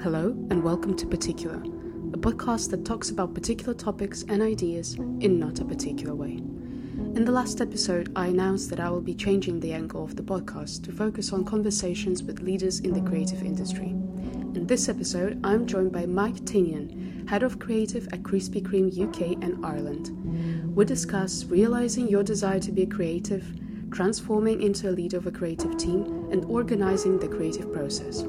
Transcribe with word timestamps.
Hello, 0.00 0.28
and 0.50 0.62
welcome 0.62 0.94
to 0.96 1.08
Particular, 1.08 1.56
a 1.56 2.18
podcast 2.18 2.70
that 2.70 2.84
talks 2.84 3.10
about 3.10 3.34
particular 3.34 3.74
topics 3.74 4.22
and 4.28 4.40
ideas 4.40 4.94
in 4.94 5.40
not 5.40 5.58
a 5.58 5.64
particular 5.64 6.14
way. 6.14 6.34
In 6.34 7.24
the 7.24 7.32
last 7.32 7.60
episode, 7.60 8.12
I 8.14 8.28
announced 8.28 8.70
that 8.70 8.78
I 8.78 8.90
will 8.90 9.00
be 9.00 9.16
changing 9.16 9.58
the 9.58 9.72
angle 9.72 10.04
of 10.04 10.14
the 10.14 10.22
podcast 10.22 10.84
to 10.84 10.92
focus 10.92 11.32
on 11.32 11.44
conversations 11.44 12.22
with 12.22 12.42
leaders 12.42 12.78
in 12.78 12.92
the 12.92 13.10
creative 13.10 13.42
industry. 13.42 13.88
In 13.88 14.68
this 14.68 14.88
episode, 14.88 15.40
I'm 15.42 15.66
joined 15.66 15.90
by 15.90 16.06
Mike 16.06 16.44
Tinnion, 16.44 17.28
Head 17.28 17.42
of 17.42 17.58
Creative 17.58 18.06
at 18.12 18.22
Krispy 18.22 18.62
Kreme 18.62 18.96
UK 18.96 19.42
and 19.42 19.66
Ireland. 19.66 20.76
We 20.76 20.84
discuss 20.84 21.44
realizing 21.46 22.06
your 22.06 22.22
desire 22.22 22.60
to 22.60 22.70
be 22.70 22.82
a 22.82 22.86
creative, 22.86 23.44
transforming 23.90 24.62
into 24.62 24.88
a 24.88 24.92
leader 24.92 25.16
of 25.16 25.26
a 25.26 25.32
creative 25.32 25.76
team, 25.76 26.28
and 26.30 26.44
organizing 26.44 27.18
the 27.18 27.26
creative 27.26 27.72
process. 27.72 28.22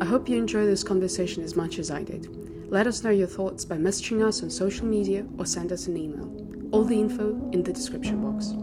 I 0.00 0.06
hope 0.06 0.28
you 0.28 0.36
enjoy 0.36 0.66
this 0.66 0.82
conversation 0.82 1.44
as 1.44 1.54
much 1.54 1.78
as 1.78 1.88
I 1.88 2.02
did. 2.02 2.28
Let 2.68 2.88
us 2.88 3.04
know 3.04 3.10
your 3.10 3.28
thoughts 3.28 3.64
by 3.64 3.76
messaging 3.76 4.26
us 4.26 4.42
on 4.42 4.50
social 4.50 4.86
media 4.86 5.24
or 5.38 5.46
send 5.46 5.70
us 5.70 5.86
an 5.86 5.96
email. 5.96 6.28
All 6.72 6.82
the 6.82 7.00
info 7.00 7.48
in 7.52 7.62
the 7.62 7.72
description 7.72 8.20
box. 8.20 8.54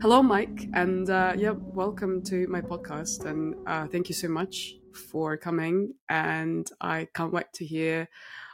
Hello, 0.00 0.22
Mike, 0.22 0.68
and 0.72 1.10
uh, 1.10 1.34
yeah, 1.36 1.50
welcome 1.50 2.22
to 2.24 2.46
my 2.46 2.60
podcast. 2.60 3.24
And 3.24 3.56
uh, 3.66 3.88
thank 3.88 4.08
you 4.08 4.14
so 4.14 4.28
much 4.28 4.74
for 5.10 5.36
coming. 5.36 5.94
And 6.08 6.70
I 6.80 7.08
can't 7.12 7.32
wait 7.32 7.52
to 7.54 7.64
hear 7.64 8.08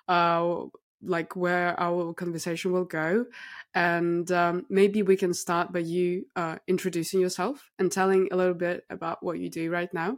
uh, 0.08 0.62
like 1.02 1.36
where 1.36 1.78
our 1.78 2.14
conversation 2.14 2.72
will 2.72 2.86
go. 2.86 3.26
And 3.74 4.32
um, 4.32 4.64
maybe 4.70 5.02
we 5.02 5.16
can 5.16 5.34
start 5.34 5.74
by 5.74 5.80
you 5.80 6.24
uh, 6.36 6.56
introducing 6.66 7.20
yourself 7.20 7.70
and 7.78 7.92
telling 7.92 8.28
a 8.32 8.36
little 8.36 8.54
bit 8.54 8.84
about 8.88 9.22
what 9.22 9.38
you 9.38 9.50
do 9.50 9.70
right 9.70 9.92
now. 9.92 10.16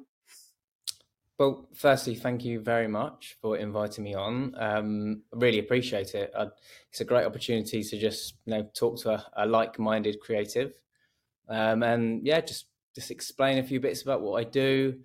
Well, 1.40 1.66
firstly, 1.72 2.16
thank 2.16 2.44
you 2.44 2.60
very 2.60 2.86
much 2.86 3.38
for 3.40 3.56
inviting 3.56 4.04
me 4.04 4.12
on. 4.12 4.54
Um, 4.59 5.23
really 5.32 5.59
appreciate 5.59 6.15
it. 6.15 6.30
I, 6.38 6.48
it's 6.90 7.01
a 7.01 7.04
great 7.06 7.24
opportunity 7.24 7.82
to 7.82 7.98
just 7.98 8.34
you 8.45 8.52
know 8.52 8.68
talk 8.76 9.01
to 9.01 9.12
a, 9.12 9.26
a 9.38 9.46
like-minded 9.46 10.20
creative, 10.20 10.74
um, 11.48 11.82
and 11.82 12.26
yeah, 12.26 12.42
just 12.42 12.66
just 12.95 13.10
explain 13.10 13.56
a 13.56 13.62
few 13.62 13.80
bits 13.80 14.02
about 14.02 14.20
what 14.20 14.38
I 14.38 14.45
do. 14.45 14.98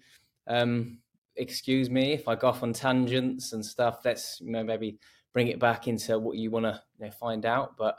Um, 0.45 0.97
excuse 1.37 1.89
me 1.89 2.11
if 2.11 2.27
I 2.27 2.35
go 2.35 2.49
off 2.49 2.63
on 2.63 2.73
tangents 2.73 3.53
and 3.53 3.65
stuff. 3.65 4.01
Let's 4.03 4.41
you 4.41 4.51
know 4.51 4.63
maybe 4.65 4.99
bring 5.31 5.47
it 5.47 5.57
back 5.57 5.87
into 5.87 6.19
what 6.19 6.35
you 6.35 6.51
want 6.51 6.65
to 6.65 6.81
you 6.99 7.05
know, 7.05 7.11
find 7.11 7.45
out. 7.45 7.77
But 7.77 7.95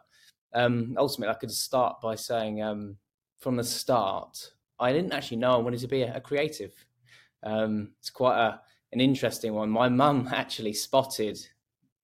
um, 0.53 0.95
ultimately, 0.99 1.35
I 1.35 1.39
could 1.39 1.51
start 1.51 2.03
by 2.03 2.17
saying 2.17 2.63
um, 2.63 2.99
from 3.39 3.57
the 3.57 3.65
start, 3.65 4.53
I 4.79 4.93
didn't 4.93 5.15
actually 5.15 5.39
know 5.39 5.53
I 5.53 5.57
wanted 5.57 5.81
to 5.81 5.89
be 5.89 6.03
a, 6.03 6.17
a 6.17 6.21
creative. 6.21 6.75
Um, 7.47 7.93
it's 8.01 8.11
quite 8.11 8.37
a, 8.39 8.61
an 8.93 9.01
interesting 9.01 9.55
one. 9.55 9.71
My 9.71 9.89
mum 9.89 10.29
actually 10.33 10.75
spotted 10.75 11.39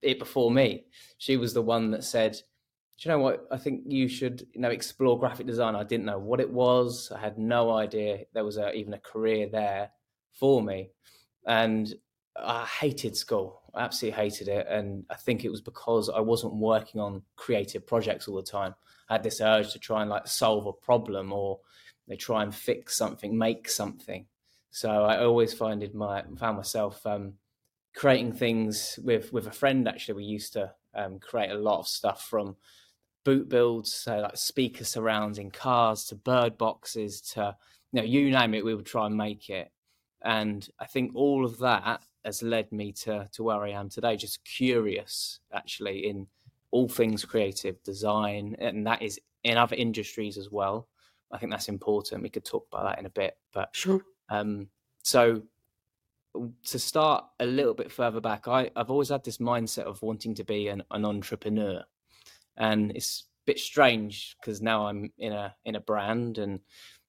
it 0.01 0.19
before 0.19 0.51
me. 0.51 0.85
She 1.19 1.37
was 1.37 1.53
the 1.53 1.63
one 1.63 1.91
that 1.91 2.05
said, 2.05 2.33
"Do 2.33 3.09
you 3.09 3.11
know 3.11 3.19
what? 3.19 3.47
I 3.51 3.59
think 3.59 3.83
you 3.87 4.09
should, 4.09 4.47
you 4.53 4.61
know, 4.61 4.71
explore 4.71 5.19
graphic 5.19 5.47
design." 5.47 5.75
I 5.75 5.85
didn't 5.85 6.07
know 6.07 6.19
what 6.19 6.41
it 6.41 6.51
was. 6.51 7.13
I 7.15 7.19
had 7.19 7.39
no 7.39 7.73
idea 7.73 8.25
there 8.33 8.45
was 8.45 8.57
a, 8.57 8.73
even 8.73 8.95
a 8.95 8.99
career 8.99 9.49
there 9.51 9.91
for 10.33 10.63
me, 10.63 10.91
and 11.47 11.93
I 12.37 12.65
hated 12.65 13.17
school. 13.17 13.63
I 13.75 13.83
absolutely 13.83 14.21
hated 14.23 14.49
it, 14.49 14.67
and 14.69 15.05
I 15.11 15.17
think 15.17 15.45
it 15.45 15.51
was 15.51 15.61
because 15.61 16.09
I 16.09 16.21
wasn't 16.21 16.55
working 16.55 17.01
on 17.01 17.23
creative 17.37 17.87
projects 17.87 18.29
all 18.29 18.37
the 18.37 18.43
time. 18.43 18.75
I 19.09 19.15
had 19.15 19.25
this 19.25 19.41
urge 19.41 19.73
to 19.73 19.79
try 19.79 20.03
and 20.03 20.11
like 20.11 20.27
solve 20.29 20.67
a 20.67 20.73
problem 20.73 21.33
or 21.33 21.61
they 22.09 22.17
try 22.17 22.43
and 22.43 22.55
fix 22.55 22.97
something, 22.97 23.37
make 23.37 23.69
something. 23.69 24.27
So 24.73 24.89
I 24.91 25.23
always 25.23 25.53
find 25.53 25.87
my 25.95 26.25
found 26.39 26.57
myself 26.57 27.07
um, 27.07 27.35
creating 27.95 28.33
things 28.33 28.99
with 29.05 29.31
with 29.31 29.47
a 29.47 29.53
friend. 29.53 29.87
Actually, 29.87 30.15
we 30.15 30.25
used 30.25 30.55
to 30.55 30.73
um, 30.95 31.19
create 31.19 31.51
a 31.51 31.59
lot 31.59 31.81
of 31.81 31.87
stuff 31.87 32.27
from 32.27 32.57
boot 33.23 33.51
builds, 33.51 33.93
so 33.93 34.21
like 34.21 34.37
speaker 34.37 34.85
surrounds 34.85 35.39
in 35.39 35.51
cars, 35.51 36.07
to 36.07 36.15
bird 36.15 36.57
boxes, 36.57 37.21
to 37.21 37.55
you 37.93 38.01
know 38.01 38.07
you 38.07 38.31
name 38.31 38.55
it, 38.55 38.65
we 38.65 38.75
would 38.75 38.87
try 38.87 39.05
and 39.07 39.15
make 39.15 39.51
it. 39.51 39.71
And 40.25 40.67
I 40.81 40.87
think 40.87 41.13
all 41.15 41.45
of 41.45 41.59
that 41.59 42.03
has 42.25 42.43
led 42.43 42.73
me 42.73 42.93
to 42.93 43.29
to 43.33 43.43
where 43.43 43.63
I 43.63 43.73
am 43.73 43.91
today. 43.91 44.17
Just 44.17 44.43
curious, 44.47 45.41
actually, 45.53 46.09
in 46.09 46.27
all 46.71 46.89
things 46.89 47.27
creative 47.27 47.83
design, 47.83 48.57
and 48.59 48.87
that 48.87 49.03
is 49.03 49.21
in 49.45 49.59
other 49.59 49.77
industries 49.77 50.39
as 50.39 50.51
well. 50.51 50.89
I 51.31 51.37
think 51.37 51.53
that's 51.53 51.69
important. 51.69 52.23
We 52.23 52.31
could 52.31 52.45
talk 52.47 52.67
about 52.73 52.85
that 52.85 52.99
in 52.99 53.05
a 53.05 53.11
bit, 53.11 53.37
but 53.53 53.69
sure. 53.73 54.01
Um, 54.33 54.69
so 55.03 55.43
to 56.65 56.79
start 56.79 57.27
a 57.39 57.45
little 57.45 57.75
bit 57.75 57.93
further 57.93 58.21
back, 58.21 58.49
I, 58.49 58.71
I've 58.75 58.91
always 58.91 59.11
had 59.11 59.25
this 59.25 59.39
mindset 59.39 59.85
of 59.85 60.01
wanting 60.01 60.35
to 60.37 60.45
be 60.45 60.69
an, 60.69 60.83
an 60.91 61.05
entrepreneur, 61.05 61.85
and 62.57 62.93
it's 62.93 63.25
a 63.45 63.47
bit 63.47 63.59
strange 63.59 64.37
because 64.41 64.63
now 64.63 64.87
I'm 64.87 65.13
in 65.19 65.33
a 65.33 65.55
in 65.67 65.77
a 65.77 65.81
brand 65.81 66.39
and 66.39 66.61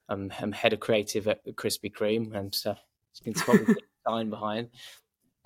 I'm, 0.09 0.31
I'm 0.39 0.51
head 0.51 0.73
of 0.73 0.81
creative 0.81 1.28
at 1.29 1.45
Krispy 1.56 1.91
Kreme, 1.91 2.35
and 2.35 2.56
uh, 2.66 2.75
it's 3.12 3.22
been 3.22 3.33
probably 3.33 3.75
time 4.07 4.29
behind. 4.29 4.69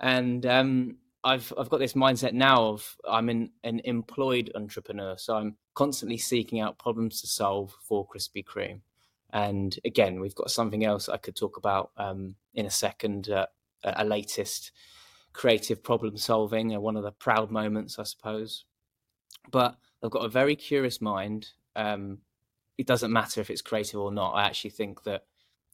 And 0.00 0.44
um, 0.46 0.96
I've 1.22 1.52
I've 1.56 1.70
got 1.70 1.78
this 1.78 1.92
mindset 1.92 2.32
now 2.32 2.70
of 2.70 2.96
I'm 3.08 3.28
an, 3.28 3.52
an 3.62 3.80
employed 3.84 4.50
entrepreneur, 4.56 5.16
so 5.16 5.36
I'm 5.36 5.56
constantly 5.74 6.18
seeking 6.18 6.58
out 6.58 6.80
problems 6.80 7.20
to 7.20 7.28
solve 7.28 7.72
for 7.82 8.08
Krispy 8.08 8.44
Kreme. 8.44 8.80
And 9.32 9.78
again, 9.84 10.20
we've 10.20 10.34
got 10.34 10.50
something 10.50 10.84
else 10.84 11.08
I 11.08 11.18
could 11.18 11.36
talk 11.36 11.56
about 11.56 11.90
um, 11.96 12.36
in 12.54 12.66
a 12.66 12.70
second, 12.70 13.28
uh, 13.28 13.46
a 13.84 14.04
latest 14.04 14.72
creative 15.32 15.82
problem 15.82 16.16
solving, 16.16 16.74
uh, 16.74 16.80
one 16.80 16.96
of 16.96 17.02
the 17.02 17.12
proud 17.12 17.50
moments, 17.50 17.98
I 17.98 18.04
suppose. 18.04 18.64
But 19.50 19.76
I've 20.02 20.10
got 20.10 20.24
a 20.24 20.30
very 20.30 20.56
curious 20.56 21.00
mind. 21.00 21.48
Um, 21.76 22.18
it 22.76 22.86
doesn't 22.86 23.12
matter 23.12 23.40
if 23.40 23.50
it's 23.50 23.62
creative 23.62 24.00
or 24.00 24.12
not. 24.12 24.32
I 24.32 24.44
actually 24.44 24.70
think 24.70 25.02
that 25.04 25.24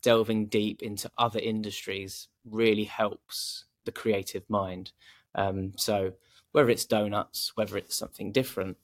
delving 0.02 0.46
deep 0.46 0.82
into 0.82 1.10
other 1.16 1.38
industries 1.38 2.28
really 2.44 2.84
helps 2.84 3.64
the 3.84 3.92
creative 3.92 4.42
mind. 4.48 4.92
Um, 5.34 5.72
so 5.76 6.12
whether 6.52 6.70
it's 6.70 6.84
donuts, 6.84 7.52
whether 7.54 7.76
it's 7.76 7.96
something 7.96 8.32
different, 8.32 8.76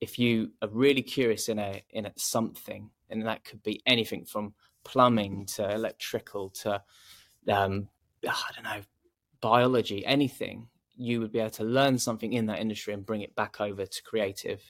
if 0.00 0.18
you 0.18 0.52
are 0.62 0.68
really 0.68 1.02
curious 1.02 1.48
in 1.48 1.58
a 1.58 1.82
in 1.90 2.06
a 2.06 2.12
something, 2.16 2.90
and 3.10 3.26
that 3.26 3.44
could 3.44 3.62
be 3.62 3.82
anything 3.86 4.24
from 4.24 4.54
plumbing 4.84 5.46
to 5.46 5.70
electrical 5.70 6.50
to 6.50 6.82
um, 7.48 7.88
I 8.26 8.50
don't 8.54 8.64
know 8.64 8.82
biology, 9.40 10.04
anything, 10.04 10.66
you 10.96 11.20
would 11.20 11.32
be 11.32 11.38
able 11.38 11.50
to 11.50 11.64
learn 11.64 11.98
something 11.98 12.32
in 12.32 12.46
that 12.46 12.60
industry 12.60 12.92
and 12.92 13.06
bring 13.06 13.22
it 13.22 13.34
back 13.34 13.60
over 13.60 13.86
to 13.86 14.02
creative. 14.02 14.60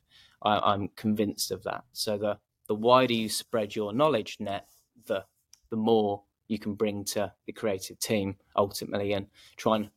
I, 0.43 0.75
am 0.75 0.89
convinced 0.97 1.51
of 1.51 1.63
that. 1.65 1.85
So 1.93 2.17
the 2.17 2.39
the 2.69 2.75
wider 2.75 3.13
you 3.13 3.29
spread 3.29 3.75
your 3.75 3.93
knowledge 3.93 4.37
net, 4.39 4.69
the 5.07 5.25
the 5.71 5.77
more 5.77 6.23
you 6.47 6.59
can 6.59 6.75
bring 6.75 7.05
to 7.05 7.33
the 7.47 7.53
creative 7.53 7.99
team 7.99 8.37
ultimately, 8.57 9.13
and 9.13 9.27
try 9.57 9.77
and 9.77 9.91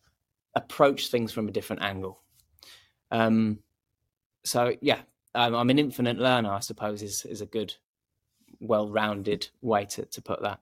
approach 0.56 1.08
things 1.08 1.32
from 1.32 1.48
a 1.48 1.52
different 1.52 1.82
angle. 1.82 2.22
Um, 3.12 3.59
so 4.44 4.74
yeah, 4.82 5.02
I'm 5.36 5.70
an 5.70 5.80
infinite 5.80 6.18
learner. 6.18 6.52
I 6.52 6.59
suppose 6.59 7.03
is 7.03 7.26
is 7.26 7.42
a 7.42 7.46
good 7.46 7.76
well-rounded 8.63 9.50
way 9.62 9.85
to, 9.85 10.06
to 10.06 10.22
put 10.22 10.41
that. 10.41 10.59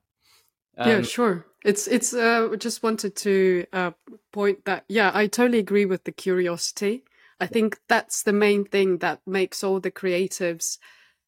Um, 0.76 0.88
yeah, 0.88 1.02
sure. 1.02 1.46
It's 1.64 1.86
it's. 1.86 2.12
Uh, 2.14 2.56
just 2.58 2.82
wanted 2.82 3.14
to 3.16 3.66
uh, 3.72 3.92
point 4.32 4.64
that. 4.64 4.84
Yeah, 4.88 5.10
I 5.14 5.26
totally 5.26 5.58
agree 5.58 5.84
with 5.84 6.04
the 6.04 6.12
curiosity. 6.12 7.04
I 7.40 7.46
think 7.46 7.80
that's 7.88 8.22
the 8.22 8.32
main 8.32 8.64
thing 8.64 8.98
that 8.98 9.20
makes 9.26 9.64
all 9.64 9.80
the 9.80 9.90
creatives, 9.90 10.78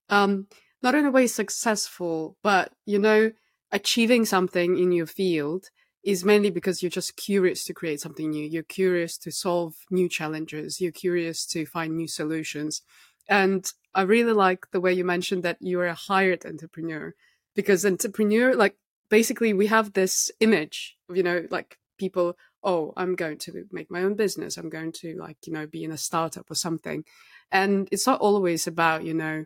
um, 0.09 0.47
not 0.81 0.95
in 0.95 1.07
a 1.07 1.11
way 1.11 1.27
successful, 1.27 2.37
but 2.43 2.73
you 2.87 3.01
know, 3.01 3.33
achieving 3.73 4.25
something 4.25 4.79
in 4.79 4.93
your 4.93 5.07
field 5.07 5.71
is 6.05 6.25
mainly 6.25 6.51
because 6.51 6.83
you're 6.83 6.91
just 6.91 7.17
curious 7.17 7.65
to 7.65 7.75
create 7.75 8.01
something 8.01 8.31
new. 8.31 8.47
You're 8.47 8.63
curious 8.63 9.19
to 9.19 9.33
solve 9.33 9.75
new 9.91 10.09
challenges. 10.09 10.81
You're 10.81 10.93
curious 10.93 11.47
to 11.47 11.67
find 11.67 11.97
new 11.97 12.07
solutions. 12.09 12.83
And 13.29 13.71
I 13.95 14.03
really 14.03 14.33
like 14.33 14.71
the 14.71 14.81
way 14.81 14.93
you 14.93 15.05
mentioned 15.05 15.43
that 15.43 15.59
you're 15.61 15.87
a 15.87 15.95
hired 15.95 16.45
entrepreneur 16.45 17.15
because 17.55 17.87
entrepreneur, 17.87 18.55
like 18.55 18.77
basically 19.09 19.53
we 19.53 19.69
have 19.69 19.93
this 19.93 20.31
image 20.41 20.97
of, 21.09 21.17
you 21.17 21.23
know, 21.23 21.47
like 21.51 21.79
people, 21.99 22.37
oh, 22.63 22.93
I'm 22.97 23.15
going 23.15 23.39
to 23.39 23.65
make 23.71 23.91
my 23.91 24.03
own 24.03 24.15
business. 24.15 24.57
I'm 24.57 24.71
going 24.71 24.93
to 24.93 25.17
like, 25.17 25.39
you 25.47 25.53
know, 25.53 25.67
be 25.67 25.85
in 25.85 25.93
a 25.93 25.99
startup 25.99 26.51
or 26.51 26.55
something. 26.55 27.05
And 27.53 27.89
it's 27.93 28.07
not 28.07 28.21
always 28.21 28.67
about, 28.67 29.05
you 29.05 29.15
know, 29.15 29.45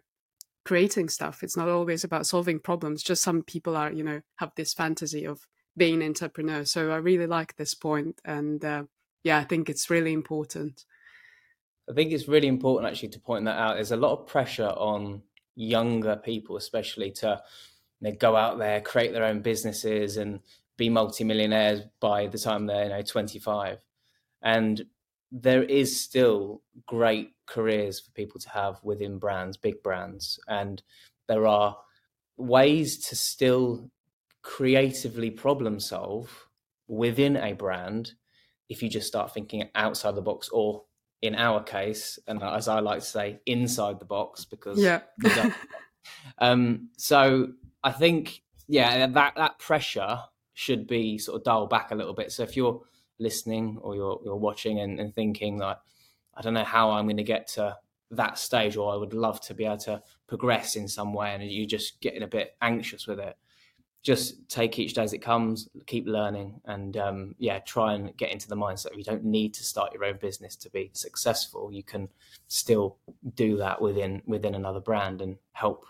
creating 0.64 1.08
stuff. 1.08 1.42
It's 1.42 1.56
not 1.56 1.68
always 1.68 2.04
about 2.04 2.26
solving 2.26 2.60
problems. 2.60 3.02
Just 3.02 3.22
some 3.22 3.42
people 3.42 3.76
are, 3.76 3.92
you 3.92 4.04
know, 4.04 4.20
have 4.36 4.52
this 4.56 4.74
fantasy 4.74 5.26
of 5.26 5.46
being 5.78 6.02
an 6.02 6.08
entrepreneur. 6.08 6.64
So 6.64 6.90
I 6.90 6.96
really 6.96 7.26
like 7.26 7.56
this 7.56 7.72
point, 7.72 8.20
and 8.24 8.62
uh, 8.64 8.82
yeah, 9.22 9.38
I 9.38 9.44
think 9.44 9.70
it's 9.70 9.88
really 9.88 10.12
important. 10.12 10.84
I 11.88 11.94
think 11.94 12.12
it's 12.12 12.28
really 12.28 12.48
important 12.48 12.90
actually 12.90 13.10
to 13.10 13.20
point 13.20 13.44
that 13.46 13.58
out. 13.58 13.74
There's 13.74 13.92
a 13.92 13.96
lot 13.96 14.18
of 14.18 14.26
pressure 14.26 14.68
on 14.68 15.22
younger 15.54 16.16
people, 16.16 16.56
especially 16.56 17.10
to 17.12 17.42
you 18.00 18.10
know, 18.10 18.16
go 18.16 18.36
out 18.36 18.58
there, 18.58 18.80
create 18.80 19.12
their 19.12 19.24
own 19.24 19.40
businesses, 19.40 20.16
and 20.16 20.40
be 20.78 20.88
multimillionaires 20.88 21.82
by 22.00 22.28
the 22.28 22.38
time 22.38 22.64
they're 22.64 22.84
you 22.84 22.90
know 22.90 23.02
25 23.02 23.78
and 24.40 24.82
there 25.30 25.64
is 25.64 26.00
still 26.00 26.62
great 26.86 27.32
careers 27.46 28.00
for 28.00 28.10
people 28.12 28.40
to 28.40 28.48
have 28.48 28.78
within 28.82 29.18
brands 29.18 29.58
big 29.58 29.82
brands 29.82 30.38
and 30.48 30.82
there 31.26 31.46
are 31.46 31.76
ways 32.38 32.96
to 33.08 33.16
still 33.16 33.90
creatively 34.42 35.30
problem 35.30 35.78
solve 35.78 36.48
within 36.86 37.36
a 37.36 37.52
brand 37.52 38.12
if 38.70 38.82
you 38.82 38.88
just 38.88 39.08
start 39.08 39.34
thinking 39.34 39.68
outside 39.74 40.14
the 40.14 40.22
box 40.22 40.48
or 40.50 40.84
in 41.22 41.34
our 41.34 41.62
case 41.62 42.18
and 42.26 42.42
as 42.42 42.68
i 42.68 42.78
like 42.80 43.00
to 43.00 43.04
say 43.04 43.40
inside 43.46 43.98
the 43.98 44.04
box 44.04 44.44
because 44.44 44.78
yeah. 44.78 45.00
um 46.38 46.88
so 46.96 47.48
i 47.82 47.90
think 47.90 48.42
yeah 48.68 49.06
that 49.06 49.34
that 49.36 49.58
pressure 49.58 50.20
should 50.58 50.86
be 50.88 51.18
sort 51.18 51.36
of 51.36 51.44
dialed 51.44 51.70
back 51.70 51.92
a 51.92 51.94
little 51.94 52.14
bit. 52.14 52.32
So 52.32 52.42
if 52.42 52.56
you're 52.56 52.80
listening 53.20 53.78
or 53.80 53.94
you're 53.94 54.20
you're 54.24 54.36
watching 54.36 54.80
and, 54.80 54.98
and 55.00 55.14
thinking 55.14 55.58
that 55.58 55.80
i 56.34 56.40
don't 56.40 56.54
know 56.54 56.64
how 56.64 56.90
i'm 56.90 57.06
going 57.06 57.16
to 57.16 57.22
get 57.22 57.48
to 57.48 57.76
that 58.10 58.38
stage 58.38 58.76
or 58.76 58.92
i 58.92 58.96
would 58.96 59.12
love 59.12 59.40
to 59.40 59.54
be 59.54 59.64
able 59.64 59.76
to 59.76 60.00
progress 60.26 60.76
in 60.76 60.88
some 60.88 61.12
way 61.12 61.34
and 61.34 61.42
you're 61.50 61.66
just 61.66 62.00
getting 62.00 62.22
a 62.22 62.28
bit 62.28 62.56
anxious 62.62 63.06
with 63.06 63.18
it 63.18 63.36
just 64.02 64.48
take 64.48 64.78
each 64.78 64.94
day 64.94 65.02
as 65.02 65.12
it 65.12 65.18
comes, 65.18 65.68
keep 65.86 66.06
learning, 66.06 66.60
and 66.64 66.96
um, 66.96 67.34
yeah, 67.38 67.58
try 67.58 67.94
and 67.94 68.16
get 68.16 68.30
into 68.30 68.48
the 68.48 68.56
mindset. 68.56 68.96
You 68.96 69.04
don't 69.04 69.24
need 69.24 69.54
to 69.54 69.64
start 69.64 69.92
your 69.92 70.04
own 70.04 70.18
business 70.18 70.56
to 70.56 70.70
be 70.70 70.90
successful. 70.94 71.72
You 71.72 71.82
can 71.82 72.08
still 72.46 72.96
do 73.34 73.56
that 73.58 73.80
within 73.82 74.22
within 74.26 74.54
another 74.54 74.80
brand 74.80 75.20
and 75.20 75.36
help 75.52 75.84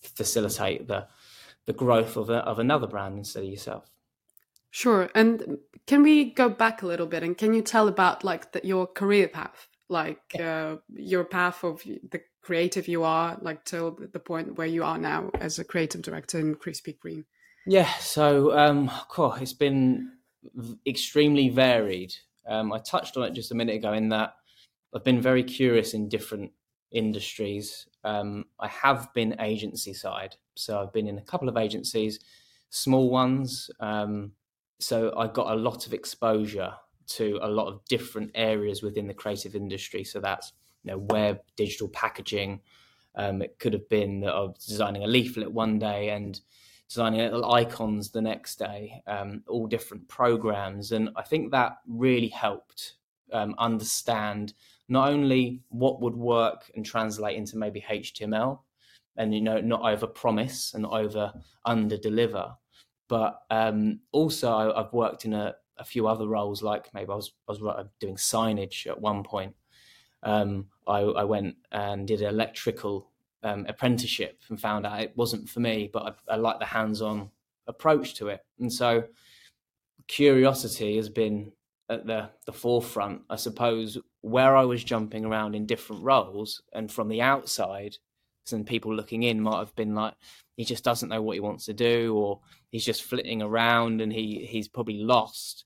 facilitate 0.00 0.88
the 0.88 1.06
the 1.66 1.72
growth 1.72 2.16
of 2.16 2.30
a, 2.30 2.38
of 2.38 2.58
another 2.58 2.86
brand 2.86 3.18
instead 3.18 3.44
of 3.44 3.48
yourself. 3.50 3.90
Sure. 4.70 5.10
And 5.14 5.58
can 5.86 6.02
we 6.02 6.30
go 6.30 6.48
back 6.48 6.82
a 6.82 6.86
little 6.86 7.06
bit 7.06 7.22
and 7.22 7.36
can 7.36 7.54
you 7.54 7.62
tell 7.62 7.88
about 7.88 8.24
like 8.24 8.52
the, 8.52 8.60
your 8.64 8.86
career 8.86 9.28
path, 9.28 9.68
like 9.88 10.22
uh, 10.40 10.76
your 10.94 11.24
path 11.24 11.64
of 11.64 11.82
the 11.82 12.22
creative 12.42 12.88
you 12.88 13.02
are, 13.04 13.36
like 13.42 13.64
till 13.64 13.98
the 14.12 14.20
point 14.20 14.56
where 14.56 14.66
you 14.66 14.84
are 14.84 14.98
now 14.98 15.30
as 15.40 15.58
a 15.58 15.64
creative 15.64 16.02
director 16.02 16.38
in 16.38 16.54
Krispy 16.54 16.96
Kreme? 16.98 17.24
Yeah, 17.66 17.92
so 17.98 18.58
um, 18.58 18.90
cool. 19.08 19.34
it's 19.34 19.52
been 19.52 20.12
extremely 20.86 21.48
varied. 21.48 22.14
Um, 22.46 22.72
I 22.72 22.78
touched 22.78 23.16
on 23.16 23.24
it 23.24 23.34
just 23.34 23.52
a 23.52 23.54
minute 23.54 23.76
ago 23.76 23.92
in 23.92 24.08
that 24.08 24.34
I've 24.94 25.04
been 25.04 25.20
very 25.20 25.44
curious 25.44 25.94
in 25.94 26.08
different 26.08 26.52
industries. 26.90 27.86
Um, 28.02 28.46
I 28.58 28.68
have 28.68 29.12
been 29.14 29.40
agency 29.40 29.92
side, 29.92 30.36
so 30.54 30.80
I've 30.80 30.92
been 30.92 31.06
in 31.06 31.18
a 31.18 31.22
couple 31.22 31.48
of 31.48 31.56
agencies, 31.56 32.20
small 32.70 33.10
ones. 33.10 33.70
Um, 33.78 34.32
so 34.80 35.12
I 35.16 35.26
got 35.28 35.52
a 35.52 35.56
lot 35.56 35.86
of 35.86 35.92
exposure 35.92 36.72
to 37.08 37.38
a 37.42 37.48
lot 37.48 37.68
of 37.68 37.84
different 37.88 38.30
areas 38.34 38.82
within 38.82 39.06
the 39.06 39.14
creative 39.14 39.54
industry. 39.54 40.02
So 40.04 40.20
that's 40.20 40.52
you 40.82 40.92
know 40.92 40.98
web, 40.98 41.40
digital 41.56 41.88
packaging. 41.88 42.60
Um, 43.14 43.42
it 43.42 43.58
could 43.58 43.74
have 43.74 43.88
been 43.88 44.20
that 44.20 44.32
I 44.32 44.40
was 44.40 44.64
designing 44.66 45.04
a 45.04 45.08
leaflet 45.08 45.52
one 45.52 45.78
day 45.78 46.10
and 46.10 46.40
designing 46.90 47.20
little 47.20 47.52
icons 47.52 48.10
the 48.10 48.20
next 48.20 48.58
day, 48.58 49.00
um, 49.06 49.44
all 49.46 49.68
different 49.68 50.06
programs. 50.08 50.90
And 50.90 51.10
I 51.14 51.22
think 51.22 51.52
that 51.52 51.78
really 51.86 52.28
helped 52.28 52.94
um, 53.32 53.54
understand 53.58 54.54
not 54.88 55.08
only 55.08 55.62
what 55.68 56.00
would 56.00 56.16
work 56.16 56.68
and 56.74 56.84
translate 56.84 57.36
into 57.36 57.56
maybe 57.56 57.80
HTML 57.80 58.58
and, 59.16 59.32
you 59.32 59.40
know, 59.40 59.60
not 59.60 59.82
over 59.82 60.08
promise 60.08 60.74
and 60.74 60.84
over 60.84 61.32
under 61.64 61.96
deliver, 61.96 62.56
but 63.06 63.42
um, 63.50 64.00
also 64.10 64.72
I've 64.74 64.92
worked 64.92 65.24
in 65.24 65.32
a, 65.32 65.54
a, 65.78 65.84
few 65.84 66.08
other 66.08 66.26
roles, 66.26 66.60
like 66.60 66.92
maybe 66.92 67.10
I 67.10 67.14
was, 67.14 67.32
I 67.48 67.52
was 67.52 67.86
doing 68.00 68.16
signage 68.16 68.88
at 68.88 69.00
one 69.00 69.22
point. 69.22 69.54
Um, 70.24 70.66
I, 70.88 70.98
I, 71.00 71.24
went 71.24 71.56
and 71.72 72.06
did 72.06 72.20
electrical 72.20 73.09
um, 73.42 73.66
apprenticeship 73.68 74.40
and 74.48 74.60
found 74.60 74.86
out 74.86 75.00
it 75.00 75.16
wasn't 75.16 75.48
for 75.48 75.60
me, 75.60 75.90
but 75.92 76.18
I, 76.28 76.34
I 76.34 76.36
like 76.36 76.58
the 76.58 76.66
hands-on 76.66 77.30
approach 77.66 78.14
to 78.14 78.28
it. 78.28 78.44
And 78.58 78.72
so 78.72 79.04
curiosity 80.08 80.96
has 80.96 81.08
been 81.08 81.52
at 81.88 82.06
the, 82.06 82.30
the 82.46 82.52
forefront, 82.52 83.22
I 83.28 83.36
suppose, 83.36 83.98
where 84.20 84.56
I 84.56 84.64
was 84.64 84.84
jumping 84.84 85.24
around 85.24 85.54
in 85.54 85.66
different 85.66 86.04
roles 86.04 86.62
and 86.72 86.90
from 86.90 87.08
the 87.08 87.22
outside, 87.22 87.96
some 88.44 88.64
people 88.64 88.94
looking 88.94 89.22
in 89.22 89.40
might 89.40 89.58
have 89.58 89.74
been 89.76 89.94
like, 89.94 90.14
he 90.56 90.64
just 90.64 90.84
doesn't 90.84 91.08
know 91.08 91.22
what 91.22 91.34
he 91.34 91.40
wants 91.40 91.64
to 91.66 91.72
do, 91.72 92.14
or 92.16 92.40
he's 92.70 92.84
just 92.84 93.02
flitting 93.02 93.42
around 93.42 94.00
and 94.00 94.12
he 94.12 94.46
he's 94.48 94.68
probably 94.68 94.98
lost. 94.98 95.64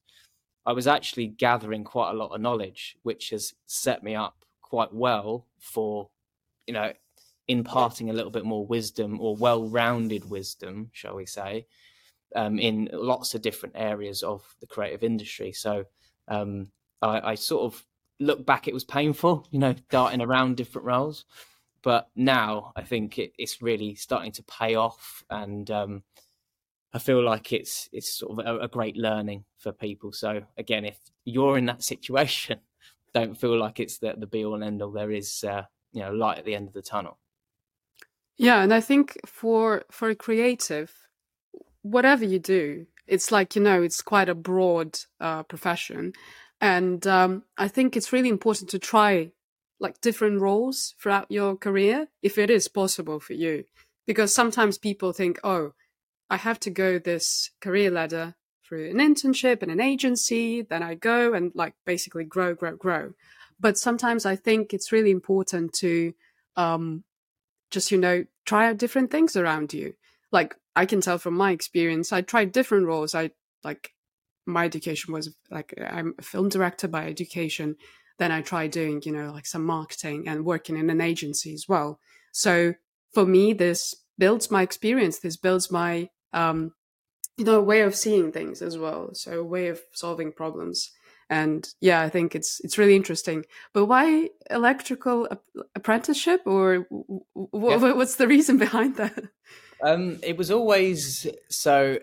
I 0.67 0.73
was 0.73 0.87
actually 0.87 1.26
gathering 1.26 1.85
quite 1.85 2.11
a 2.11 2.15
lot 2.15 2.35
of 2.35 2.41
knowledge, 2.41 2.97
which 3.03 3.31
has 3.31 3.55
set 3.67 4.03
me 4.03 4.15
up 4.15 4.44
quite 4.62 4.94
well 4.94 5.47
for, 5.59 6.11
you 6.67 6.75
know, 6.75 6.93
imparting 7.49 8.11
a 8.11 8.12
little 8.12 8.31
bit 8.31 8.44
more 8.44 8.67
wisdom 8.67 9.20
or 9.20 9.37
well-rounded 9.37 10.29
wisdom, 10.31 10.91
shall 10.93 11.14
we 11.14 11.26
say, 11.26 11.67
um, 12.35 12.58
in 12.58 12.88
lots 12.93 13.35
of 13.35 13.43
different 13.43 13.75
areas 13.76 14.23
of 14.23 14.43
the 14.61 14.67
creative 14.67 15.05
industry. 15.05 15.52
So 15.52 15.85
um, 16.29 16.70
I, 17.02 17.32
I, 17.32 17.35
sort 17.35 17.73
of 17.73 17.85
look 18.19 18.44
back; 18.44 18.67
it 18.67 18.75
was 18.75 18.85
painful, 18.85 19.46
you 19.50 19.58
know, 19.58 19.75
darting 19.91 20.20
around 20.20 20.56
different 20.56 20.87
roles. 20.87 21.25
But 21.82 22.08
now 22.17 22.73
I 22.76 22.82
think 22.82 23.19
it, 23.19 23.32
it's 23.38 23.61
really 23.61 23.94
starting 23.94 24.32
to 24.32 24.43
pay 24.44 24.75
off, 24.75 25.23
and 25.29 25.70
um, 25.70 26.02
I 26.94 26.99
feel 26.99 27.23
like 27.23 27.52
it's 27.52 27.88
it's 27.93 28.14
sort 28.14 28.38
of 28.38 28.47
a, 28.47 28.61
a 28.61 28.69
great 28.69 28.97
learning 28.97 29.44
for 29.58 29.73
people. 29.73 30.12
So 30.12 30.43
again, 30.56 30.85
if 30.85 30.99
you're 31.25 31.58
in 31.58 31.67
that 31.67 31.82
situation, 31.82 32.61
don't 33.14 33.38
feel 33.38 33.58
like 33.58 33.81
it's 33.81 33.99
the, 33.99 34.14
the 34.17 34.26
be 34.26 34.44
all 34.44 34.55
and 34.55 34.64
end 34.64 34.81
all. 34.81 34.90
There 34.90 35.11
is 35.11 35.44
uh, 35.44 35.64
you 35.93 36.00
know 36.00 36.12
light 36.12 36.38
at 36.38 36.44
the 36.44 36.55
end 36.55 36.69
of 36.69 36.75
the 36.75 36.82
tunnel. 36.82 37.19
Yeah, 38.36 38.62
and 38.62 38.75
I 38.75 38.81
think 38.81 39.19
for 39.26 39.84
for 39.90 40.08
a 40.10 40.14
creative, 40.14 40.92
whatever 41.82 42.25
you 42.25 42.38
do, 42.38 42.86
it's 43.06 43.31
like 43.31 43.54
you 43.54 43.62
know, 43.62 43.82
it's 43.82 44.02
quite 44.02 44.28
a 44.28 44.34
broad 44.34 44.98
uh, 45.20 45.42
profession, 45.44 46.12
and 46.60 47.06
um, 47.06 47.44
I 47.56 47.69
think 47.69 47.96
it's 47.96 48.12
really 48.12 48.28
important 48.28 48.70
to 48.70 48.78
try 48.78 49.32
like 49.81 50.00
different 50.00 50.40
roles 50.40 50.94
throughout 51.00 51.31
your 51.31 51.56
career 51.56 52.08
if 52.22 52.38
it 52.38 52.50
is 52.50 52.69
possible 52.69 53.20
for 53.20 53.34
you, 53.34 53.64
because 54.06 54.34
sometimes 54.34 54.78
people 54.78 55.12
think, 55.12 55.38
oh, 55.44 55.72
I 56.30 56.37
have 56.37 56.58
to 56.60 56.70
go 56.70 56.98
this 56.98 57.50
career 57.60 57.90
ladder 57.90 58.34
through 58.66 58.90
an 58.90 58.96
internship 58.96 59.62
and 59.62 59.70
an 59.70 59.80
agency, 59.80 60.62
then 60.62 60.82
I 60.82 60.94
go 60.94 61.35
and 61.35 61.52
like 61.54 61.75
basically 61.85 62.25
grow, 62.25 62.54
grow, 62.54 62.76
grow. 62.76 63.12
But 63.61 63.78
sometimes 63.78 64.25
I 64.26 64.37
think 64.37 64.73
it's 64.73 64.90
really 64.92 65.11
important 65.11 65.73
to 65.75 66.14
um, 66.56 67.04
just 67.75 67.90
you 67.90 67.99
know 67.99 68.25
try 68.47 68.69
out 68.69 68.78
different 68.78 69.11
things 69.11 69.37
around 69.37 69.75
you. 69.75 69.95
Like 70.33 70.54
i 70.76 70.87
can 70.87 71.00
tell 71.00 71.19
from 71.19 71.35
my 71.35 71.52
experience 71.52 72.12
i 72.12 72.21
tried 72.23 72.52
different 72.52 72.87
roles. 72.87 73.14
I 73.14 73.31
like 73.62 73.90
my 74.47 74.64
education 74.64 75.12
was 75.12 75.35
like 75.50 75.75
i'm 75.78 76.14
a 76.19 76.23
film 76.23 76.49
director 76.49 76.88
by 76.88 77.07
education. 77.07 77.76
Then 78.19 78.33
i 78.33 78.40
tried 78.40 78.71
doing 78.71 79.02
you 79.04 79.12
know 79.12 79.33
like 79.33 79.47
some 79.47 79.64
marketing 79.64 80.28
and 80.28 80.45
working 80.45 80.76
in 80.76 80.88
an 80.88 81.00
agency 81.00 81.52
as 81.52 81.66
well. 81.69 81.99
So 82.33 82.75
for 83.12 83.26
me 83.26 83.52
this 83.52 83.95
builds 84.16 84.50
my 84.50 84.62
experience. 84.62 85.19
This 85.19 85.37
builds 85.37 85.71
my 85.71 86.09
um 86.33 86.73
you 87.37 87.45
know 87.45 87.61
way 87.61 87.83
of 87.83 87.95
seeing 87.95 88.33
things 88.33 88.62
as 88.62 88.78
well. 88.78 89.11
So 89.14 89.40
a 89.40 89.45
way 89.45 89.69
of 89.69 89.83
solving 89.93 90.33
problems 90.33 90.90
and 91.31 91.75
yeah 91.81 92.00
i 92.00 92.09
think 92.09 92.35
it's 92.35 92.61
it's 92.61 92.78
really 92.78 92.97
interesting. 92.97 93.45
But 93.73 93.87
why 93.87 94.31
electrical 94.50 95.28
apprenticeship? 95.75 96.43
Or 96.47 96.87
w- 97.35 97.71
yeah. 97.71 97.93
what's 97.93 98.16
the 98.16 98.28
reason 98.28 98.59
behind 98.66 98.97
that? 98.97 99.25
Um 99.83 100.19
it 100.23 100.37
was 100.37 100.50
always 100.50 101.26
so 101.49 101.99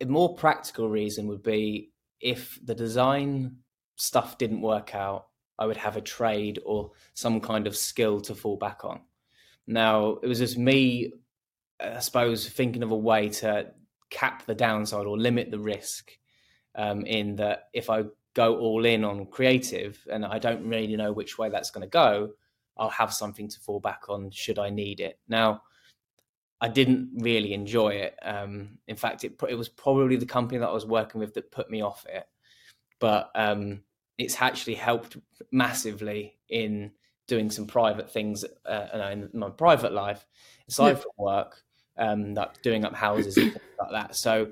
a 0.00 0.06
more 0.06 0.34
practical 0.34 0.88
reason 0.88 1.26
would 1.28 1.42
be 1.42 1.90
if 2.20 2.58
the 2.64 2.74
design 2.74 3.56
stuff 3.96 4.38
didn't 4.38 4.62
work 4.62 4.94
out 4.94 5.26
i 5.58 5.66
would 5.66 5.76
have 5.76 5.96
a 5.96 6.00
trade 6.00 6.58
or 6.64 6.92
some 7.14 7.40
kind 7.40 7.66
of 7.66 7.76
skill 7.76 8.20
to 8.20 8.34
fall 8.34 8.56
back 8.56 8.84
on. 8.84 9.00
Now 9.66 10.18
it 10.22 10.26
was 10.26 10.38
just 10.38 10.58
me 10.58 11.12
i 11.80 11.98
suppose 12.00 12.48
thinking 12.48 12.82
of 12.82 12.90
a 12.90 12.96
way 12.96 13.28
to 13.28 13.66
cap 14.10 14.44
the 14.44 14.54
downside 14.54 15.06
or 15.06 15.18
limit 15.18 15.50
the 15.50 15.58
risk 15.58 16.10
um, 16.74 17.04
in 17.06 17.36
that 17.36 17.68
if 17.72 17.90
I 17.90 18.04
go 18.34 18.58
all 18.58 18.84
in 18.84 19.04
on 19.04 19.26
creative 19.26 19.98
and 20.10 20.24
I 20.24 20.38
don't 20.38 20.66
really 20.66 20.96
know 20.96 21.12
which 21.12 21.38
way 21.38 21.48
that's 21.48 21.70
going 21.70 21.86
to 21.86 21.90
go, 21.90 22.30
I'll 22.76 22.90
have 22.90 23.12
something 23.12 23.48
to 23.48 23.60
fall 23.60 23.80
back 23.80 24.08
on 24.08 24.30
should 24.30 24.58
I 24.58 24.70
need 24.70 25.00
it. 25.00 25.18
Now, 25.28 25.62
I 26.60 26.68
didn't 26.68 27.10
really 27.16 27.54
enjoy 27.54 27.90
it. 27.90 28.16
Um, 28.22 28.78
in 28.86 28.96
fact, 28.96 29.24
it, 29.24 29.40
it 29.48 29.54
was 29.54 29.68
probably 29.68 30.16
the 30.16 30.26
company 30.26 30.58
that 30.58 30.68
I 30.68 30.72
was 30.72 30.86
working 30.86 31.20
with 31.20 31.34
that 31.34 31.50
put 31.50 31.70
me 31.70 31.82
off 31.82 32.04
it. 32.08 32.26
But 32.98 33.30
um, 33.34 33.80
it's 34.18 34.40
actually 34.40 34.74
helped 34.74 35.16
massively 35.52 36.36
in 36.50 36.92
doing 37.26 37.50
some 37.50 37.66
private 37.66 38.10
things 38.10 38.44
uh, 38.66 39.08
in 39.12 39.30
my 39.32 39.48
private 39.48 39.92
life, 39.92 40.26
aside 40.68 40.88
yeah. 40.90 40.94
from 40.96 41.12
work, 41.16 41.62
um, 41.96 42.34
like 42.34 42.60
doing 42.60 42.84
up 42.84 42.94
houses 42.94 43.36
and 43.38 43.52
things 43.52 43.64
like 43.80 43.92
that. 43.92 44.16
So 44.16 44.48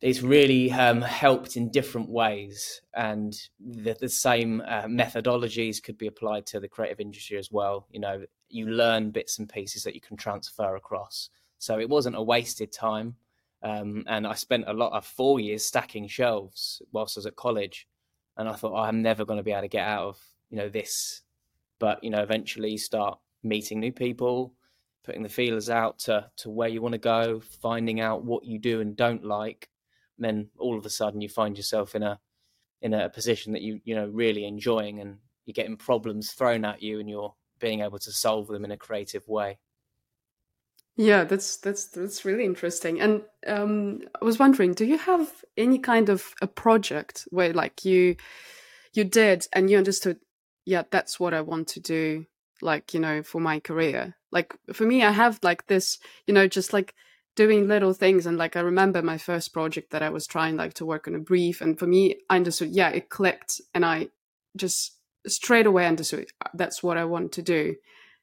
it's 0.00 0.22
really 0.22 0.72
um, 0.72 1.02
helped 1.02 1.56
in 1.56 1.70
different 1.70 2.08
ways, 2.08 2.80
and 2.94 3.34
the, 3.58 3.94
the 4.00 4.08
same 4.08 4.62
uh, 4.66 4.84
methodologies 4.84 5.82
could 5.82 5.98
be 5.98 6.06
applied 6.06 6.46
to 6.46 6.60
the 6.60 6.68
creative 6.68 7.00
industry 7.00 7.36
as 7.36 7.52
well. 7.52 7.86
You 7.90 8.00
know, 8.00 8.24
you 8.48 8.66
learn 8.66 9.10
bits 9.10 9.38
and 9.38 9.48
pieces 9.48 9.82
that 9.84 9.94
you 9.94 10.00
can 10.00 10.16
transfer 10.16 10.76
across. 10.76 11.28
So 11.58 11.78
it 11.78 11.88
wasn't 11.88 12.16
a 12.16 12.22
wasted 12.22 12.72
time, 12.72 13.16
um, 13.62 14.04
and 14.06 14.26
I 14.26 14.34
spent 14.34 14.64
a 14.66 14.72
lot 14.72 14.92
of 14.92 15.04
four 15.04 15.38
years 15.38 15.66
stacking 15.66 16.08
shelves 16.08 16.80
whilst 16.92 17.18
I 17.18 17.20
was 17.20 17.26
at 17.26 17.36
college, 17.36 17.86
and 18.38 18.48
I 18.48 18.54
thought 18.54 18.72
oh, 18.72 18.82
I'm 18.82 19.02
never 19.02 19.26
going 19.26 19.36
to 19.36 19.44
be 19.44 19.52
able 19.52 19.62
to 19.62 19.68
get 19.68 19.86
out 19.86 20.04
of 20.04 20.18
you 20.48 20.56
know 20.56 20.70
this, 20.70 21.20
but 21.78 22.02
you 22.02 22.08
know 22.08 22.22
eventually 22.22 22.78
start 22.78 23.18
meeting 23.42 23.80
new 23.80 23.92
people, 23.92 24.54
putting 25.04 25.22
the 25.22 25.28
feelers 25.28 25.68
out 25.68 25.98
to 25.98 26.30
to 26.38 26.48
where 26.48 26.68
you 26.68 26.80
want 26.80 26.94
to 26.94 26.98
go, 26.98 27.40
finding 27.60 28.00
out 28.00 28.24
what 28.24 28.46
you 28.46 28.58
do 28.58 28.80
and 28.80 28.96
don't 28.96 29.26
like, 29.26 29.68
then 30.24 30.48
all 30.58 30.78
of 30.78 30.86
a 30.86 30.90
sudden 30.90 31.20
you 31.20 31.28
find 31.28 31.56
yourself 31.56 31.94
in 31.94 32.02
a 32.02 32.20
in 32.82 32.94
a 32.94 33.08
position 33.08 33.52
that 33.52 33.62
you 33.62 33.80
you 33.84 33.94
know 33.94 34.06
really 34.06 34.44
enjoying 34.44 35.00
and 35.00 35.18
you're 35.44 35.52
getting 35.52 35.76
problems 35.76 36.32
thrown 36.32 36.64
at 36.64 36.82
you 36.82 37.00
and 37.00 37.08
you're 37.08 37.34
being 37.58 37.80
able 37.80 37.98
to 37.98 38.12
solve 38.12 38.46
them 38.48 38.64
in 38.64 38.70
a 38.70 38.76
creative 38.76 39.26
way. 39.28 39.58
Yeah 40.96 41.24
that's 41.24 41.56
that's 41.58 41.86
that's 41.86 42.24
really 42.24 42.44
interesting. 42.44 43.00
And 43.00 43.22
um 43.46 44.00
i 44.20 44.24
was 44.24 44.38
wondering 44.38 44.74
do 44.74 44.84
you 44.84 44.98
have 44.98 45.44
any 45.56 45.78
kind 45.78 46.08
of 46.08 46.34
a 46.42 46.46
project 46.46 47.26
where 47.30 47.52
like 47.52 47.84
you 47.84 48.16
you 48.92 49.04
did 49.04 49.46
and 49.52 49.70
you 49.70 49.78
understood 49.78 50.18
yeah 50.66 50.82
that's 50.90 51.18
what 51.18 51.32
i 51.32 51.40
want 51.40 51.68
to 51.68 51.80
do 51.80 52.26
like 52.60 52.92
you 52.92 53.00
know 53.00 53.22
for 53.22 53.40
my 53.40 53.60
career? 53.60 54.16
Like 54.32 54.54
for 54.72 54.84
me 54.84 55.02
i 55.02 55.10
have 55.10 55.40
like 55.42 55.66
this 55.66 55.98
you 56.26 56.34
know 56.34 56.46
just 56.46 56.72
like 56.72 56.94
doing 57.40 57.66
little 57.68 57.94
things 57.94 58.26
and 58.26 58.36
like 58.36 58.54
i 58.54 58.60
remember 58.60 59.00
my 59.00 59.16
first 59.16 59.54
project 59.54 59.92
that 59.92 60.02
i 60.02 60.10
was 60.10 60.26
trying 60.26 60.56
like 60.58 60.74
to 60.74 60.84
work 60.84 61.08
on 61.08 61.14
a 61.14 61.18
brief 61.32 61.62
and 61.62 61.78
for 61.78 61.86
me 61.86 62.02
i 62.28 62.36
understood 62.36 62.70
yeah 62.70 62.90
it 62.90 63.08
clicked 63.08 63.62
and 63.74 63.82
i 63.82 64.06
just 64.56 64.98
straight 65.26 65.64
away 65.64 65.86
understood 65.86 66.28
that's 66.52 66.82
what 66.82 66.98
i 66.98 67.04
want 67.04 67.32
to 67.32 67.42
do. 67.42 67.76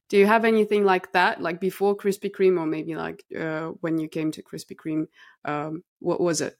Do 0.10 0.18
you 0.18 0.28
have 0.28 0.46
anything 0.46 0.86
like 0.86 1.12
that 1.14 1.42
like 1.42 1.60
before 1.60 1.98
krispy 1.98 2.32
kreme 2.32 2.60
or 2.60 2.68
maybe 2.68 2.96
like 2.96 3.24
uh, 3.38 3.68
when 3.82 3.98
you 3.98 4.08
came 4.08 4.32
to 4.32 4.44
krispy 4.44 4.76
kreme 4.76 5.08
um, 5.46 5.84
what 6.00 6.22
was 6.22 6.40
it? 6.40 6.56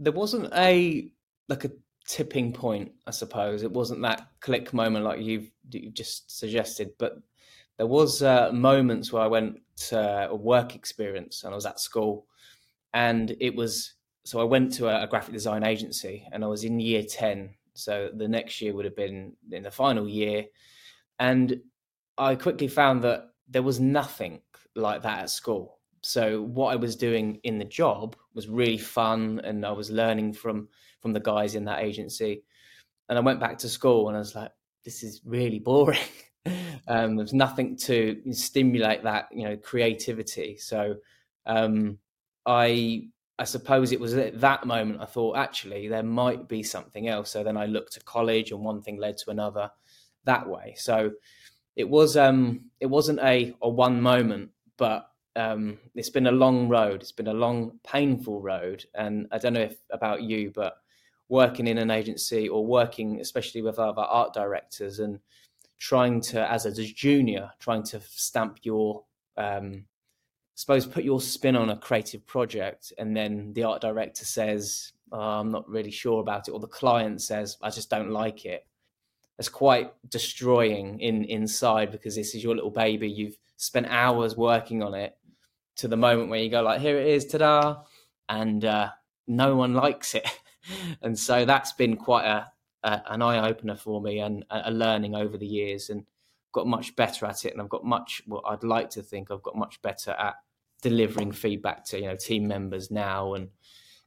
There 0.00 0.12
wasn't 0.12 0.52
a 0.54 1.08
like 1.48 1.64
a 1.64 1.70
tipping 2.08 2.52
point 2.52 2.92
i 3.06 3.12
suppose. 3.12 3.62
It 3.62 3.70
wasn't 3.70 4.02
that 4.02 4.28
click 4.40 4.72
moment 4.72 5.04
like 5.04 5.20
you've, 5.20 5.50
you've 5.70 5.94
just 5.94 6.36
suggested 6.40 6.90
but 6.98 7.12
there 7.76 7.86
was 7.86 8.22
uh, 8.22 8.50
moments 8.52 9.12
where 9.12 9.22
I 9.22 9.26
went 9.26 9.60
to 9.88 10.30
a 10.30 10.34
work 10.34 10.74
experience 10.74 11.42
and 11.42 11.52
I 11.52 11.56
was 11.56 11.66
at 11.66 11.80
school, 11.80 12.26
and 12.92 13.36
it 13.40 13.54
was 13.54 13.94
so 14.24 14.40
I 14.40 14.44
went 14.44 14.72
to 14.74 14.88
a, 14.88 15.04
a 15.04 15.06
graphic 15.06 15.34
design 15.34 15.64
agency 15.64 16.26
and 16.32 16.44
I 16.44 16.46
was 16.46 16.64
in 16.64 16.80
year 16.80 17.02
ten. 17.02 17.54
So 17.74 18.10
the 18.14 18.28
next 18.28 18.60
year 18.62 18.72
would 18.72 18.84
have 18.84 18.96
been 18.96 19.32
in 19.50 19.64
the 19.64 19.70
final 19.70 20.08
year, 20.08 20.44
and 21.18 21.60
I 22.16 22.36
quickly 22.36 22.68
found 22.68 23.02
that 23.02 23.30
there 23.48 23.62
was 23.62 23.80
nothing 23.80 24.40
like 24.76 25.02
that 25.02 25.20
at 25.20 25.30
school. 25.30 25.78
So 26.02 26.42
what 26.42 26.72
I 26.72 26.76
was 26.76 26.96
doing 26.96 27.40
in 27.44 27.58
the 27.58 27.64
job 27.64 28.14
was 28.34 28.48
really 28.48 28.78
fun, 28.78 29.40
and 29.42 29.66
I 29.66 29.72
was 29.72 29.90
learning 29.90 30.34
from 30.34 30.68
from 31.00 31.12
the 31.12 31.20
guys 31.20 31.54
in 31.56 31.64
that 31.64 31.82
agency. 31.82 32.44
And 33.08 33.18
I 33.18 33.20
went 33.20 33.40
back 33.40 33.58
to 33.58 33.68
school, 33.68 34.08
and 34.08 34.16
I 34.16 34.20
was 34.20 34.36
like, 34.36 34.52
"This 34.84 35.02
is 35.02 35.20
really 35.24 35.58
boring." 35.58 35.98
um, 36.88 37.16
there's 37.16 37.32
nothing 37.32 37.76
to 37.76 38.20
stimulate 38.32 39.02
that 39.04 39.28
you 39.32 39.44
know 39.44 39.56
creativity. 39.56 40.56
So 40.58 40.96
um, 41.46 41.98
I 42.46 43.08
I 43.38 43.44
suppose 43.44 43.92
it 43.92 44.00
was 44.00 44.14
at 44.14 44.40
that 44.40 44.66
moment 44.66 45.00
I 45.00 45.06
thought 45.06 45.36
actually 45.36 45.88
there 45.88 46.02
might 46.02 46.48
be 46.48 46.62
something 46.62 47.08
else. 47.08 47.30
So 47.30 47.42
then 47.42 47.56
I 47.56 47.66
looked 47.66 47.94
to 47.94 48.00
college, 48.00 48.52
and 48.52 48.60
one 48.60 48.82
thing 48.82 48.98
led 48.98 49.18
to 49.18 49.30
another 49.30 49.70
that 50.24 50.48
way. 50.48 50.74
So 50.76 51.12
it 51.76 51.88
was 51.88 52.16
um 52.16 52.70
it 52.80 52.86
wasn't 52.86 53.20
a 53.20 53.54
a 53.62 53.68
one 53.68 54.00
moment, 54.00 54.50
but 54.76 55.10
um, 55.36 55.78
it's 55.94 56.10
been 56.10 56.28
a 56.28 56.32
long 56.32 56.68
road. 56.68 57.02
It's 57.02 57.10
been 57.10 57.26
a 57.26 57.34
long, 57.34 57.80
painful 57.84 58.40
road, 58.40 58.84
and 58.94 59.26
I 59.32 59.38
don't 59.38 59.54
know 59.54 59.60
if 59.62 59.76
about 59.90 60.22
you, 60.22 60.52
but 60.54 60.76
working 61.28 61.66
in 61.66 61.78
an 61.78 61.90
agency 61.90 62.48
or 62.48 62.66
working 62.66 63.20
especially 63.20 63.62
with 63.62 63.78
other 63.78 64.02
art 64.02 64.34
directors 64.34 64.98
and 64.98 65.18
trying 65.78 66.20
to, 66.20 66.50
as 66.50 66.66
a 66.66 66.72
junior, 66.84 67.50
trying 67.58 67.82
to 67.84 68.00
stamp 68.00 68.60
your, 68.62 69.04
um, 69.36 69.84
suppose, 70.54 70.86
put 70.86 71.04
your 71.04 71.20
spin 71.20 71.56
on 71.56 71.70
a 71.70 71.76
creative 71.76 72.26
project, 72.26 72.92
and 72.98 73.16
then 73.16 73.52
the 73.52 73.64
art 73.64 73.80
director 73.80 74.24
says, 74.24 74.92
oh, 75.12 75.20
"I'm 75.20 75.50
not 75.50 75.68
really 75.68 75.90
sure 75.90 76.20
about 76.20 76.48
it," 76.48 76.52
or 76.52 76.60
the 76.60 76.66
client 76.66 77.22
says, 77.22 77.56
"I 77.62 77.70
just 77.70 77.90
don't 77.90 78.10
like 78.10 78.44
it." 78.44 78.66
It's 79.38 79.48
quite 79.48 79.92
destroying 80.08 81.00
in 81.00 81.24
inside 81.24 81.90
because 81.90 82.14
this 82.14 82.34
is 82.34 82.44
your 82.44 82.54
little 82.54 82.70
baby. 82.70 83.10
You've 83.10 83.36
spent 83.56 83.86
hours 83.88 84.36
working 84.36 84.82
on 84.82 84.94
it 84.94 85.16
to 85.76 85.88
the 85.88 85.96
moment 85.96 86.30
where 86.30 86.40
you 86.40 86.50
go 86.50 86.62
like, 86.62 86.80
"Here 86.80 86.98
it 86.98 87.08
is, 87.08 87.26
ta-da!" 87.26 87.82
and 88.28 88.64
uh, 88.64 88.90
no 89.26 89.56
one 89.56 89.74
likes 89.74 90.14
it. 90.14 90.28
and 91.02 91.18
so 91.18 91.44
that's 91.44 91.72
been 91.72 91.96
quite 91.96 92.24
a, 92.24 92.50
an 92.84 93.22
eye 93.22 93.48
opener 93.48 93.76
for 93.76 94.00
me 94.00 94.20
and 94.20 94.44
a 94.50 94.70
learning 94.70 95.14
over 95.14 95.36
the 95.36 95.46
years, 95.46 95.90
and 95.90 96.04
got 96.52 96.66
much 96.66 96.94
better 96.96 97.26
at 97.26 97.44
it. 97.44 97.52
And 97.52 97.60
I've 97.60 97.68
got 97.68 97.84
much. 97.84 98.22
Well, 98.26 98.42
I'd 98.46 98.62
like 98.62 98.90
to 98.90 99.02
think 99.02 99.30
I've 99.30 99.42
got 99.42 99.56
much 99.56 99.80
better 99.82 100.12
at 100.12 100.34
delivering 100.82 101.32
feedback 101.32 101.82
to 101.82 101.98
you 101.98 102.06
know 102.06 102.16
team 102.16 102.46
members 102.46 102.90
now 102.90 103.34
and 103.34 103.48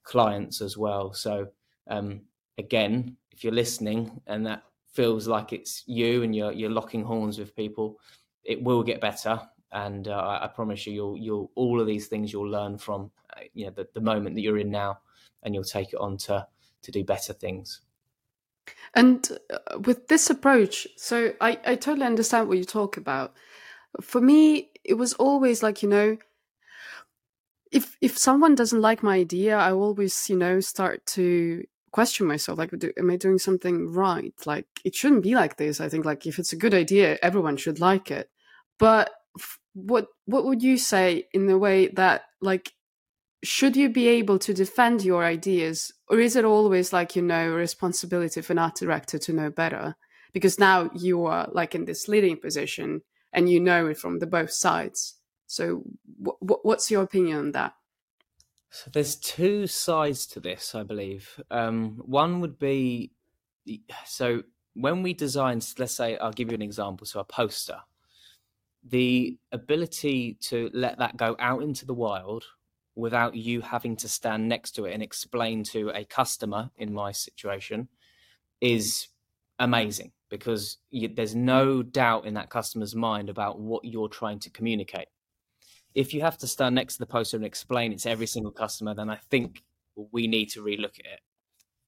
clients 0.03 0.61
as 0.61 0.77
well. 0.77 1.13
So 1.13 1.47
um, 1.87 2.21
again, 2.57 3.17
if 3.31 3.43
you're 3.43 3.53
listening 3.53 4.21
and 4.27 4.45
that 4.45 4.63
feels 4.93 5.27
like 5.27 5.53
it's 5.53 5.83
you 5.85 6.23
and 6.23 6.35
you're 6.35 6.51
you're 6.51 6.71
locking 6.71 7.03
horns 7.03 7.37
with 7.37 7.55
people, 7.55 7.99
it 8.43 8.61
will 8.61 8.83
get 8.83 9.01
better. 9.01 9.39
And 9.71 10.07
uh, 10.07 10.39
I 10.41 10.47
promise 10.47 10.87
you, 10.87 10.93
you'll 10.93 11.17
you'll 11.17 11.51
all 11.55 11.81
of 11.81 11.87
these 11.87 12.07
things 12.07 12.31
you'll 12.31 12.49
learn 12.49 12.77
from 12.77 13.11
uh, 13.35 13.41
you 13.53 13.65
know 13.65 13.71
the, 13.71 13.87
the 13.93 14.01
moment 14.01 14.35
that 14.35 14.41
you're 14.41 14.59
in 14.59 14.71
now, 14.71 14.99
and 15.43 15.53
you'll 15.53 15.63
take 15.63 15.93
it 15.93 15.99
on 15.99 16.17
to 16.17 16.47
to 16.83 16.91
do 16.91 17.03
better 17.03 17.33
things. 17.33 17.81
And 18.95 19.37
uh, 19.51 19.79
with 19.79 20.07
this 20.07 20.29
approach, 20.29 20.87
so 20.97 21.33
I, 21.41 21.59
I 21.65 21.75
totally 21.75 22.05
understand 22.05 22.47
what 22.47 22.57
you 22.57 22.63
talk 22.63 22.97
about. 22.97 23.33
For 24.01 24.21
me, 24.21 24.71
it 24.83 24.95
was 24.95 25.13
always 25.13 25.63
like, 25.63 25.83
you 25.83 25.89
know, 25.89 26.17
if 27.71 27.97
if 28.01 28.17
someone 28.17 28.55
doesn't 28.55 28.81
like 28.81 29.03
my 29.03 29.15
idea, 29.15 29.57
I 29.57 29.71
always, 29.71 30.29
you 30.29 30.37
know, 30.37 30.59
start 30.59 31.05
to 31.07 31.63
question 31.91 32.27
myself 32.27 32.59
like 32.59 32.69
do, 32.77 32.91
am 32.97 33.09
i 33.09 33.15
doing 33.15 33.39
something 33.39 33.91
right? 33.91 34.33
Like 34.45 34.67
it 34.83 34.95
shouldn't 34.95 35.23
be 35.23 35.35
like 35.35 35.57
this. 35.57 35.81
I 35.81 35.89
think 35.89 36.05
like 36.05 36.25
if 36.25 36.39
it's 36.39 36.53
a 36.53 36.57
good 36.57 36.73
idea 36.73 37.17
everyone 37.21 37.57
should 37.57 37.79
like 37.79 38.11
it. 38.11 38.29
But 38.79 39.11
what 39.73 40.07
what 40.25 40.45
would 40.45 40.61
you 40.61 40.77
say 40.77 41.27
in 41.33 41.47
the 41.47 41.57
way 41.57 41.87
that 41.87 42.23
like 42.41 42.71
should 43.43 43.75
you 43.75 43.89
be 43.89 44.07
able 44.07 44.39
to 44.39 44.53
defend 44.53 45.03
your 45.03 45.23
ideas 45.23 45.91
or 46.09 46.19
is 46.19 46.35
it 46.35 46.45
always 46.45 46.91
like 46.91 47.15
you 47.15 47.21
know 47.21 47.51
a 47.51 47.55
responsibility 47.55 48.41
for 48.41 48.53
an 48.53 48.59
art 48.59 48.75
director 48.75 49.17
to 49.19 49.33
know 49.33 49.49
better? 49.49 49.95
Because 50.33 50.59
now 50.59 50.89
you 50.95 51.25
are 51.25 51.47
like 51.51 51.75
in 51.75 51.85
this 51.85 52.07
leading 52.07 52.37
position 52.37 53.01
and 53.33 53.49
you 53.49 53.59
know 53.59 53.87
it 53.87 53.97
from 53.97 54.19
the 54.19 54.27
both 54.27 54.51
sides. 54.51 55.15
So 55.45 55.83
what's 56.17 56.91
your 56.91 57.03
opinion 57.03 57.37
on 57.37 57.51
that? 57.53 57.73
So 58.69 58.89
there's 58.91 59.15
two 59.15 59.65
sides 59.67 60.25
to 60.27 60.39
this 60.39 60.75
i 60.75 60.83
believe. 60.83 61.39
Um, 61.49 62.01
one 62.05 62.41
would 62.41 62.59
be 62.59 63.11
so 64.05 64.43
when 64.73 65.03
we 65.03 65.13
design 65.13 65.59
let's 65.77 65.93
say 65.93 66.17
i'll 66.17 66.31
give 66.31 66.49
you 66.49 66.55
an 66.55 66.61
example 66.61 67.05
so 67.05 67.19
a 67.19 67.23
poster. 67.23 67.79
The 68.83 69.37
ability 69.51 70.37
to 70.41 70.69
let 70.73 70.99
that 70.99 71.17
go 71.17 71.35
out 71.39 71.61
into 71.61 71.85
the 71.85 71.93
wild 71.93 72.45
without 72.97 73.35
you 73.35 73.61
having 73.61 73.95
to 73.95 74.09
stand 74.09 74.49
next 74.49 74.71
to 74.71 74.85
it 74.85 74.93
and 74.93 75.03
explain 75.03 75.63
to 75.63 75.91
a 75.93 76.03
customer 76.03 76.71
in 76.77 76.91
my 76.91 77.11
situation 77.11 77.87
is 78.59 79.07
amazing 79.59 80.11
because 80.29 80.77
you, 80.89 81.07
there's 81.07 81.35
no 81.35 81.83
doubt 81.83 82.25
in 82.25 82.33
that 82.33 82.49
customer's 82.49 82.95
mind 82.95 83.29
about 83.29 83.59
what 83.59 83.85
you're 83.85 84.09
trying 84.09 84.39
to 84.39 84.49
communicate. 84.49 85.07
If 85.93 86.11
you 86.11 86.21
have 86.21 86.39
to 86.39 86.47
stand 86.47 86.73
next 86.73 86.95
to 86.95 86.99
the 86.99 87.05
poster 87.05 87.37
and 87.37 87.45
explain 87.45 87.93
it 87.93 87.99
to 87.99 88.09
every 88.09 88.25
single 88.25 88.51
customer, 88.51 88.95
then 88.95 89.11
I 89.11 89.19
think 89.29 89.61
we 90.11 90.25
need 90.25 90.47
to 90.49 90.63
relook 90.63 90.99
at 90.99 91.05
it. 91.05 91.19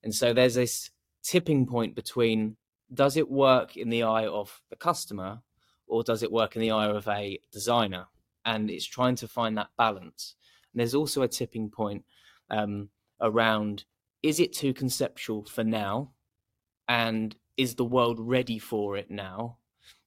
And 0.03 0.13
so 0.13 0.31
there's 0.31 0.55
this 0.55 0.91
tipping 1.23 1.65
point 1.65 1.95
between 1.95 2.55
does 2.93 3.17
it 3.17 3.29
work 3.29 3.75
in 3.75 3.89
the 3.89 4.03
eye 4.03 4.27
of 4.27 4.61
the 4.69 4.75
customer 4.75 5.41
or 5.87 6.03
does 6.03 6.21
it 6.21 6.31
work 6.31 6.55
in 6.55 6.61
the 6.61 6.71
eye 6.71 6.87
of 6.87 7.07
a 7.07 7.39
designer? 7.51 8.05
And 8.45 8.69
it's 8.69 8.85
trying 8.85 9.15
to 9.17 9.27
find 9.27 9.57
that 9.57 9.69
balance. 9.75 10.35
And 10.73 10.79
there's 10.79 10.95
also 10.95 11.21
a 11.21 11.27
tipping 11.27 11.69
point 11.69 12.03
um, 12.49 12.89
around 13.21 13.85
is 14.21 14.39
it 14.39 14.53
too 14.53 14.73
conceptual 14.73 15.45
for 15.45 15.63
now? 15.63 16.11
And 16.87 17.35
is 17.57 17.75
the 17.75 17.85
world 17.85 18.19
ready 18.19 18.59
for 18.59 18.97
it 18.97 19.09
now? 19.09 19.57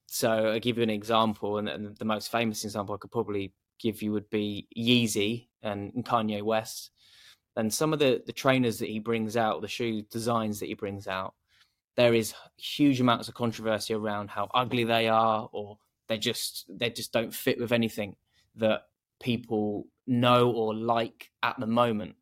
So 0.05 0.29
I'll 0.29 0.59
give 0.59 0.77
you 0.77 0.83
an 0.83 0.89
example, 0.91 1.57
and, 1.57 1.97
the 1.97 2.05
most 2.05 2.31
famous 2.31 2.63
example 2.63 2.93
I 2.93 2.99
could 2.99 3.11
probably 3.11 3.53
give 3.79 4.01
you 4.03 4.11
would 4.11 4.29
be 4.29 4.67
Yeezy 4.77 5.47
and, 5.63 5.91
and 5.95 6.05
Kanye 6.05 6.43
West. 6.43 6.91
and 7.55 7.73
some 7.73 7.93
of 7.93 7.99
the 7.99 8.21
the 8.25 8.33
trainers 8.33 8.77
that 8.79 8.89
he 8.89 8.99
brings 8.99 9.35
out, 9.37 9.61
the 9.61 9.67
shoe 9.67 10.03
designs 10.03 10.59
that 10.59 10.67
he 10.67 10.75
brings 10.75 11.07
out, 11.07 11.33
there 11.95 12.13
is 12.13 12.33
huge 12.57 13.01
amounts 13.01 13.27
of 13.27 13.33
controversy 13.33 13.93
around 13.93 14.29
how 14.29 14.49
ugly 14.53 14.83
they 14.83 15.07
are, 15.07 15.49
or 15.51 15.77
they 16.07 16.17
just 16.17 16.65
they 16.69 16.89
just 16.89 17.11
don't 17.11 17.33
fit 17.33 17.59
with 17.59 17.71
anything 17.71 18.15
that 18.55 18.83
people 19.23 19.87
know 20.05 20.51
or 20.51 20.75
like 20.75 21.31
at 21.41 21.59
the 21.59 21.67
moment. 21.67 22.15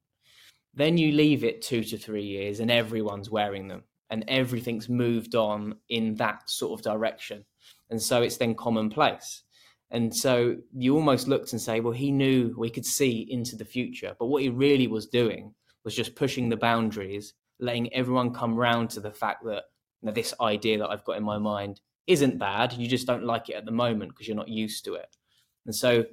Then 0.74 0.98
you 0.98 1.12
leave 1.12 1.43
it 1.43 1.62
two 1.62 1.84
to 1.84 1.98
three 1.98 2.24
years, 2.24 2.62
and 2.62 2.72
everyone's 2.72 3.29
wearing 3.29 3.67
them, 3.67 3.84
and 4.10 4.24
everything's 4.27 4.88
moved 4.88 5.36
on 5.36 5.75
in 5.89 6.15
that 6.15 6.50
sort 6.50 6.79
of 6.79 6.84
direction, 6.84 7.43
and 7.89 8.01
so 8.01 8.22
it's 8.22 8.38
then 8.38 8.55
commonplace. 8.55 9.43
And 9.89 10.15
so 10.15 10.55
you 10.74 10.96
almost 10.96 11.27
looked 11.27 11.51
and 11.51 11.62
say, 11.62 11.81
well, 11.81 11.91
he 11.91 12.12
knew 12.12 12.55
we 12.58 12.70
could 12.70 12.86
see 12.86 13.27
into 13.29 13.58
the 13.58 13.65
future. 13.65 14.15
But 14.17 14.27
what 14.27 14.41
he 14.41 14.48
really 14.48 14.88
was 14.88 15.08
doing 15.08 15.53
was 15.84 15.93
just 15.93 16.15
pushing 16.15 16.48
the 16.48 16.55
boundaries, 16.55 17.34
letting 17.60 17.93
everyone 17.93 18.34
come 18.34 18.55
round 18.55 18.89
to 18.91 19.01
the 19.01 19.12
fact 19.12 19.43
that 19.43 19.63
you 20.01 20.08
know, 20.08 20.13
this 20.13 20.34
idea 20.39 20.77
that 20.77 20.89
I've 20.89 21.03
got 21.03 21.17
in 21.17 21.24
my 21.24 21.38
mind 21.38 21.81
isn't 22.08 22.39
bad. 22.39 22.72
You 22.72 22.88
just 22.88 23.05
don't 23.05 23.25
like 23.25 23.50
it 23.50 23.55
at 23.55 23.65
the 23.65 23.72
moment 23.72 24.12
because 24.12 24.27
you're 24.29 24.38
not 24.38 24.48
used 24.48 24.86
to 24.86 24.93
it. 24.93 25.17
And 25.65 25.75
so 25.75 26.05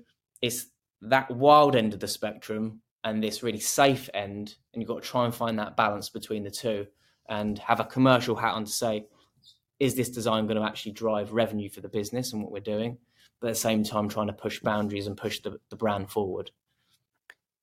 it's 0.43 0.67
that 1.03 1.31
wild 1.31 1.77
end 1.77 1.95
of 1.95 2.01
the 2.01 2.09
spectrum 2.09 2.81
and 3.05 3.23
this 3.23 3.43
really 3.43 3.61
safe 3.61 4.09
end. 4.15 4.57
And 4.73 4.83
you've 4.83 4.89
got 4.89 5.03
to 5.03 5.09
try 5.09 5.25
and 5.25 5.35
find 5.35 5.59
that 5.59 5.77
balance 5.77 6.09
between 6.09 6.45
the 6.45 6.51
two 6.51 6.87
and 7.29 7.59
have 7.59 7.81
a 7.81 7.85
commercial 7.85 8.37
hat 8.37 8.55
on 8.55 8.65
to 8.65 8.73
say, 8.73 9.07
is 9.79 9.95
this 9.95 10.09
design 10.09 10.47
going 10.47 10.57
to 10.57 10.67
actually 10.67 10.93
drive 10.93 11.33
revenue 11.33 11.69
for 11.69 11.81
the 11.81 11.89
business 11.89 12.33
and 12.33 12.43
what 12.43 12.51
we're 12.51 12.61
doing? 12.61 12.99
but 13.41 13.49
at 13.49 13.55
the 13.55 13.61
same 13.61 13.85
time 13.85 14.09
trying 14.09 14.27
to 14.27 14.33
push 14.33 14.61
boundaries 14.61 15.07
and 15.07 15.17
push 15.17 15.41
the, 15.41 15.59
the 15.71 15.77
brand 15.77 16.11
forward. 16.11 16.51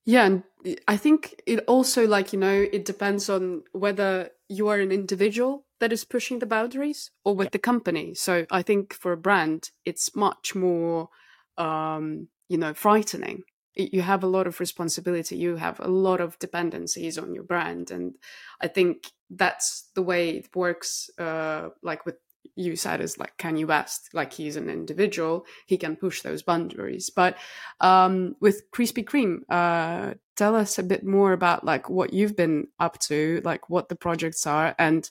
Yeah, 0.05 0.25
and 0.25 0.43
I 0.87 0.97
think 0.97 1.41
it 1.47 1.63
also 1.67 2.07
like, 2.07 2.31
you 2.31 2.39
know, 2.39 2.65
it 2.71 2.85
depends 2.85 3.29
on 3.29 3.63
whether 3.71 4.29
you 4.47 4.67
are 4.67 4.79
an 4.79 4.91
individual 4.91 5.65
that 5.79 5.91
is 5.91 6.05
pushing 6.05 6.39
the 6.39 6.45
boundaries 6.45 7.09
or 7.23 7.35
with 7.35 7.47
yeah. 7.47 7.51
the 7.53 7.59
company. 7.59 8.13
So 8.13 8.45
I 8.51 8.61
think 8.61 8.93
for 8.93 9.11
a 9.11 9.17
brand, 9.17 9.71
it's 9.83 10.15
much 10.15 10.53
more 10.53 11.09
um, 11.57 12.27
you 12.47 12.57
know, 12.57 12.73
frightening. 12.73 13.43
You 13.75 14.01
have 14.01 14.23
a 14.23 14.27
lot 14.27 14.47
of 14.47 14.59
responsibility. 14.59 15.35
You 15.35 15.57
have 15.57 15.79
a 15.81 15.89
lot 15.89 16.21
of 16.21 16.39
dependencies 16.39 17.17
on 17.17 17.33
your 17.33 17.43
brand, 17.43 17.91
and 17.91 18.15
I 18.61 18.67
think 18.67 19.11
that's 19.29 19.89
the 19.95 20.01
way 20.01 20.29
it 20.29 20.55
works. 20.55 21.09
Uh, 21.17 21.69
like 21.81 22.05
with 22.05 22.15
you 22.55 22.75
said 22.75 23.01
is 23.01 23.17
like 23.17 23.37
Kanye 23.37 23.67
West, 23.67 24.09
like 24.13 24.33
he's 24.33 24.55
an 24.55 24.69
individual, 24.69 25.45
he 25.65 25.77
can 25.77 25.95
push 25.95 26.21
those 26.21 26.41
boundaries. 26.41 27.09
But 27.09 27.37
um, 27.81 28.35
with 28.39 28.71
Krispy 28.71 29.03
Kreme, 29.03 29.41
uh, 29.49 30.13
tell 30.35 30.55
us 30.55 30.79
a 30.79 30.83
bit 30.83 31.05
more 31.05 31.33
about 31.33 31.65
like 31.65 31.89
what 31.89 32.13
you've 32.13 32.35
been 32.35 32.67
up 32.79 32.99
to, 32.99 33.41
like 33.43 33.69
what 33.69 33.89
the 33.89 33.95
projects 33.95 34.47
are, 34.47 34.73
and 34.79 35.09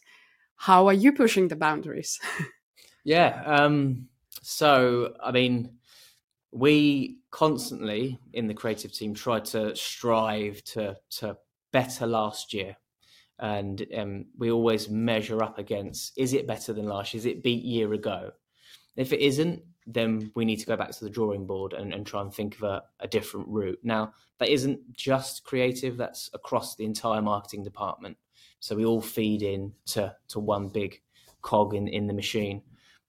how 0.57 0.87
are 0.87 0.93
you 0.93 1.13
pushing 1.13 1.49
the 1.49 1.57
boundaries? 1.57 2.21
yeah. 3.05 3.43
Um, 3.45 4.09
so, 4.43 5.15
I 5.23 5.33
mean, 5.33 5.79
we 6.55 7.19
constantly 7.33 8.19
in 8.33 8.47
the 8.47 8.55
creative 8.55 8.93
team 8.93 9.13
try 9.13 9.41
to 9.41 9.75
strive 9.75 10.63
to 10.63 10.97
to 11.11 11.37
better 11.73 12.07
last 12.07 12.55
year 12.55 12.77
and 13.41 13.85
um, 13.97 14.27
we 14.39 14.53
always 14.53 14.89
measure 14.89 15.43
up 15.43 15.59
against 15.59 16.13
is 16.17 16.33
it 16.33 16.47
better 16.47 16.73
than 16.73 16.87
last 16.87 17.13
year? 17.13 17.19
Is 17.19 17.27
it 17.27 17.43
beat 17.43 17.65
year 17.65 17.93
ago? 17.93 18.31
If 18.97 19.13
it 19.13 19.21
isn't, 19.21 19.61
then 19.87 20.31
we 20.37 20.45
need 20.45 20.61
to 20.61 20.67
go 20.67 20.77
back 20.77 20.93
to 20.93 21.05
the 21.05 21.11
drawing 21.11 21.47
board 21.47 21.73
and, 21.73 21.93
and 21.93 22.07
try 22.07 22.21
and 22.21 22.33
think 22.33 22.55
of 22.55 22.63
a, 22.63 22.83
a, 23.01 23.09
different 23.09 23.49
route. 23.49 23.79
Now, 23.83 24.15
that 24.39 24.49
isn't 24.49 24.81
just 24.97 25.45
creative, 25.45 25.97
that's 25.97 26.31
across 26.33 26.77
the 26.77 26.85
entire 26.85 27.21
marketing 27.21 27.65
department. 27.65 28.17
So 28.61 28.77
we 28.77 28.87
all 28.87 29.03
feed 29.03 29.43
in 29.43 29.73
to, 29.87 30.15
to 30.29 30.39
one 30.39 30.69
big 30.69 31.03
cog 31.43 31.75
in, 31.75 31.89
in 31.89 32.07
the 32.07 32.15
machine. 32.15 32.63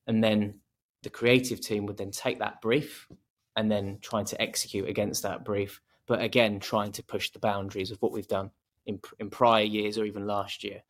And 0.08 0.24
then 0.24 0.56
the 1.04 1.10
creative 1.10 1.62
team 1.62 1.86
would 1.86 1.98
then 1.98 2.12
take 2.12 2.40
that 2.40 2.62
brief 2.62 3.08
and 3.56 3.72
then 3.72 4.00
trying 4.02 4.26
to 4.26 4.42
execute 4.42 4.88
against 4.88 5.24
that 5.24 5.46
brief. 5.46 5.82
But 6.08 6.22
again, 6.22 6.60
trying 6.60 6.92
to 6.94 7.04
push 7.04 7.32
the 7.32 7.40
boundaries 7.40 7.92
of 7.92 8.02
what 8.02 8.12
we've 8.12 8.28
done 8.28 8.52
in, 8.86 9.00
in 9.20 9.30
prior 9.30 9.64
years 9.64 9.98
or 9.98 10.06
even 10.06 10.28
last 10.28 10.64
year. 10.64 10.84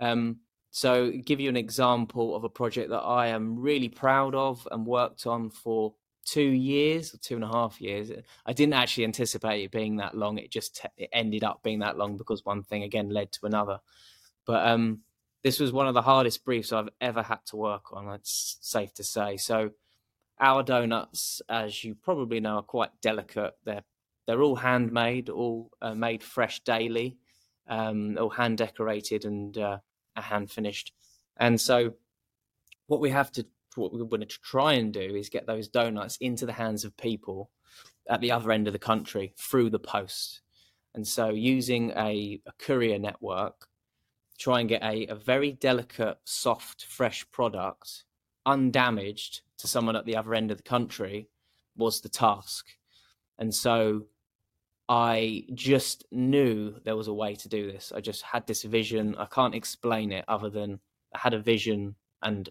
Um, 0.00 0.38
so, 0.70 1.10
give 1.10 1.40
you 1.40 1.48
an 1.48 1.56
example 1.56 2.36
of 2.36 2.44
a 2.44 2.48
project 2.48 2.90
that 2.90 3.00
I 3.00 3.28
am 3.28 3.58
really 3.58 3.88
proud 3.88 4.34
of 4.34 4.66
and 4.70 4.86
worked 4.86 5.26
on 5.26 5.50
for 5.50 5.94
two 6.24 6.42
years 6.42 7.14
or 7.14 7.18
two 7.18 7.36
and 7.36 7.44
a 7.44 7.48
half 7.48 7.80
years. 7.80 8.10
I 8.44 8.52
didn't 8.52 8.74
actually 8.74 9.04
anticipate 9.04 9.64
it 9.64 9.70
being 9.70 9.96
that 9.96 10.14
long. 10.14 10.38
It 10.38 10.50
just 10.50 10.84
it 10.96 11.08
ended 11.12 11.42
up 11.42 11.62
being 11.62 11.78
that 11.80 11.96
long 11.96 12.16
because 12.16 12.44
one 12.44 12.62
thing 12.62 12.82
again 12.82 13.08
led 13.08 13.32
to 13.32 13.46
another. 13.46 13.80
But 14.44 14.66
um, 14.66 15.00
this 15.42 15.58
was 15.58 15.72
one 15.72 15.88
of 15.88 15.94
the 15.94 16.02
hardest 16.02 16.44
briefs 16.44 16.72
I've 16.72 16.90
ever 17.00 17.22
had 17.22 17.44
to 17.46 17.56
work 17.56 17.92
on. 17.92 18.12
It's 18.12 18.58
safe 18.60 18.92
to 18.94 19.04
say. 19.04 19.38
So, 19.38 19.70
our 20.40 20.62
donuts, 20.62 21.42
as 21.48 21.84
you 21.84 21.94
probably 21.94 22.40
know, 22.40 22.56
are 22.56 22.62
quite 22.62 22.90
delicate. 23.00 23.54
They're 23.64 23.82
they're 24.28 24.42
all 24.42 24.56
handmade, 24.56 25.30
all 25.30 25.70
uh, 25.80 25.94
made 25.94 26.22
fresh 26.22 26.60
daily, 26.60 27.16
um, 27.66 28.18
all 28.18 28.28
hand 28.28 28.58
decorated 28.58 29.24
and 29.24 29.56
uh, 29.56 29.78
hand 30.14 30.50
finished. 30.50 30.92
And 31.38 31.58
so, 31.58 31.94
what 32.88 33.00
we 33.00 33.08
have 33.08 33.32
to, 33.32 33.46
what 33.74 33.92
we're 33.92 34.04
going 34.04 34.20
to 34.20 34.26
try 34.26 34.74
and 34.74 34.92
do 34.92 35.00
is 35.00 35.30
get 35.30 35.46
those 35.46 35.68
donuts 35.68 36.18
into 36.18 36.44
the 36.44 36.52
hands 36.52 36.84
of 36.84 36.94
people 36.98 37.50
at 38.06 38.20
the 38.20 38.30
other 38.30 38.52
end 38.52 38.66
of 38.66 38.74
the 38.74 38.78
country 38.78 39.32
through 39.38 39.70
the 39.70 39.78
post. 39.78 40.42
And 40.94 41.06
so, 41.06 41.30
using 41.30 41.92
a, 41.96 42.38
a 42.46 42.52
courier 42.58 42.98
network, 42.98 43.66
try 44.38 44.60
and 44.60 44.68
get 44.68 44.82
a, 44.82 45.06
a 45.06 45.14
very 45.14 45.52
delicate, 45.52 46.18
soft, 46.24 46.84
fresh 46.84 47.28
product 47.30 48.04
undamaged 48.44 49.42
to 49.58 49.66
someone 49.66 49.96
at 49.96 50.04
the 50.04 50.16
other 50.16 50.34
end 50.34 50.50
of 50.50 50.56
the 50.56 50.62
country 50.62 51.28
was 51.76 52.00
the 52.00 52.08
task. 52.08 52.66
And 53.38 53.54
so 53.54 54.06
I 54.88 55.44
just 55.54 56.04
knew 56.10 56.74
there 56.84 56.96
was 56.96 57.08
a 57.08 57.14
way 57.14 57.34
to 57.36 57.48
do 57.48 57.70
this. 57.70 57.92
I 57.94 58.00
just 58.00 58.22
had 58.22 58.46
this 58.46 58.62
vision. 58.62 59.14
I 59.18 59.26
can't 59.26 59.54
explain 59.54 60.12
it 60.12 60.24
other 60.28 60.48
than 60.48 60.80
I 61.14 61.18
had 61.18 61.34
a 61.34 61.40
vision 61.40 61.94
and 62.22 62.48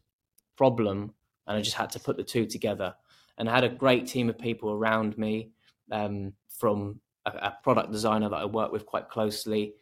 problem, 0.55 1.13
and 1.47 1.57
I 1.57 1.61
just 1.61 1.75
had 1.75 1.89
to 1.91 1.99
put 1.99 2.17
the 2.17 2.23
two 2.23 2.45
together. 2.45 2.93
And 3.37 3.49
I 3.49 3.53
had 3.53 3.63
a 3.63 3.69
great 3.69 4.07
team 4.07 4.29
of 4.29 4.37
people 4.37 4.71
around 4.71 5.17
me, 5.17 5.49
um, 5.91 6.33
from 6.49 6.99
a, 7.25 7.31
a, 7.31 7.57
product 7.63 7.91
designer 7.91 8.29
that 8.29 8.35
I 8.35 8.45
work 8.45 8.71
with 8.71 8.85
quite 8.85 9.09
closely, 9.09 9.73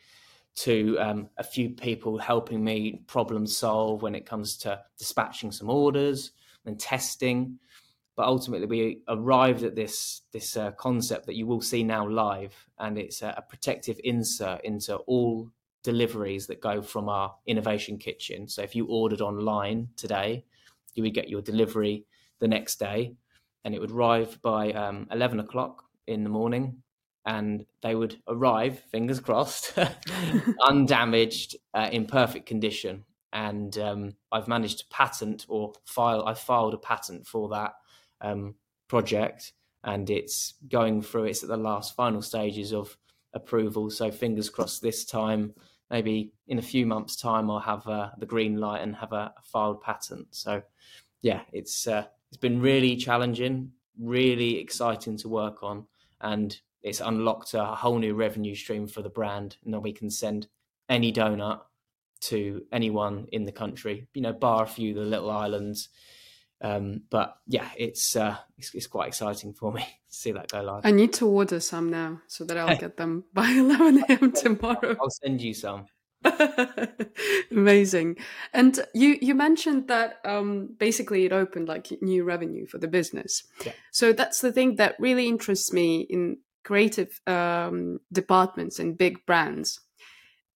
to 0.56 0.98
um, 1.00 1.30
a 1.38 1.44
few 1.44 1.70
people 1.70 2.18
helping 2.18 2.64
me 2.64 3.02
problem 3.08 3.46
solve 3.48 4.02
when 4.02 4.16
it 4.16 4.26
comes 4.26 4.58
to 4.58 4.82
dispatching 4.98 5.52
some 5.52 5.70
orders 5.70 6.32
and 6.66 6.80
testing. 6.80 7.60
But 8.16 8.28
ultimately 8.28 8.68
we 8.68 9.02
arrived 9.08 9.64
at 9.64 9.76
this 9.76 10.22
this 10.32 10.56
uh, 10.56 10.72
concept 10.72 11.26
that 11.26 11.36
you 11.36 11.46
will 11.48 11.62
see 11.62 11.84
now 11.84 12.08
live 12.08 12.56
and 12.80 12.98
it's 12.98 13.22
a, 13.22 13.34
a, 13.38 13.42
protective 13.42 14.00
insert 14.04 14.64
into 14.64 14.96
all 15.08 15.50
deliveries 15.84 16.48
that 16.48 16.62
go 16.62 16.82
from 16.82 17.10
our 17.10 17.36
innovation 17.46 17.98
kitchen. 17.98 18.48
So 18.48 18.62
if 18.62 18.74
you 18.74 18.86
ordered 18.88 19.22
online 19.22 19.90
today 19.98 20.46
you 20.96 21.04
would 21.04 21.14
get 21.14 21.30
your 21.30 21.42
delivery 21.42 22.06
the 22.40 22.48
next 22.48 22.80
day 22.80 23.16
and 23.64 23.76
it 23.76 23.82
would 23.82 23.92
arrive 23.92 24.40
by 24.42 24.72
um, 24.72 25.08
11 25.12 25.40
o'clock 25.40 25.84
in 26.08 26.24
the 26.24 26.30
morning 26.30 26.82
and 27.26 27.66
they 27.82 27.96
would 27.96 28.18
arrive 28.28 28.80
fingers 28.92 29.20
crossed 29.20 29.74
undamaged 30.68 31.56
uh, 31.74 31.90
in 31.92 32.06
perfect 32.06 32.46
condition 32.46 33.04
and 33.36 33.78
um, 33.80 34.16
I've 34.32 34.48
managed 34.48 34.80
to 34.80 34.86
patent 34.88 35.46
or 35.50 35.74
file. 35.84 36.26
I 36.26 36.34
filed 36.34 36.74
a 36.74 36.78
patent 36.78 37.28
for 37.28 37.50
that 37.50 37.74
um, 38.22 38.56
project, 38.88 39.52
and 39.84 40.10
it's 40.10 40.54
going 40.70 41.02
through. 41.02 41.26
It's 41.26 41.44
at 41.44 41.50
the 41.50 41.58
last 41.58 41.98
final 41.98 42.22
stages 42.22 42.74
of 42.74 42.98
approval. 43.34 43.90
So 43.90 44.10
fingers 44.10 44.50
crossed 44.50 44.82
this 44.82 45.04
time. 45.04 45.54
Maybe 45.92 46.32
in 46.48 46.60
a 46.60 46.64
few 46.64 46.86
months' 46.86 47.18
time, 47.18 47.52
I'll 47.52 47.60
have 47.60 47.86
uh, 47.88 48.12
the 48.18 48.26
green 48.26 48.58
light 48.58 48.82
and 48.82 48.96
have 48.96 49.12
a, 49.12 49.34
a 49.38 49.42
filed 49.44 49.82
patent. 49.82 50.28
So, 50.32 50.64
yeah, 51.22 51.42
it's 51.52 51.88
uh, 51.88 52.06
it's 52.30 52.40
been 52.40 52.62
really 52.62 52.96
challenging, 52.96 53.72
really 54.00 54.60
exciting 54.60 55.18
to 55.18 55.28
work 55.28 55.62
on, 55.62 55.86
and 56.22 56.58
it's 56.84 57.02
unlocked 57.02 57.54
a 57.54 57.66
whole 57.66 58.00
new 58.00 58.14
revenue 58.14 58.56
stream 58.56 58.88
for 58.88 59.02
the 59.02 59.10
brand. 59.10 59.58
And 59.66 59.84
we 59.84 59.92
can 59.92 60.10
send 60.10 60.48
any 60.88 61.12
donut 61.12 61.60
to 62.22 62.64
anyone 62.72 63.28
in 63.32 63.46
the 63.46 63.52
country. 63.52 64.08
You 64.14 64.22
know, 64.22 64.34
bar 64.34 64.64
a 64.64 64.68
few 64.68 64.94
the 64.94 65.02
little 65.02 65.32
islands 65.32 65.90
um, 66.62 67.02
but 67.10 67.38
yeah, 67.48 67.70
it's, 67.78 68.16
uh, 68.16 68.38
it's, 68.58 68.74
it's 68.74 68.88
quite 68.88 69.10
exciting 69.10 69.54
for 69.54 69.72
me 69.72 69.82
to 70.10 70.16
see 70.16 70.32
that 70.32 70.50
go 70.50 70.62
live. 70.62 70.86
I 70.86 70.92
need 70.92 71.14
to 71.14 71.28
order 71.28 71.60
some 71.60 71.90
now 71.90 72.22
so 72.28 72.44
that 72.46 72.58
I'll 72.58 72.78
get 72.80 72.98
them 72.98 73.26
by 73.34 73.50
11 73.50 74.04
a.m. 74.10 74.32
tomorrow. 74.32 74.96
I'll 75.00 75.10
send 75.10 75.42
you 75.42 75.54
some. 75.54 75.86
Amazing. 77.52 78.18
And 78.52 78.80
you 78.96 79.20
you 79.22 79.36
mentioned 79.36 79.90
that 79.90 80.16
um, 80.26 80.76
basically 80.80 81.26
it 81.26 81.32
opened 81.32 81.68
like 81.68 81.92
new 82.02 82.24
revenue 82.24 82.66
for 82.66 82.80
the 82.80 82.88
business. 82.88 83.44
Yeah. 83.64 83.74
So 83.92 84.12
that's 84.12 84.42
the 84.42 84.52
thing 84.52 84.78
that 84.78 84.96
really 84.98 85.28
interests 85.28 85.72
me 85.72 86.02
in 86.10 86.38
creative 86.64 87.22
um, 87.28 88.00
departments 88.12 88.80
in 88.80 88.96
big 88.96 89.24
brands, 89.28 89.82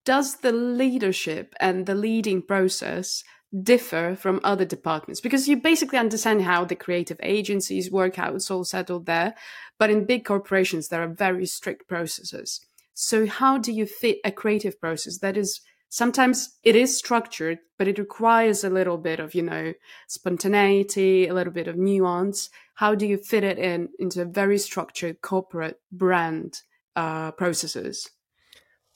does 0.06 0.38
the 0.38 0.52
leadership 0.52 1.54
and 1.60 1.86
the 1.86 1.96
leading 1.96 2.42
process 2.42 3.24
differ 3.64 4.16
from 4.16 4.40
other 4.44 4.66
departments? 4.66 5.22
Because 5.22 5.48
you 5.48 5.58
basically 5.58 5.98
understand 5.98 6.44
how 6.44 6.66
the 6.66 6.76
creative 6.76 7.20
agencies 7.22 7.92
work, 7.92 8.16
how 8.16 8.36
it's 8.36 8.52
all 8.52 8.64
settled 8.64 9.06
there. 9.06 9.36
But 9.78 9.90
in 9.90 10.06
big 10.06 10.26
corporations, 10.26 10.88
there 10.88 11.04
are 11.04 11.14
very 11.14 11.46
strict 11.46 11.88
processes. 11.88 12.62
So, 12.94 13.28
how 13.28 13.58
do 13.58 13.72
you 13.72 13.86
fit 13.86 14.18
a 14.26 14.32
creative 14.32 14.80
process 14.80 15.20
that 15.20 15.38
is 15.38 15.62
sometimes 15.90 16.58
it 16.64 16.76
is 16.76 16.98
structured, 16.98 17.60
but 17.78 17.88
it 17.88 17.98
requires 17.98 18.64
a 18.64 18.70
little 18.70 18.98
bit 18.98 19.20
of, 19.20 19.34
you 19.34 19.42
know, 19.42 19.74
spontaneity, 20.08 21.28
a 21.28 21.34
little 21.34 21.54
bit 21.54 21.68
of 21.68 21.78
nuance. 21.78 22.50
How 22.76 22.96
do 22.96 23.06
you 23.06 23.18
fit 23.18 23.44
it 23.44 23.58
in 23.58 23.90
into 24.00 24.24
very 24.26 24.58
structured 24.58 25.22
corporate 25.22 25.80
brand 25.92 26.62
uh, 26.96 27.32
processes? 27.32 28.10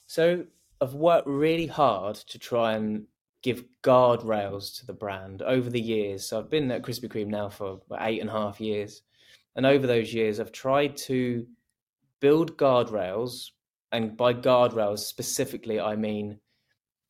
So 0.06 0.44
I've 0.80 0.94
worked 0.94 1.26
really 1.26 1.66
hard 1.66 2.16
to 2.16 2.38
try 2.38 2.74
and 2.74 3.06
give 3.42 3.64
guardrails 3.82 4.78
to 4.78 4.86
the 4.86 4.92
brand 4.92 5.42
over 5.42 5.68
the 5.68 5.80
years. 5.80 6.26
So 6.26 6.38
I've 6.38 6.50
been 6.50 6.70
at 6.70 6.82
Krispy 6.82 7.08
Kreme 7.08 7.28
now 7.28 7.48
for 7.48 7.80
eight 8.00 8.20
and 8.20 8.30
a 8.30 8.32
half 8.32 8.60
years. 8.60 9.02
And 9.56 9.66
over 9.66 9.86
those 9.86 10.12
years, 10.12 10.40
I've 10.40 10.52
tried 10.52 10.96
to 10.98 11.46
build 12.20 12.56
guardrails. 12.56 13.50
And 13.92 14.16
by 14.16 14.34
guardrails 14.34 15.00
specifically, 15.00 15.78
I 15.78 15.94
mean 15.94 16.38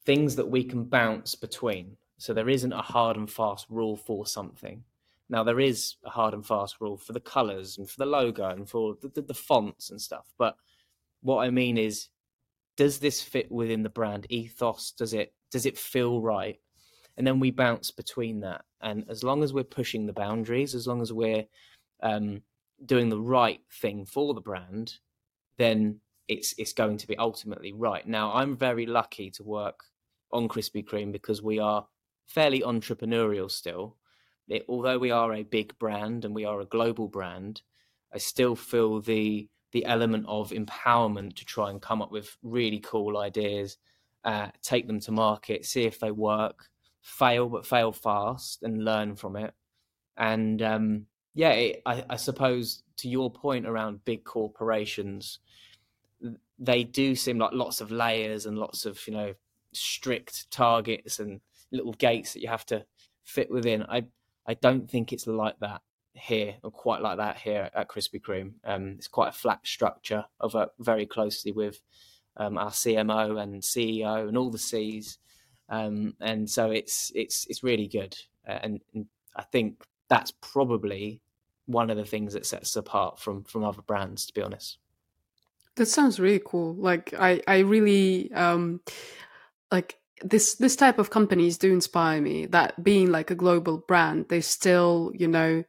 things 0.05 0.37
that 0.37 0.48
we 0.48 0.64
can 0.64 0.85
bounce 0.85 1.35
between. 1.35 1.96
So 2.18 2.35
there 2.35 2.48
isn't 2.48 2.72
a 2.72 2.83
hard 2.83 3.16
and 3.16 3.31
fast 3.31 3.66
rule 3.70 3.96
for 3.96 4.27
something. 4.27 4.83
Now 5.31 5.42
there 5.42 5.61
is 5.61 5.96
a 6.05 6.11
hard 6.11 6.35
and 6.35 6.44
fast 6.44 6.81
rule 6.81 6.98
for 6.98 7.12
the 7.12 7.20
colors 7.20 7.79
and 7.79 7.88
for 7.88 7.98
the 7.98 8.07
logo 8.07 8.50
and 8.50 8.68
for 8.68 8.96
the, 9.00 9.09
the, 9.09 9.22
the 9.22 9.35
fonts 9.35 9.90
and 9.90 10.00
stuff. 10.00 10.27
But 10.37 10.57
what 11.22 11.38
I 11.38 11.50
mean 11.50 11.79
is, 11.79 12.09
does 12.76 12.98
this 12.98 13.22
fit 13.22 13.50
within 13.50 13.82
the 13.82 13.88
brand 13.88 14.26
ethos? 14.28 14.92
Does 14.92 15.14
it 15.14 15.32
does 15.50 15.66
it 15.66 15.78
feel 15.78 16.20
right? 16.20 16.58
And 17.16 17.26
then 17.26 17.38
we 17.38 17.50
bounce 17.50 17.90
between 17.90 18.40
that. 18.40 18.64
And 18.80 19.04
as 19.08 19.22
long 19.22 19.42
as 19.44 19.52
we're 19.52 19.64
pushing 19.64 20.06
the 20.06 20.12
boundaries, 20.12 20.74
as 20.74 20.87
long 20.87 21.00
as 21.00 21.12
we're 21.12 21.44
um, 22.02 22.42
doing 22.84 23.08
the 23.08 23.20
right 23.20 23.60
thing 23.80 24.04
for 24.04 24.34
the 24.34 24.40
brand, 24.40 24.94
then 25.58 26.00
it's 26.28 26.54
it's 26.58 26.72
going 26.72 26.98
to 26.98 27.06
be 27.06 27.16
ultimately 27.16 27.72
right. 27.72 28.06
Now 28.06 28.32
I'm 28.32 28.56
very 28.56 28.87
lucky 28.87 29.30
to 29.32 29.42
work 29.42 29.80
on 30.32 30.48
Krispy 30.48 30.84
Kreme 30.84 31.12
because 31.12 31.42
we 31.42 31.58
are 31.58 31.87
fairly 32.26 32.60
entrepreneurial 32.60 33.50
still. 33.50 33.96
It, 34.48 34.64
although 34.68 34.98
we 34.98 35.10
are 35.10 35.32
a 35.32 35.42
big 35.42 35.78
brand 35.78 36.24
and 36.24 36.34
we 36.34 36.44
are 36.44 36.60
a 36.60 36.66
global 36.66 37.08
brand, 37.08 37.62
I 38.12 38.18
still 38.18 38.56
feel 38.56 39.00
the 39.00 39.48
the 39.74 39.84
element 39.87 40.24
of 40.28 40.50
empowerment 40.50 41.34
to 41.34 41.44
try 41.44 41.68
and 41.68 41.82
come 41.82 42.00
up 42.00 42.12
with 42.12 42.37
really 42.44 42.78
cool 42.78 43.18
ideas, 43.18 43.76
uh, 44.24 44.46
take 44.62 44.87
them 44.87 45.00
to 45.00 45.10
market, 45.10 45.66
see 45.66 45.82
if 45.82 45.98
they 45.98 46.12
work, 46.12 46.70
fail 47.02 47.48
but 47.48 47.66
fail 47.66 47.90
fast, 47.90 48.62
and 48.62 48.84
learn 48.84 49.16
from 49.16 49.34
it. 49.34 49.52
And 50.16 50.62
um, 50.62 51.06
yeah, 51.34 51.50
it, 51.50 51.82
I, 51.84 52.04
I 52.08 52.14
suppose 52.16 52.84
to 52.98 53.08
your 53.08 53.32
point 53.32 53.66
around 53.66 54.04
big 54.04 54.22
corporations, 54.22 55.40
they 56.56 56.84
do 56.84 57.16
seem 57.16 57.38
like 57.38 57.52
lots 57.52 57.80
of 57.80 57.90
layers 57.90 58.46
and 58.46 58.56
lots 58.56 58.87
of 58.87 59.04
you 59.08 59.12
know 59.12 59.34
strict 59.72 60.52
targets 60.52 61.18
and 61.18 61.40
little 61.72 61.94
gates 61.94 62.32
that 62.32 62.42
you 62.42 62.48
have 62.48 62.64
to 62.66 62.87
fit 63.24 63.50
within. 63.50 63.82
I 63.82 64.04
I 64.46 64.54
don't 64.54 64.88
think 64.88 65.12
it's 65.12 65.26
like 65.26 65.58
that 65.58 65.82
here 66.14 66.55
or 66.62 66.70
quite 66.70 67.03
like 67.03 67.18
that 67.18 67.38
here 67.38 67.70
at 67.74 67.88
Krispy 67.88 68.20
Kreme. 68.20 68.53
Um, 68.64 68.94
it's 68.98 69.09
quite 69.09 69.29
a 69.29 69.33
flat 69.33 69.61
structure. 69.64 70.24
I 70.40 70.46
work 70.46 70.72
very 70.79 71.07
closely 71.07 71.53
with 71.53 71.81
um, 72.37 72.57
our 72.59 72.70
CMO 72.70 73.40
and 73.40 73.62
CEO 73.62 74.29
and 74.29 74.37
all 74.37 74.50
the 74.50 74.59
C's, 74.59 75.18
um, 75.68 76.14
and 76.20 76.48
so 76.48 76.70
it's 76.70 77.12
it's 77.14 77.46
it's 77.48 77.62
really 77.62 77.88
good. 77.88 78.16
And, 78.44 78.81
and, 78.92 79.07
I 79.37 79.42
think 79.42 79.83
that's 80.09 80.31
probably 80.31 81.20
one 81.66 81.90
of 81.90 81.96
the 81.96 82.05
things 82.05 82.35
that 82.35 82.46
sets 82.46 82.70
us 82.70 82.77
apart 82.77 83.18
from 83.18 83.44
from 83.44 83.64
other 83.64 83.83
brands. 83.83 84.27
To 84.27 84.35
be 84.35 84.42
honest, 84.42 84.79
that 85.77 85.87
sounds 85.87 86.20
really 86.20 86.42
cool. 86.44 86.74
Like 86.74 87.14
I 87.18 87.42
I 87.46 87.59
really 87.61 88.33
um 88.33 88.81
like 89.72 89.98
this 90.22 90.55
this 90.55 90.77
type 90.77 90.98
of 90.98 91.11
companies 91.11 91.59
do 91.59 91.72
inspire 91.72 92.20
me 92.20 92.46
that 92.46 92.83
being 92.83 93.11
like 93.11 93.31
a 93.31 93.35
global 93.35 93.79
brand 93.79 94.27
they 94.29 94.40
still 94.40 95.11
you 95.14 95.27
know 95.27 95.64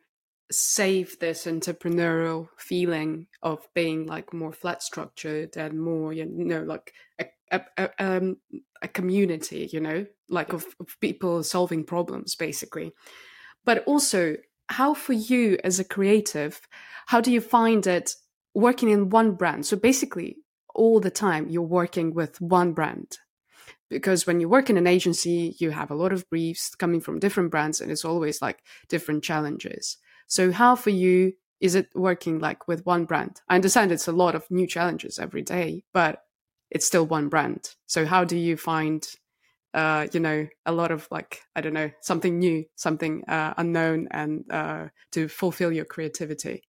save 0.52 1.18
this 1.20 1.46
entrepreneurial 1.46 2.48
feeling 2.58 3.28
of 3.42 3.68
being 3.74 4.06
like 4.06 4.34
more 4.34 4.54
flat 4.54 4.84
structured 4.84 5.58
and 5.58 5.80
more 5.80 6.14
you 6.14 6.26
know 6.26 6.62
like 6.62 6.94
a, 7.20 7.26
a, 7.52 7.62
a, 7.78 7.90
um, 7.98 8.38
a 8.82 8.88
community 8.88 9.68
you 9.72 9.80
know 9.80 10.06
like 10.30 10.54
of, 10.54 10.66
of 10.80 11.00
people 11.02 11.44
solving 11.44 11.84
problems 11.84 12.36
basically. 12.36 12.92
But 13.64 13.84
also 13.86 14.38
how 14.70 14.94
for 14.94 15.14
you 15.14 15.58
as 15.64 15.80
a 15.80 15.84
creative 15.84 16.62
how 17.08 17.22
do 17.22 17.32
you 17.32 17.42
find 17.42 17.86
it 17.86 18.14
working 18.54 18.90
in 18.90 19.10
one 19.10 19.34
brand? 19.34 19.66
So 19.66 19.78
basically 19.78 20.38
all 20.74 21.00
the 21.00 21.12
time 21.12 21.50
you're 21.50 21.62
working 21.64 22.14
with 22.14 22.40
one 22.42 22.74
brand. 22.74 23.18
Because 23.90 24.26
when 24.26 24.40
you 24.40 24.50
work 24.50 24.70
in 24.70 24.78
an 24.78 24.88
agency 24.88 25.56
you 25.60 25.72
have 25.72 25.90
a 25.90 25.96
lot 25.96 26.14
of 26.14 26.30
briefs 26.30 26.76
coming 26.76 27.02
from 27.02 27.20
different 27.20 27.50
brands 27.50 27.82
and 27.82 27.92
it's 27.92 28.06
always 28.06 28.42
like 28.44 28.60
different 28.90 29.24
challenges 29.24 29.98
so 30.28 30.52
how 30.52 30.76
for 30.76 30.90
you 30.90 31.34
is 31.60 31.76
it 31.76 31.90
working 31.96 32.40
like 32.40 32.68
with 32.68 32.86
one 32.86 33.06
brand 33.06 33.42
i 33.50 33.56
understand 33.56 33.92
it's 33.92 34.08
a 34.08 34.12
lot 34.12 34.36
of 34.36 34.50
new 34.50 34.68
challenges 34.68 35.20
every 35.20 35.42
day 35.42 35.84
but 35.94 36.24
it's 36.72 36.86
still 36.86 37.06
one 37.06 37.30
brand 37.30 37.76
so 37.86 38.06
how 38.06 38.24
do 38.24 38.38
you 38.38 38.58
find 38.58 39.08
uh, 39.74 40.08
you 40.14 40.22
know 40.22 40.48
a 40.66 40.72
lot 40.72 40.90
of 40.90 41.08
like 41.12 41.42
i 41.56 41.62
don't 41.62 41.74
know 41.74 41.92
something 42.02 42.40
new 42.40 42.64
something 42.76 43.24
uh, 43.28 43.54
unknown 43.58 44.08
and 44.12 44.46
uh, 44.50 44.88
to 45.12 45.28
fulfill 45.28 45.72
your 45.72 45.86
creativity 45.86 46.64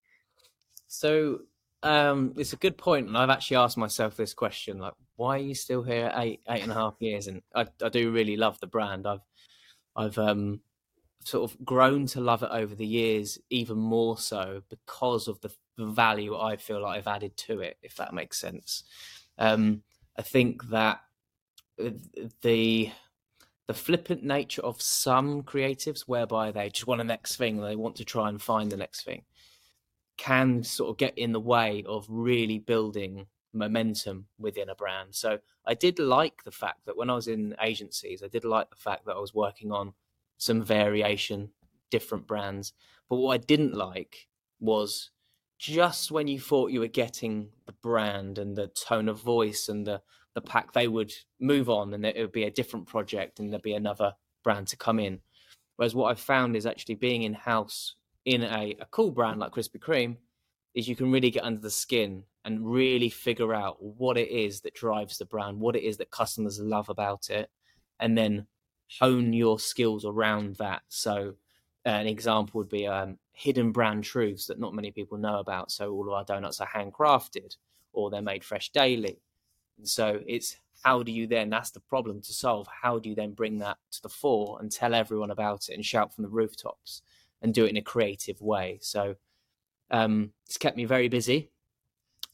so 0.87 1.39
um, 1.83 2.33
it's 2.37 2.53
a 2.53 2.57
good 2.57 2.77
point, 2.77 3.07
and 3.07 3.17
I've 3.17 3.29
actually 3.29 3.57
asked 3.57 3.77
myself 3.77 4.17
this 4.17 4.33
question: 4.33 4.79
like, 4.79 4.93
why 5.15 5.37
are 5.37 5.41
you 5.41 5.53
still 5.55 5.83
here 5.83 6.11
eight 6.15 6.41
eight 6.49 6.63
and 6.63 6.71
a 6.71 6.75
half 6.75 6.95
years? 6.99 7.27
And 7.27 7.41
I, 7.53 7.67
I 7.83 7.89
do 7.89 8.11
really 8.11 8.35
love 8.35 8.59
the 8.59 8.67
brand. 8.67 9.05
I've 9.05 9.21
I've 9.95 10.17
um, 10.17 10.61
sort 11.27 11.51
of 11.51 11.65
grown 11.65 12.05
to 12.07 12.21
love 12.21 12.41
it 12.41 12.49
over 12.51 12.73
the 12.73 12.85
years, 12.85 13.37
even 13.49 13.77
more 13.77 14.17
so 14.17 14.61
because 14.69 15.27
of 15.27 15.39
the, 15.41 15.51
value 15.79 16.35
I 16.35 16.55
feel 16.55 16.81
like 16.81 16.97
I've 16.97 17.07
added 17.07 17.37
to 17.37 17.59
it. 17.59 17.77
If 17.83 17.97
that 17.97 18.11
makes 18.11 18.39
sense, 18.39 18.81
um, 19.37 19.83
I 20.17 20.23
think 20.23 20.69
that 20.69 21.01
the 22.41 22.91
the 23.67 23.73
flippant 23.75 24.23
nature 24.23 24.63
of 24.63 24.81
some 24.81 25.43
creatives, 25.43 26.01
whereby 26.07 26.49
they 26.49 26.69
just 26.69 26.87
want 26.87 26.97
the 26.97 27.03
next 27.03 27.35
thing, 27.35 27.61
they 27.61 27.75
want 27.75 27.97
to 27.97 28.05
try 28.05 28.27
and 28.27 28.41
find 28.41 28.71
the 28.71 28.77
next 28.77 29.03
thing 29.03 29.21
can 30.17 30.63
sort 30.63 30.89
of 30.89 30.97
get 30.97 31.15
in 31.17 31.31
the 31.31 31.39
way 31.39 31.83
of 31.87 32.05
really 32.09 32.57
building 32.57 33.27
momentum 33.53 34.25
within 34.39 34.69
a 34.69 34.75
brand. 34.75 35.13
So 35.13 35.37
I 35.65 35.75
did 35.75 35.99
like 35.99 36.43
the 36.43 36.51
fact 36.51 36.85
that 36.85 36.97
when 36.97 37.09
I 37.09 37.13
was 37.13 37.27
in 37.27 37.55
agencies, 37.61 38.23
I 38.23 38.27
did 38.27 38.43
like 38.43 38.69
the 38.69 38.75
fact 38.75 39.05
that 39.05 39.15
I 39.15 39.19
was 39.19 39.33
working 39.33 39.71
on 39.71 39.93
some 40.37 40.63
variation, 40.63 41.49
different 41.91 42.27
brands. 42.27 42.73
But 43.09 43.17
what 43.17 43.33
I 43.33 43.37
didn't 43.37 43.73
like 43.73 44.27
was 44.59 45.11
just 45.57 46.11
when 46.11 46.27
you 46.27 46.39
thought 46.39 46.71
you 46.71 46.79
were 46.79 46.87
getting 46.87 47.49
the 47.65 47.73
brand 47.81 48.37
and 48.37 48.55
the 48.55 48.67
tone 48.67 49.09
of 49.09 49.19
voice 49.19 49.69
and 49.69 49.85
the 49.85 50.01
the 50.35 50.41
pack, 50.41 50.71
they 50.71 50.87
would 50.87 51.11
move 51.39 51.67
on 51.67 51.95
and 51.95 52.05
it 52.05 52.15
would 52.15 52.31
be 52.31 52.43
a 52.43 52.51
different 52.51 52.85
project 52.85 53.39
and 53.39 53.51
there'd 53.51 53.63
be 53.63 53.73
another 53.73 54.13
brand 54.43 54.67
to 54.67 54.77
come 54.77 54.99
in. 54.99 55.19
Whereas 55.77 55.95
what 55.95 56.11
I've 56.11 56.19
found 56.19 56.55
is 56.55 56.67
actually 56.67 56.93
being 56.93 57.23
in 57.23 57.33
house 57.33 57.95
in 58.23 58.43
a, 58.43 58.75
a 58.79 58.85
cool 58.91 59.09
brand 59.09 59.39
like 59.39 59.53
Krispy 59.53 59.79
Kreme 59.79 60.17
is 60.75 60.87
you 60.87 60.95
can 60.95 61.11
really 61.11 61.31
get 61.31 61.43
under 61.43 61.59
the 61.59 61.71
skin 61.71 62.21
and 62.45 62.71
really 62.71 63.09
figure 63.09 63.51
out 63.51 63.77
what 63.81 64.15
it 64.15 64.29
is 64.29 64.61
that 64.61 64.75
drives 64.75 65.17
the 65.17 65.25
brand, 65.25 65.59
what 65.59 65.75
it 65.75 65.81
is 65.81 65.97
that 65.97 66.11
customers 66.11 66.59
love 66.59 66.89
about 66.89 67.31
it, 67.31 67.49
and 67.99 68.15
then 68.15 68.45
hone 68.99 69.33
your 69.33 69.59
skills 69.59 70.05
around 70.05 70.55
that. 70.57 70.83
So, 70.89 71.35
uh, 71.85 71.89
an 71.89 72.07
example 72.07 72.59
would 72.59 72.69
be 72.69 72.87
um, 72.87 73.17
hidden 73.31 73.71
brand 73.71 74.03
truths 74.03 74.47
that 74.47 74.59
not 74.59 74.73
many 74.73 74.91
people 74.91 75.17
know 75.17 75.39
about. 75.39 75.71
So, 75.71 75.91
all 75.91 76.07
of 76.07 76.13
our 76.13 76.23
donuts 76.23 76.61
are 76.61 76.67
handcrafted 76.67 77.55
or 77.93 78.09
they're 78.09 78.21
made 78.21 78.43
fresh 78.43 78.71
daily. 78.71 79.19
And 79.77 79.87
so, 79.87 80.21
it's 80.25 80.57
how 80.83 81.03
do 81.03 81.11
you 81.11 81.27
then, 81.27 81.49
that's 81.49 81.71
the 81.71 81.79
problem 81.79 82.21
to 82.21 82.33
solve. 82.33 82.67
How 82.81 82.99
do 82.99 83.09
you 83.09 83.15
then 83.15 83.31
bring 83.31 83.57
that 83.59 83.77
to 83.91 84.01
the 84.01 84.09
fore 84.09 84.57
and 84.59 84.71
tell 84.71 84.93
everyone 84.93 85.31
about 85.31 85.69
it 85.69 85.73
and 85.73 85.85
shout 85.85 86.13
from 86.13 86.23
the 86.23 86.29
rooftops? 86.29 87.01
and 87.41 87.53
do 87.53 87.65
it 87.65 87.69
in 87.69 87.77
a 87.77 87.81
creative 87.81 88.41
way. 88.41 88.79
So 88.81 89.15
um, 89.91 90.31
it's 90.45 90.57
kept 90.57 90.77
me 90.77 90.85
very 90.85 91.07
busy. 91.07 91.51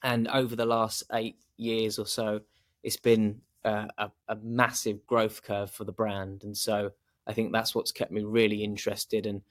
And 0.02 0.28
over 0.28 0.56
the 0.56 0.66
last 0.66 1.04
eight 1.14 1.38
years 1.58 2.00
or 2.00 2.06
so, 2.06 2.42
it's 2.84 2.98
been 2.98 3.42
a, 3.64 4.12
a, 4.28 4.36
massive 4.42 5.06
growth 5.06 5.42
curve 5.44 5.72
for 5.72 5.84
the 5.84 5.92
brand. 5.92 6.44
And 6.44 6.56
so 6.58 6.92
I 7.26 7.34
think 7.34 7.52
that's 7.52 7.74
what's 7.74 7.92
kept 7.92 8.12
me 8.12 8.24
really 8.24 8.64
interested. 8.64 9.26
And 9.26 9.42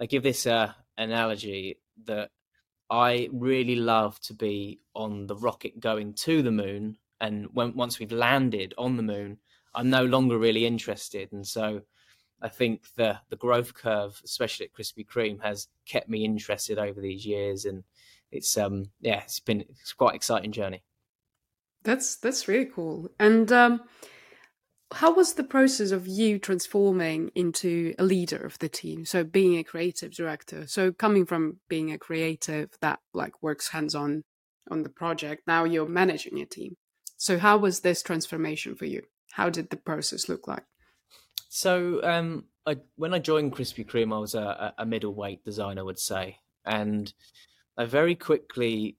I 0.00 0.06
give 0.06 0.22
this 0.22 0.46
uh, 0.46 0.72
analogy 0.98 1.78
that 2.04 2.30
I 2.90 3.28
really 3.32 3.76
love 3.76 4.20
to 4.22 4.34
be 4.34 4.80
on 4.94 5.26
the 5.26 5.36
rocket 5.36 5.78
going 5.78 6.14
to 6.14 6.42
the 6.42 6.50
moon. 6.50 6.96
And 7.20 7.48
when 7.52 7.76
once 7.76 7.98
we've 7.98 8.12
landed 8.12 8.74
on 8.76 8.96
the 8.96 9.02
moon, 9.02 9.38
I'm 9.74 9.90
no 9.90 10.04
longer 10.04 10.38
really 10.38 10.66
interested. 10.66 11.30
And 11.32 11.46
so 11.46 11.82
I 12.42 12.48
think 12.48 12.82
the 12.96 13.18
the 13.28 13.36
growth 13.36 13.74
curve, 13.74 14.20
especially 14.24 14.66
at 14.66 14.72
Krispy 14.72 15.06
Kreme, 15.06 15.42
has 15.42 15.68
kept 15.86 16.08
me 16.08 16.24
interested 16.24 16.78
over 16.78 17.00
these 17.00 17.26
years, 17.26 17.64
and 17.66 17.84
it's 18.32 18.56
um 18.56 18.90
yeah, 19.00 19.20
it's 19.20 19.40
been 19.40 19.60
it's 19.60 19.92
quite 19.92 20.14
exciting 20.14 20.52
journey. 20.52 20.82
That's 21.82 22.16
that's 22.16 22.46
really 22.48 22.66
cool. 22.66 23.08
And 23.18 23.50
um, 23.50 23.80
how 24.92 25.14
was 25.14 25.34
the 25.34 25.44
process 25.44 25.92
of 25.92 26.06
you 26.06 26.38
transforming 26.38 27.30
into 27.34 27.94
a 27.98 28.04
leader 28.04 28.38
of 28.38 28.58
the 28.58 28.68
team? 28.68 29.04
So 29.04 29.24
being 29.24 29.56
a 29.56 29.64
creative 29.64 30.12
director, 30.12 30.66
so 30.66 30.92
coming 30.92 31.26
from 31.26 31.58
being 31.68 31.92
a 31.92 31.98
creative 31.98 32.70
that 32.80 33.00
like 33.14 33.42
works 33.42 33.68
hands 33.68 33.94
on 33.94 34.22
on 34.70 34.82
the 34.82 34.88
project, 34.88 35.42
now 35.46 35.64
you're 35.64 35.88
managing 35.88 36.40
a 36.40 36.46
team. 36.46 36.76
So 37.16 37.38
how 37.38 37.56
was 37.58 37.80
this 37.80 38.02
transformation 38.02 38.74
for 38.74 38.86
you? 38.86 39.02
How 39.32 39.50
did 39.50 39.70
the 39.70 39.76
process 39.76 40.28
look 40.28 40.48
like? 40.48 40.64
So 41.48 42.02
um, 42.02 42.44
I, 42.66 42.76
when 42.96 43.12
I 43.12 43.18
joined 43.18 43.54
Krispy 43.54 43.86
Kreme, 43.86 44.14
I 44.14 44.18
was 44.18 44.34
a, 44.34 44.72
a 44.78 44.86
middleweight 44.86 45.44
designer, 45.44 45.84
would 45.84 45.98
say, 45.98 46.38
and 46.64 47.12
I 47.76 47.84
very 47.84 48.14
quickly 48.14 48.96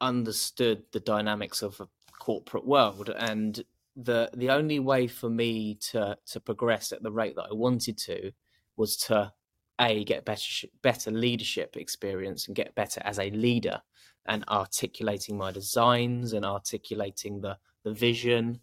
understood 0.00 0.84
the 0.92 1.00
dynamics 1.00 1.62
of 1.62 1.80
a 1.80 1.88
corporate 2.24 2.66
world, 2.66 3.10
and 3.10 3.62
the 3.96 4.30
the 4.34 4.50
only 4.50 4.78
way 4.78 5.06
for 5.06 5.28
me 5.28 5.74
to 5.92 6.16
to 6.26 6.40
progress 6.40 6.90
at 6.92 7.02
the 7.02 7.12
rate 7.12 7.36
that 7.36 7.48
I 7.50 7.54
wanted 7.54 7.98
to 7.98 8.32
was 8.76 8.96
to 9.08 9.32
a 9.80 10.04
get 10.04 10.24
better 10.24 10.68
better 10.82 11.10
leadership 11.10 11.76
experience 11.76 12.46
and 12.46 12.56
get 12.56 12.74
better 12.74 13.00
as 13.04 13.18
a 13.18 13.30
leader 13.30 13.82
and 14.26 14.44
articulating 14.48 15.36
my 15.36 15.52
designs 15.52 16.32
and 16.32 16.44
articulating 16.44 17.40
the 17.40 17.58
the 17.82 17.92
vision 17.92 18.60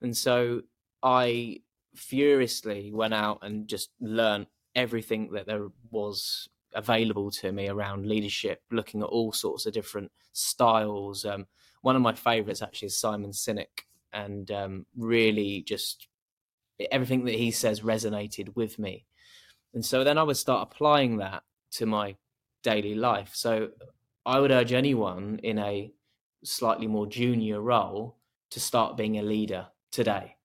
and 0.00 0.16
so 0.16 0.62
i 1.02 1.60
furiously 1.94 2.90
went 2.92 3.12
out 3.12 3.38
and 3.42 3.68
just 3.68 3.90
learned 4.00 4.46
everything 4.74 5.30
that 5.32 5.46
there 5.46 5.68
was 5.90 6.48
available 6.74 7.30
to 7.30 7.52
me 7.52 7.68
around 7.68 8.06
leadership, 8.06 8.62
looking 8.70 9.02
at 9.02 9.08
all 9.08 9.32
sorts 9.32 9.66
of 9.66 9.72
different 9.72 10.10
styles. 10.32 11.24
Um, 11.24 11.46
one 11.82 11.96
of 11.96 12.02
my 12.02 12.14
favorites 12.14 12.62
actually 12.62 12.86
is 12.86 12.98
Simon 12.98 13.30
Sinek, 13.30 13.84
and 14.12 14.50
um, 14.50 14.86
really 14.96 15.62
just 15.62 16.08
everything 16.90 17.24
that 17.24 17.34
he 17.34 17.50
says 17.50 17.80
resonated 17.80 18.54
with 18.54 18.78
me. 18.78 19.04
And 19.74 19.84
so 19.84 20.04
then 20.04 20.18
I 20.18 20.22
would 20.22 20.36
start 20.36 20.68
applying 20.70 21.18
that 21.18 21.42
to 21.72 21.86
my 21.86 22.16
daily 22.62 22.94
life. 22.94 23.30
So 23.34 23.68
I 24.24 24.40
would 24.40 24.50
urge 24.50 24.72
anyone 24.72 25.40
in 25.42 25.58
a 25.58 25.92
slightly 26.44 26.86
more 26.86 27.06
junior 27.06 27.60
role 27.60 28.16
to 28.50 28.60
start 28.60 28.96
being 28.96 29.18
a 29.18 29.22
leader 29.22 29.66
today. 29.90 30.36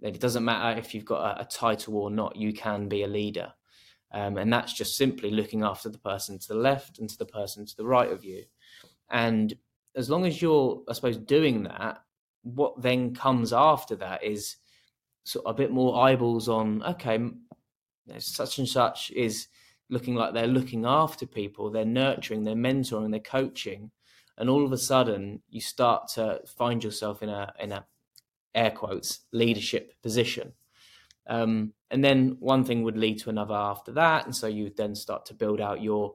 It 0.00 0.20
doesn't 0.20 0.44
matter 0.44 0.78
if 0.78 0.94
you've 0.94 1.04
got 1.04 1.38
a, 1.38 1.42
a 1.42 1.44
title 1.44 1.96
or 1.96 2.10
not, 2.10 2.36
you 2.36 2.52
can 2.52 2.88
be 2.88 3.02
a 3.02 3.08
leader. 3.08 3.52
Um, 4.12 4.38
and 4.38 4.52
that's 4.52 4.72
just 4.72 4.96
simply 4.96 5.30
looking 5.30 5.62
after 5.62 5.88
the 5.88 5.98
person 5.98 6.38
to 6.38 6.48
the 6.48 6.54
left 6.54 6.98
and 6.98 7.10
to 7.10 7.18
the 7.18 7.26
person 7.26 7.66
to 7.66 7.76
the 7.76 7.84
right 7.86 8.10
of 8.10 8.24
you. 8.24 8.44
And 9.10 9.54
as 9.98 10.08
long 10.08 10.24
as 10.24 10.40
you're, 10.40 10.80
I 10.88 10.92
suppose, 10.92 11.16
doing 11.16 11.64
that, 11.64 12.02
what 12.42 12.80
then 12.80 13.14
comes 13.14 13.52
after 13.52 13.96
that 13.96 14.22
is 14.22 14.56
sort 15.24 15.44
of 15.44 15.50
a 15.50 15.58
bit 15.58 15.72
more 15.72 16.00
eyeballs 16.00 16.48
on, 16.48 16.84
okay, 16.84 17.18
such 18.18 18.58
and 18.58 18.68
such 18.68 19.10
is 19.10 19.48
looking 19.90 20.14
like 20.14 20.32
they're 20.32 20.46
looking 20.46 20.86
after 20.86 21.26
people, 21.26 21.68
they're 21.68 21.84
nurturing, 21.84 22.44
they're 22.44 22.54
mentoring, 22.54 23.10
they're 23.10 23.20
coaching. 23.20 23.90
And 24.36 24.48
all 24.48 24.64
of 24.64 24.70
a 24.70 24.78
sudden, 24.78 25.42
you 25.50 25.60
start 25.60 26.06
to 26.14 26.42
find 26.46 26.84
yourself 26.84 27.24
in 27.24 27.28
a 27.28 27.52
in 27.58 27.72
a 27.72 27.84
air 28.54 28.70
quotes 28.70 29.20
leadership 29.32 30.00
position. 30.00 30.52
Um, 31.26 31.72
and 31.90 32.04
then 32.04 32.36
one 32.38 32.64
thing 32.64 32.84
would 32.84 32.96
lead 32.96 33.18
to 33.20 33.30
another 33.30 33.56
after 33.56 33.90
that, 33.92 34.26
and 34.26 34.36
so 34.36 34.46
you 34.46 34.62
would 34.64 34.76
then 34.76 34.94
start 34.94 35.26
to 35.26 35.34
build 35.34 35.60
out 35.60 35.82
your 35.82 36.14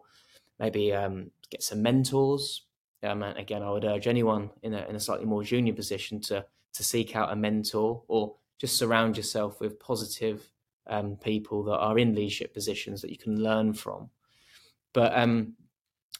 maybe 0.58 0.93
um, 0.93 1.32
get 1.50 1.63
some 1.63 1.82
mentors. 1.82 2.62
Um, 3.04 3.24
and 3.24 3.38
again, 3.38 3.63
I 3.63 3.72
would 3.72 3.86
urge 3.86 4.08
anyone 4.08 4.50
in 4.62 4.74
a 4.74 4.86
in 4.88 4.96
a 4.96 5.00
slightly 5.00 5.26
more 5.26 5.44
junior 5.44 5.74
position 5.74 6.22
to 6.22 6.46
to 6.74 6.84
seek 6.84 7.16
out 7.16 7.32
a 7.32 7.36
mentor 7.36 8.04
or 8.08 8.36
just 8.60 8.78
surround 8.78 9.18
yourself 9.18 9.60
with 9.60 9.80
positive 9.80 10.50
um, 10.88 11.18
people 11.18 11.63
that 11.63 11.78
are 11.78 11.98
in 11.98 12.16
leadership 12.16 12.54
positions 12.54 13.02
that 13.02 13.12
you 13.12 13.18
can 13.18 13.42
learn 13.42 13.74
from. 13.74 14.10
But 14.94 15.18
um, 15.18 15.54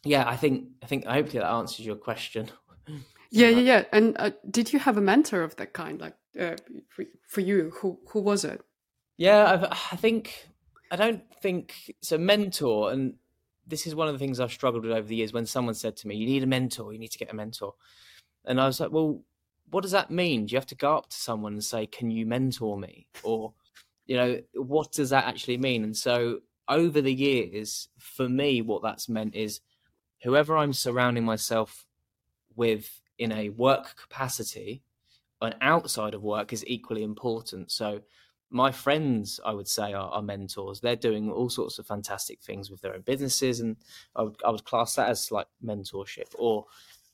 yeah, 0.04 0.28
I 0.28 0.36
think 0.36 0.68
I 0.82 0.88
think 0.88 1.06
hopefully 1.06 1.40
that 1.40 1.50
answers 1.50 1.86
your 1.86 1.96
question. 1.96 2.50
Yeah, 3.36 3.50
yeah, 3.50 3.62
yeah. 3.62 3.84
And 3.92 4.16
uh, 4.20 4.30
did 4.48 4.74
you 4.74 4.78
have 4.78 4.96
a 4.96 5.02
mentor 5.02 5.42
of 5.42 5.56
that 5.56 5.74
kind, 5.74 6.00
like 6.00 6.14
uh, 6.40 6.56
for, 6.88 7.04
for 7.28 7.42
you? 7.42 7.72
Who 7.78 8.00
who 8.10 8.20
was 8.20 8.46
it? 8.46 8.62
Yeah, 9.18 9.52
I've, 9.52 9.64
I 9.64 9.96
think 9.96 10.50
I 10.92 10.96
don't 10.96 11.24
think 11.42 11.74
it's 11.88 12.12
a 12.12 12.20
mentor, 12.20 12.92
and 12.92 13.16
this 13.68 13.88
is 13.88 13.96
one 13.96 14.08
of 14.08 14.14
the 14.14 14.20
things 14.20 14.40
I've 14.40 14.52
struggled 14.52 14.84
with 14.84 14.94
over 14.94 15.08
the 15.08 15.16
years. 15.16 15.34
When 15.34 15.46
someone 15.46 15.76
said 15.76 15.96
to 15.98 16.08
me, 16.08 16.16
"You 16.16 16.28
need 16.28 16.44
a 16.44 16.48
mentor. 16.48 16.94
You 16.94 17.00
need 17.00 17.12
to 17.12 17.18
get 17.18 17.32
a 17.32 17.36
mentor," 17.36 17.76
and 18.46 18.60
I 18.60 18.68
was 18.68 18.80
like, 18.80 18.92
"Well, 18.92 19.24
what 19.70 19.82
does 19.82 19.92
that 19.92 20.12
mean? 20.12 20.46
Do 20.46 20.54
you 20.54 20.58
have 20.58 20.68
to 20.68 20.76
go 20.76 20.98
up 20.98 21.10
to 21.10 21.18
someone 21.18 21.54
and 21.54 21.64
say, 21.64 21.88
"Can 21.88 22.12
you 22.12 22.26
mentor 22.26 22.78
me?" 22.78 23.08
or 23.24 23.54
you 24.06 24.18
know, 24.18 24.42
what 24.56 24.92
does 24.92 25.10
that 25.12 25.26
actually 25.26 25.58
mean? 25.58 25.84
And 25.84 25.96
so 25.96 26.42
over 26.68 27.02
the 27.02 27.14
years, 27.14 27.88
for 27.98 28.28
me, 28.28 28.62
what 28.62 28.82
that's 28.82 29.08
meant 29.10 29.36
is 29.36 29.62
whoever 30.24 30.58
I'm 30.58 30.74
surrounding 30.74 31.24
myself 31.24 31.86
with 32.56 33.02
in 33.18 33.32
a 33.32 33.50
work 33.50 33.96
capacity 33.96 34.84
and 35.42 35.56
outside 35.62 36.14
of 36.14 36.24
work 36.24 36.54
is 36.54 36.66
equally 36.68 37.04
important. 37.04 37.72
So 37.72 38.02
my 38.54 38.72
friends, 38.72 39.40
I 39.44 39.52
would 39.52 39.68
say, 39.68 39.94
are, 39.94 40.10
are, 40.10 40.22
mentors. 40.22 40.80
They're 40.80 40.96
doing 40.96 41.32
all 41.32 41.50
sorts 41.50 41.80
of 41.80 41.88
fantastic 41.88 42.40
things 42.42 42.70
with 42.70 42.82
their 42.82 42.94
own 42.94 43.02
businesses, 43.02 43.60
and 43.60 43.76
I 44.16 44.24
would 44.24 44.36
I 44.46 44.52
would 44.52 44.64
class 44.64 44.96
that 44.96 45.10
as 45.10 45.32
like 45.32 45.48
mentorship. 45.66 46.34
Or 46.38 46.66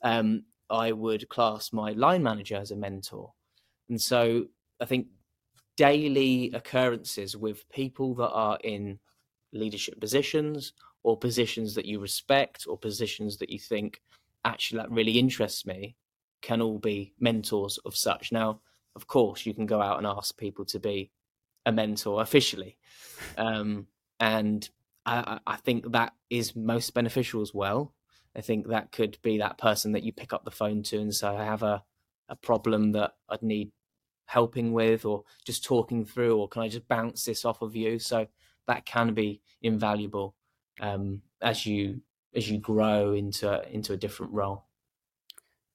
um, 0.03 0.43
I 0.69 0.91
would 0.91 1.29
class 1.29 1.71
my 1.71 1.91
line 1.93 2.23
manager 2.23 2.57
as 2.57 2.71
a 2.71 2.75
mentor. 2.75 3.33
And 3.87 3.99
so 3.99 4.45
I 4.81 4.85
think 4.85 5.07
daily 5.77 6.51
occurrences 6.53 7.37
with 7.37 7.67
people 7.69 8.13
that 8.15 8.29
are 8.29 8.59
in 8.63 8.99
leadership 9.53 9.99
positions 9.99 10.73
or 11.03 11.17
positions 11.17 11.73
that 11.75 11.85
you 11.85 11.99
respect 11.99 12.65
or 12.67 12.77
positions 12.77 13.37
that 13.37 13.49
you 13.49 13.57
think 13.57 14.01
actually 14.45 14.77
that 14.77 14.91
really 14.91 15.17
interests 15.17 15.65
me 15.65 15.95
can 16.41 16.61
all 16.61 16.79
be 16.79 17.13
mentors 17.19 17.79
of 17.85 17.95
such. 17.95 18.31
Now, 18.31 18.59
of 18.95 19.07
course, 19.07 19.45
you 19.45 19.53
can 19.53 19.65
go 19.65 19.81
out 19.81 19.97
and 19.97 20.05
ask 20.05 20.37
people 20.37 20.65
to 20.65 20.79
be 20.79 21.11
a 21.65 21.71
mentor 21.71 22.21
officially. 22.21 22.77
Um, 23.37 23.87
and 24.19 24.69
I, 25.05 25.39
I, 25.45 25.57
think 25.57 25.91
that 25.91 26.13
is 26.29 26.55
most 26.55 26.93
beneficial 26.93 27.41
as 27.41 27.53
well. 27.53 27.93
I 28.35 28.41
think 28.41 28.67
that 28.67 28.91
could 28.91 29.17
be 29.21 29.37
that 29.39 29.57
person 29.57 29.91
that 29.93 30.03
you 30.03 30.13
pick 30.13 30.33
up 30.33 30.45
the 30.45 30.51
phone 30.51 30.83
to 30.83 30.99
and 30.99 31.13
say, 31.13 31.27
I 31.27 31.43
have 31.43 31.63
a, 31.63 31.83
a 32.27 32.35
problem 32.35 32.91
that 32.93 33.13
I'd 33.29 33.41
need 33.41 33.71
helping 34.25 34.73
with 34.73 35.05
or 35.05 35.23
just 35.45 35.63
talking 35.63 36.05
through, 36.05 36.37
or 36.37 36.47
can 36.47 36.61
I 36.61 36.69
just 36.69 36.87
bounce 36.87 37.25
this 37.25 37.45
off 37.45 37.61
of 37.61 37.75
you? 37.75 37.97
So 37.99 38.27
that 38.67 38.85
can 38.85 39.13
be 39.13 39.41
invaluable 39.61 40.35
um, 40.79 41.21
as 41.41 41.65
you 41.65 42.01
as 42.35 42.49
you 42.49 42.59
grow 42.59 43.13
into 43.13 43.67
into 43.69 43.93
a 43.93 43.97
different 43.97 44.31
role. 44.33 44.65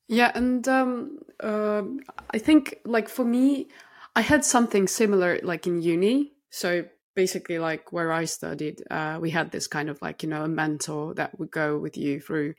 Yeah, 0.07 0.31
and 0.35 0.66
um, 0.68 1.18
uh, 1.40 1.83
I 2.31 2.38
think 2.38 2.79
like 2.85 3.09
for 3.09 3.25
me, 3.25 3.68
I 4.16 4.20
had 4.20 4.44
something 4.44 4.87
similar 4.88 5.40
like 5.42 5.66
in 5.66 5.83
uni. 5.83 6.33
So 6.50 6.85
basically, 7.16 7.59
like 7.59 7.92
where 7.92 8.12
I 8.12 8.24
studied, 8.27 8.83
uh, 8.90 9.18
we 9.20 9.31
had 9.31 9.50
this 9.50 9.66
kind 9.66 9.88
of 9.90 10.00
like 10.03 10.22
you 10.22 10.29
know 10.29 10.44
a 10.44 10.48
mentor 10.48 11.14
that 11.14 11.38
would 11.38 11.50
go 11.50 11.79
with 11.79 11.96
you 11.96 12.20
through 12.20 12.55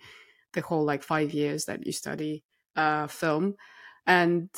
the 0.54 0.62
whole 0.62 0.86
like 0.86 1.04
five 1.04 1.34
years 1.34 1.66
that 1.66 1.86
you 1.86 1.92
study 1.92 2.44
uh, 2.76 3.08
film, 3.08 3.56
and 4.06 4.50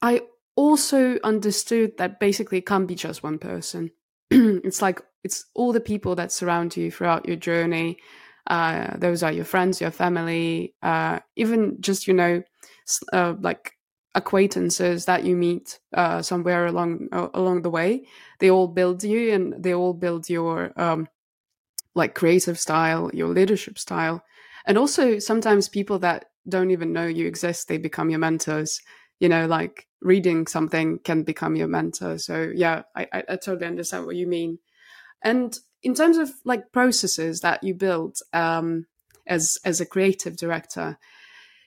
I 0.00 0.22
also 0.56 1.18
understood 1.24 1.96
that 1.98 2.20
basically 2.20 2.58
it 2.58 2.66
can't 2.66 2.88
be 2.88 2.94
just 2.94 3.22
one 3.22 3.38
person. 3.38 3.90
it's 4.30 4.82
like 4.82 5.00
it's 5.24 5.46
all 5.54 5.72
the 5.72 5.80
people 5.80 6.16
that 6.16 6.32
surround 6.32 6.76
you 6.76 6.90
throughout 6.90 7.26
your 7.26 7.36
journey 7.36 7.98
uh, 8.46 8.96
those 8.96 9.22
are 9.22 9.32
your 9.32 9.44
friends, 9.44 9.80
your 9.80 9.90
family, 9.90 10.74
uh, 10.82 11.20
even 11.36 11.76
just 11.80 12.06
you 12.06 12.14
know, 12.14 12.42
uh, 13.12 13.34
like 13.40 13.72
acquaintances 14.14 15.06
that 15.06 15.24
you 15.24 15.36
meet 15.36 15.80
uh, 15.94 16.22
somewhere 16.22 16.66
along 16.66 17.08
along 17.12 17.62
the 17.62 17.70
way. 17.70 18.06
They 18.38 18.50
all 18.50 18.68
build 18.68 19.04
you, 19.04 19.32
and 19.32 19.62
they 19.62 19.74
all 19.74 19.94
build 19.94 20.28
your 20.28 20.72
um, 20.80 21.08
like 21.94 22.14
creative 22.14 22.58
style, 22.58 23.10
your 23.12 23.28
leadership 23.28 23.78
style, 23.78 24.22
and 24.66 24.78
also 24.78 25.18
sometimes 25.18 25.68
people 25.68 25.98
that 26.00 26.26
don't 26.48 26.70
even 26.70 26.92
know 26.92 27.06
you 27.06 27.26
exist, 27.26 27.68
they 27.68 27.78
become 27.78 28.10
your 28.10 28.18
mentors. 28.18 28.80
You 29.20 29.28
know, 29.28 29.46
like 29.46 29.86
reading 30.00 30.48
something 30.48 30.98
can 30.98 31.22
become 31.22 31.54
your 31.54 31.68
mentor. 31.68 32.18
So 32.18 32.50
yeah, 32.54 32.82
I, 32.96 33.06
I, 33.12 33.22
I 33.28 33.36
totally 33.36 33.66
understand 33.66 34.04
what 34.04 34.16
you 34.16 34.26
mean. 34.26 34.58
And 35.22 35.56
in 35.84 35.94
terms 35.94 36.16
of 36.16 36.30
like 36.44 36.72
processes 36.72 37.40
that 37.40 37.62
you 37.62 37.74
build, 37.74 38.18
um, 38.32 38.86
as 39.26 39.58
as 39.64 39.80
a 39.80 39.86
creative 39.86 40.36
director. 40.36 40.98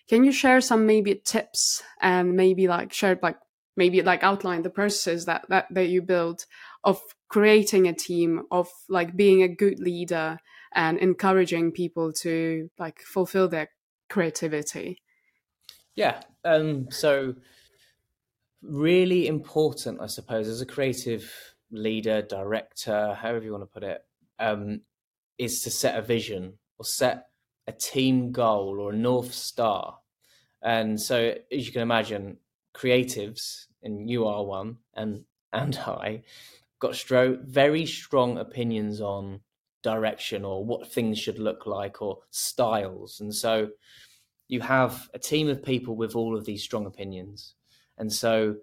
Can 0.08 0.24
you 0.24 0.32
share 0.32 0.62
some 0.62 0.86
maybe 0.86 1.16
tips 1.16 1.82
and 2.00 2.34
maybe 2.34 2.68
like 2.68 2.94
share 2.94 3.18
like 3.22 3.38
maybe 3.76 4.02
like 4.02 4.24
outline 4.24 4.62
the 4.62 4.70
process 4.70 5.26
that 5.26 5.46
that 5.50 5.68
that 5.72 5.88
you 5.88 6.02
build 6.02 6.46
of 6.84 7.02
creating 7.28 7.88
a 7.88 7.94
team 7.94 8.44
of 8.52 8.70
like 8.88 9.16
being 9.16 9.42
a 9.42 9.48
good 9.48 9.80
leader 9.80 10.40
and 10.74 10.98
encouraging 11.00 11.72
people 11.72 12.14
to 12.14 12.70
like 12.78 13.00
fulfill 13.00 13.48
their 13.48 13.70
creativity? 14.10 15.02
Yeah 15.96 16.22
um 16.44 16.92
so 16.92 17.36
really 18.62 19.28
important 19.28 20.02
i 20.02 20.08
suppose 20.08 20.48
as 20.48 20.60
a 20.60 20.66
creative 20.66 21.32
leader 21.72 22.22
director 22.22 23.14
however 23.14 23.46
you 23.46 23.52
want 23.52 23.62
to 23.62 23.68
put 23.68 23.84
it 23.84 24.04
um 24.40 24.82
is 25.38 25.62
to 25.62 25.70
set 25.70 25.98
a 25.98 26.02
vision 26.02 26.58
or 26.80 26.86
set 26.86 27.28
a 27.68 27.72
team 27.72 28.32
goal 28.32 28.80
or 28.80 28.92
a 28.92 28.96
north 28.96 29.34
star 29.34 30.00
and 30.62 31.00
so 31.00 31.34
as 31.52 31.66
you 31.66 31.72
can 31.72 31.82
imagine 31.82 32.38
creatives 32.76 33.66
and 33.84 34.10
you 34.10 34.26
are 34.26 34.44
one 34.44 34.78
and 34.94 35.24
and 35.54 35.78
i 35.86 36.22
got 36.80 36.92
stro- 36.92 37.42
very 37.44 37.86
strong 37.86 38.38
opinions 38.38 39.02
on 39.02 39.40
direction 39.86 40.44
or 40.44 40.66
what 40.66 40.92
things 40.92 41.20
should 41.20 41.38
look 41.38 41.68
like 41.68 42.02
or 42.02 42.18
styles. 42.32 43.22
And 43.22 43.34
so 43.34 43.70
you 44.48 44.60
have 44.62 45.08
a 45.14 45.20
team 45.20 45.48
of 45.48 45.64
people 45.64 45.96
with 45.96 46.16
all 46.16 46.36
of 46.36 46.44
these 46.44 46.64
strong 46.64 46.88
opinions. 46.88 47.54
And 47.98 48.12
so 48.12 48.56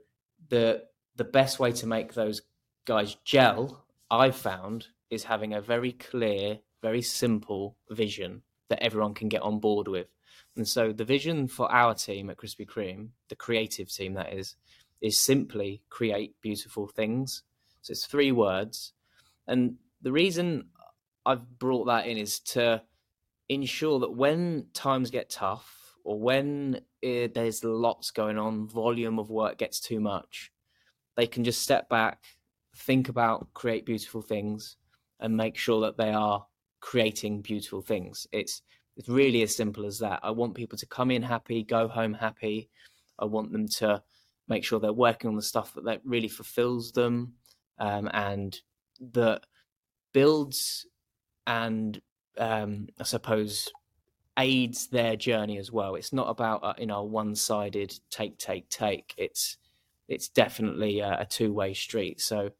the 0.48 0.82
the 1.14 1.24
best 1.24 1.60
way 1.60 1.70
to 1.72 1.86
make 1.86 2.14
those 2.14 2.42
guys 2.86 3.16
gel, 3.24 3.84
I've 4.10 4.36
found, 4.36 4.88
is 5.10 5.24
having 5.24 5.52
a 5.54 5.60
very 5.60 5.92
clear, 5.92 6.58
very 6.82 7.02
simple 7.02 7.76
vision 7.90 8.42
that 8.68 8.82
everyone 8.82 9.14
can 9.14 9.28
get 9.28 9.42
on 9.42 9.60
board 9.60 9.88
with. 9.88 10.08
And 10.56 10.66
so 10.66 10.92
the 10.92 11.04
vision 11.04 11.48
for 11.48 11.70
our 11.72 11.94
team 11.94 12.30
at 12.30 12.36
Krispy 12.36 12.66
Kreme, 12.66 13.08
the 13.28 13.36
creative 13.36 13.92
team 13.92 14.14
that 14.14 14.32
is, 14.32 14.56
is 15.00 15.20
simply 15.20 15.82
create 15.90 16.34
beautiful 16.40 16.86
things 16.86 17.42
so 17.82 17.90
it's 17.90 18.06
three 18.06 18.32
words. 18.32 18.92
And 19.46 19.76
the 20.00 20.12
reason 20.12 20.68
I've 21.26 21.58
brought 21.58 21.86
that 21.86 22.06
in 22.06 22.16
is 22.16 22.38
to 22.40 22.82
ensure 23.48 23.98
that 24.00 24.12
when 24.16 24.66
times 24.72 25.10
get 25.10 25.30
tough 25.30 25.96
or 26.04 26.18
when 26.18 26.80
it, 27.02 27.34
there's 27.34 27.62
lots 27.64 28.12
going 28.12 28.38
on, 28.38 28.68
volume 28.68 29.18
of 29.18 29.30
work 29.30 29.58
gets 29.58 29.80
too 29.80 30.00
much, 30.00 30.52
they 31.16 31.26
can 31.26 31.44
just 31.44 31.60
step 31.60 31.88
back, 31.88 32.22
think 32.76 33.08
about 33.08 33.52
create 33.52 33.84
beautiful 33.84 34.22
things, 34.22 34.76
and 35.20 35.36
make 35.36 35.56
sure 35.56 35.82
that 35.82 35.96
they 35.96 36.10
are 36.10 36.46
creating 36.82 37.40
beautiful 37.40 37.80
things. 37.80 38.26
It's 38.32 38.60
it's 38.98 39.08
really 39.08 39.42
as 39.42 39.56
simple 39.56 39.86
as 39.86 39.98
that. 40.00 40.20
I 40.22 40.30
want 40.30 40.54
people 40.54 40.76
to 40.76 40.86
come 40.86 41.10
in 41.10 41.22
happy, 41.22 41.62
go 41.62 41.88
home 41.88 42.12
happy. 42.12 42.68
I 43.18 43.24
want 43.24 43.50
them 43.52 43.66
to 43.78 44.02
make 44.48 44.64
sure 44.64 44.78
they're 44.78 44.92
working 44.92 45.30
on 45.30 45.36
the 45.36 45.42
stuff 45.42 45.72
that, 45.74 45.84
that 45.84 46.02
really 46.04 46.28
fulfills 46.28 46.92
them 46.92 47.32
um, 47.78 48.10
and 48.12 48.60
that 49.14 49.46
builds 50.12 50.86
and 51.46 52.02
um, 52.36 52.88
I 53.00 53.04
suppose 53.04 53.70
aids 54.38 54.88
their 54.88 55.16
journey 55.16 55.58
as 55.58 55.72
well. 55.72 55.94
It's 55.94 56.12
not 56.12 56.28
about 56.28 56.62
uh, 56.62 56.74
you 56.78 56.86
know 56.86 57.02
one-sided 57.04 57.98
take, 58.10 58.36
take, 58.38 58.68
take. 58.68 59.14
It's 59.16 59.56
it's 60.08 60.28
definitely 60.28 61.00
a, 61.00 61.20
a 61.20 61.26
two-way 61.26 61.72
street. 61.72 62.20
So 62.20 62.50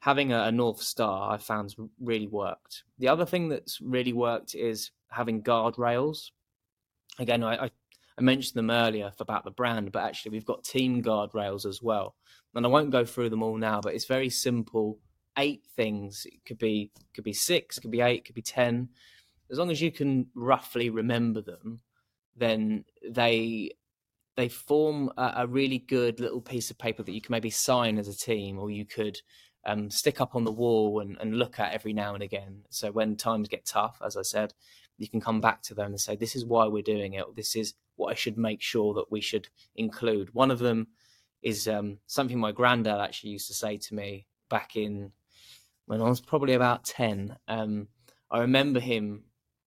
having 0.00 0.32
a, 0.32 0.44
a, 0.44 0.52
north 0.52 0.82
star, 0.82 1.32
I 1.32 1.36
found 1.38 1.74
really 2.00 2.26
worked. 2.26 2.84
The 2.98 3.08
other 3.08 3.24
thing 3.24 3.48
that's 3.48 3.80
really 3.80 4.12
worked 4.12 4.54
is 4.54 4.90
having 5.10 5.42
guardrails. 5.42 6.30
Again, 7.18 7.42
I, 7.42 7.66
I, 7.66 7.70
I 8.18 8.22
mentioned 8.22 8.58
them 8.58 8.70
earlier 8.70 9.12
about 9.20 9.44
the 9.44 9.50
brand, 9.50 9.92
but 9.92 10.02
actually 10.02 10.32
we've 10.32 10.44
got 10.44 10.64
team 10.64 11.02
guardrails 11.02 11.66
as 11.66 11.82
well 11.82 12.14
and 12.54 12.66
I 12.66 12.68
won't 12.68 12.90
go 12.90 13.04
through 13.04 13.30
them 13.30 13.42
all 13.42 13.56
now, 13.56 13.80
but 13.80 13.94
it's 13.94 14.06
very 14.06 14.30
simple. 14.30 14.98
Eight 15.38 15.64
things. 15.76 16.26
It 16.26 16.44
could 16.44 16.58
be 16.58 16.90
could 17.14 17.24
be 17.24 17.32
six, 17.32 17.78
could 17.78 17.90
be 17.90 18.00
eight, 18.00 18.24
could 18.24 18.34
be 18.34 18.42
ten. 18.42 18.88
As 19.50 19.58
long 19.58 19.70
as 19.70 19.80
you 19.80 19.90
can 19.90 20.26
roughly 20.34 20.90
remember 20.90 21.40
them, 21.40 21.80
then 22.36 22.84
they 23.08 23.70
they 24.36 24.48
form 24.48 25.12
a, 25.16 25.32
a 25.38 25.46
really 25.46 25.78
good 25.78 26.18
little 26.20 26.40
piece 26.40 26.70
of 26.70 26.78
paper 26.78 27.02
that 27.02 27.12
you 27.12 27.20
can 27.20 27.32
maybe 27.32 27.50
sign 27.50 27.98
as 27.98 28.08
a 28.08 28.16
team, 28.16 28.58
or 28.58 28.70
you 28.70 28.84
could 28.84 29.18
um, 29.64 29.90
stick 29.90 30.20
up 30.20 30.34
on 30.34 30.44
the 30.44 30.52
wall 30.52 31.00
and, 31.00 31.16
and 31.20 31.38
look 31.38 31.58
at 31.60 31.72
every 31.72 31.92
now 31.92 32.14
and 32.14 32.22
again. 32.22 32.64
So 32.70 32.90
when 32.90 33.16
times 33.16 33.48
get 33.48 33.66
tough, 33.66 34.00
as 34.04 34.16
I 34.16 34.22
said, 34.22 34.54
you 34.98 35.08
can 35.08 35.20
come 35.20 35.40
back 35.40 35.62
to 35.62 35.74
them 35.74 35.92
and 35.92 36.00
say, 36.00 36.16
"This 36.16 36.36
is 36.36 36.44
why 36.44 36.66
we're 36.66 36.82
doing 36.82 37.14
it. 37.14 37.24
This 37.36 37.56
is 37.56 37.74
what 37.96 38.10
I 38.10 38.14
should 38.14 38.38
make 38.38 38.62
sure 38.62 38.94
that 38.94 39.10
we 39.10 39.20
should 39.20 39.48
include." 39.74 40.34
One 40.34 40.50
of 40.50 40.58
them 40.58 40.88
is 41.42 41.66
um, 41.68 41.98
something 42.06 42.38
my 42.38 42.52
granddad 42.52 43.00
actually 43.00 43.30
used 43.30 43.48
to 43.48 43.54
say 43.54 43.78
to 43.78 43.94
me 43.94 44.26
back 44.48 44.76
in 44.76 45.12
when 45.86 46.00
I 46.00 46.08
was 46.08 46.20
probably 46.20 46.54
about 46.54 46.84
10. 46.84 47.36
Um, 47.48 47.88
I 48.30 48.40
remember 48.40 48.78
him, 48.78 49.24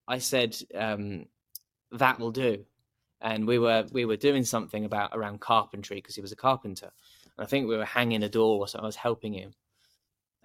I 0.07 0.19
said, 0.19 0.55
um, 0.75 1.25
that 1.91 2.19
will 2.19 2.31
do. 2.31 2.65
And 3.19 3.47
we 3.47 3.57
were 3.57 3.85
we 3.91 4.05
were 4.05 4.17
doing 4.17 4.43
something 4.43 4.85
about 4.85 5.11
around 5.13 5.39
carpentry 5.39 5.97
because 5.97 6.15
he 6.15 6.21
was 6.21 6.31
a 6.31 6.37
carpenter. 6.37 6.91
And 7.37 7.45
I 7.45 7.47
think 7.47 7.67
we 7.67 7.77
were 7.77 7.85
hanging 7.85 8.23
a 8.23 8.29
door 8.29 8.59
or 8.59 8.67
something. 8.67 8.83
I 8.83 8.87
was 8.87 8.95
helping 8.97 9.33
him. 9.33 9.53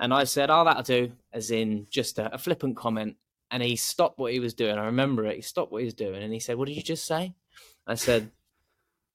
And 0.01 0.15
I 0.15 0.25
said, 0.25 0.51
oh, 0.51 0.65
that'll 0.65 0.83
do, 0.83 1.13
as 1.33 1.51
in 1.51 1.87
just 1.91 2.19
a, 2.19 2.33
a 2.35 2.39
flippant 2.39 2.77
comment. 2.77 3.17
And 3.51 3.63
he 3.63 3.77
stopped 3.77 4.19
what 4.19 4.33
he 4.33 4.41
was 4.41 4.55
doing. 4.55 4.79
I 4.79 4.85
remember 4.87 5.25
it. 5.27 5.37
He 5.37 5.43
stopped 5.43 5.73
what 5.73 5.81
he 5.81 5.87
was 5.87 5.95
doing 5.95 6.23
and 6.23 6.33
he 6.33 6.39
said, 6.39 6.57
What 6.57 6.69
did 6.69 6.77
you 6.77 6.83
just 6.83 7.07
say? 7.07 7.35
I 7.87 7.95
said, 7.95 8.31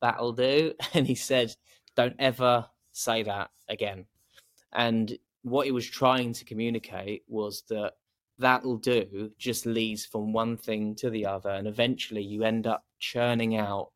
That'll 0.01 0.33
do. 0.33 0.73
And 0.95 1.05
he 1.05 1.15
said, 1.15 1.55
don't 1.95 2.15
ever 2.19 2.65
say 2.91 3.23
that 3.23 3.51
again. 3.69 4.05
And 4.71 5.17
what 5.43 5.65
he 5.65 5.71
was 5.71 5.87
trying 5.87 6.33
to 6.33 6.45
communicate 6.45 7.23
was 7.27 7.63
that 7.69 7.93
that'll 8.39 8.77
do 8.77 9.31
just 9.37 9.65
leads 9.65 10.05
from 10.05 10.33
one 10.33 10.57
thing 10.57 10.95
to 10.95 11.09
the 11.09 11.25
other. 11.25 11.49
And 11.49 11.67
eventually 11.67 12.23
you 12.23 12.43
end 12.43 12.65
up 12.65 12.85
churning 12.99 13.57
out 13.57 13.91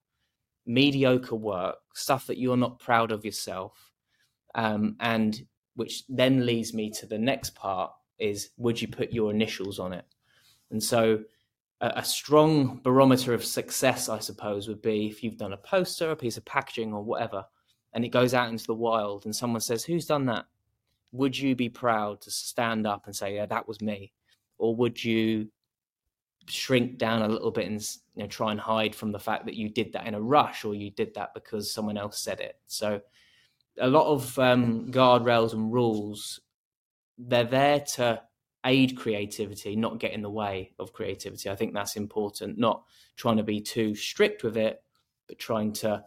mediocre 0.66 1.36
work, 1.36 1.78
stuff 1.94 2.28
that 2.28 2.38
you're 2.38 2.58
not 2.58 2.80
proud 2.80 3.12
of 3.12 3.26
yourself. 3.26 3.92
Um, 4.54 4.96
and 5.00 5.46
which 5.78 6.04
then 6.10 6.46
leads 6.46 6.74
me 6.74 6.92
to 6.92 7.06
the 7.06 7.18
next 7.18 7.56
part 7.56 7.92
is 8.20 8.50
would 8.58 8.82
you 8.82 8.88
put 8.88 9.14
your 9.14 9.32
initials 9.32 9.80
on 9.80 9.94
it? 9.94 10.06
And 10.70 10.84
so 10.84 11.24
a, 11.82 11.94
a 11.96 12.04
strong 12.04 12.82
barometer 12.84 13.34
of 13.34 13.46
success, 13.46 14.10
I 14.10 14.20
suppose, 14.20 14.68
would 14.68 14.82
be 14.82 15.08
if 15.08 15.24
you've 15.24 15.38
done 15.38 15.54
a 15.54 15.58
poster, 15.58 16.12
a 16.12 16.16
piece 16.16 16.38
of 16.38 16.46
packaging, 16.46 16.94
or 16.94 17.02
whatever 17.04 17.46
and 17.98 18.06
it 18.06 18.10
goes 18.10 18.36
out 18.36 18.50
into 18.50 18.68
the 18.68 18.76
wild 18.76 19.26
and 19.26 19.36
someone 19.36 19.60
says, 19.60 19.84
Who's 19.84 20.06
done 20.06 20.28
that? 20.28 20.46
Would 21.14 21.38
you 21.38 21.56
be 21.56 21.68
proud 21.68 22.22
to 22.22 22.32
stand 22.32 22.86
up 22.86 23.08
and 23.08 23.16
say, 23.16 23.36
Yeah, 23.36 23.48
that 23.48 23.68
was 23.68 23.82
me? 23.82 24.14
Or 24.60 24.76
would 24.76 25.04
you 25.04 25.50
shrink 26.48 27.00
down 27.00 27.24
a 27.24 27.28
little 27.28 27.50
bit 27.50 27.68
and 27.68 27.82
you 28.16 28.24
know, 28.24 28.28
try 28.28 28.52
and 28.52 28.60
hide 28.60 28.96
from 28.96 29.12
the 29.12 29.20
fact 29.20 29.46
that 29.46 29.56
you 29.56 29.68
did 29.68 29.94
that 29.94 30.06
in 30.06 30.14
a 30.14 30.22
rush 30.22 30.64
or 30.64 30.76
you 30.76 30.92
did 30.92 31.14
that 31.16 31.34
because 31.34 31.74
someone 31.74 31.98
else 31.98 32.20
said 32.20 32.40
it? 32.40 32.58
So, 32.68 33.02
a 33.80 33.88
lot 33.88 34.08
of 34.08 34.38
um, 34.40 34.92
guardrails 34.92 35.54
and 35.54 35.72
rules, 35.72 36.40
they're 37.18 37.44
there 37.44 37.80
to 37.96 38.22
aid 38.66 38.98
creativity, 38.98 39.76
not 39.76 40.00
get 40.00 40.14
in 40.14 40.22
the 40.22 40.30
way 40.30 40.74
of 40.80 40.94
creativity. 40.94 41.50
I 41.50 41.56
think 41.56 41.74
that's 41.74 41.96
important, 41.96 42.58
not 42.58 42.84
trying 43.16 43.38
to 43.38 43.44
be 43.44 43.62
too 43.62 43.96
strict 43.96 44.44
with 44.44 44.58
it, 44.58 44.82
but 45.28 45.40
trying 45.40 45.74
to 45.74 46.04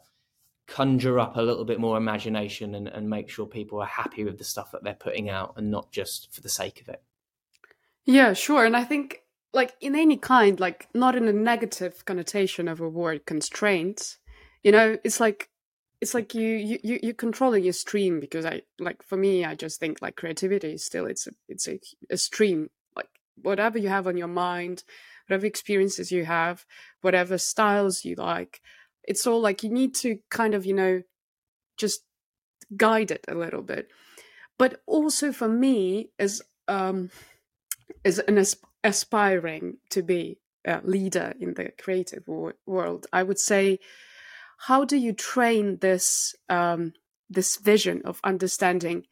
conjure 0.66 1.18
up 1.18 1.37
a 1.37 1.42
little 1.42 1.64
bit 1.64 1.80
more 1.80 1.96
imagination 1.96 2.74
and, 2.74 2.88
and 2.88 3.11
make 3.11 3.28
sure 3.28 3.46
people 3.46 3.80
are 3.80 3.87
happy 3.87 4.24
with 4.24 4.38
the 4.38 4.44
stuff 4.44 4.70
that 4.72 4.85
they're 4.85 4.94
putting 4.94 5.28
out 5.28 5.54
and 5.56 5.70
not 5.70 5.90
just 5.90 6.33
for 6.33 6.40
the 6.40 6.48
sake 6.48 6.80
of 6.80 6.88
it. 6.88 7.02
Yeah, 8.04 8.35
sure. 8.35 8.64
And 8.64 8.76
I 8.76 8.85
think 8.85 9.22
like 9.52 9.74
in 9.80 9.96
any 9.96 10.16
kind, 10.16 10.60
like 10.60 10.88
not 10.94 11.16
in 11.16 11.27
a 11.29 11.33
negative 11.33 12.04
connotation 12.04 12.68
of 12.68 12.81
a 12.81 12.88
word 12.88 13.27
constraints, 13.27 14.18
you 14.62 14.73
know, 14.73 14.98
it's 15.02 15.21
like 15.21 15.50
it's 16.01 16.15
like 16.15 16.35
you 16.35 16.79
you 16.83 16.98
you're 17.03 17.15
controlling 17.15 17.65
your 17.65 17.73
stream 17.73 18.21
because 18.21 18.46
I 18.46 18.63
like 18.79 19.03
for 19.03 19.17
me 19.17 19.44
I 19.44 19.55
just 19.55 19.79
think 19.79 20.01
like 20.01 20.17
creativity 20.17 20.73
is 20.73 20.85
still 20.85 21.07
it's 21.07 21.27
a 21.27 21.31
it's 21.48 21.69
a, 21.69 21.79
a 22.11 22.17
stream. 22.17 22.71
Like 22.96 23.09
whatever 23.40 23.79
you 23.79 23.88
have 23.88 24.07
on 24.07 24.17
your 24.17 24.29
mind, 24.29 24.85
whatever 25.29 25.46
experiences 25.46 26.11
you 26.11 26.25
have, 26.25 26.65
whatever 27.03 27.37
styles 27.37 28.05
you 28.05 28.15
like, 28.17 28.61
it's 29.05 29.27
all 29.27 29.40
like 29.40 29.63
you 29.63 29.71
need 29.71 29.94
to 29.96 30.19
kind 30.31 30.55
of 30.55 30.65
you 30.65 30.75
know 30.75 31.03
just 31.77 32.03
guide 32.77 33.11
it 33.11 33.25
a 33.29 33.35
little 33.35 33.63
bit. 33.63 33.88
But 34.59 34.83
also 34.87 35.33
for 35.33 35.48
me 35.48 36.11
as 36.19 36.40
um 36.67 37.11
as 38.05 38.19
an 38.21 38.38
asp- 38.38 38.65
aspiring 38.83 39.77
to 39.90 40.03
be 40.03 40.38
a 40.65 40.81
leader 40.85 41.35
in 41.40 41.55
the 41.55 41.73
creative 41.79 42.23
wor- 42.27 42.57
world 42.67 43.07
i 43.13 43.23
would 43.23 43.38
say 43.38 43.79
how 44.67 44.85
do 44.85 44.96
you 44.96 45.13
train 45.13 45.79
this 45.79 46.35
um 46.48 46.92
this 47.29 47.56
vision 47.56 48.02
of 48.04 48.21
understanding 48.25 49.04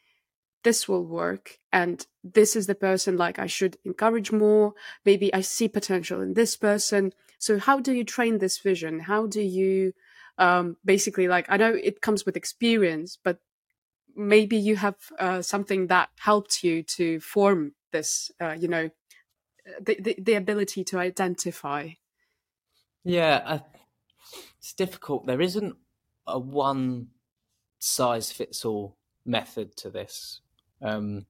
this 0.65 0.89
will 0.89 1.05
work 1.05 1.59
and 1.73 2.07
this 2.25 2.57
is 2.57 2.67
the 2.67 2.75
person 2.75 3.17
like 3.17 3.39
i 3.39 3.47
should 3.47 3.77
encourage 3.85 4.33
more 4.33 4.75
maybe 5.05 5.33
i 5.33 5.41
see 5.41 5.69
potential 5.69 6.21
in 6.21 6.35
this 6.35 6.57
person 6.57 7.13
So 7.39 7.59
how 7.59 7.81
do 7.81 7.93
you 7.93 8.05
train 8.05 8.39
this 8.39 8.59
vision? 8.59 9.01
How 9.01 9.27
do 9.27 9.41
you 9.41 9.93
um, 10.37 10.77
basically 10.85 11.29
like? 11.29 11.47
I 11.49 11.57
know 11.57 11.73
it 11.73 12.01
comes 12.01 12.27
with 12.27 12.37
experience, 12.37 13.17
but 13.23 13.39
maybe 14.15 14.57
you 14.57 14.77
have 14.77 14.97
uh, 15.19 15.43
something 15.43 15.87
that 15.87 16.11
helped 16.19 16.65
you 16.65 16.83
to 16.99 17.21
form 17.21 17.75
this. 17.93 18.31
Uh, 18.41 18.57
you 18.59 18.69
know, 18.69 18.91
the, 19.81 19.97
the, 20.01 20.17
the 20.19 20.35
ability 20.35 20.85
to 20.85 20.99
identify. 20.99 21.91
Yeah, 23.05 23.41
uh, 23.45 23.59
it's 24.69 24.75
difficult. 24.75 25.27
There 25.27 25.41
isn't 25.41 25.77
a 26.27 26.39
one 26.39 27.07
size 27.79 28.31
fits 28.31 28.67
all 28.67 28.99
method 29.25 29.75
to 29.79 29.89
this. 29.89 30.43
Um, 30.83 31.25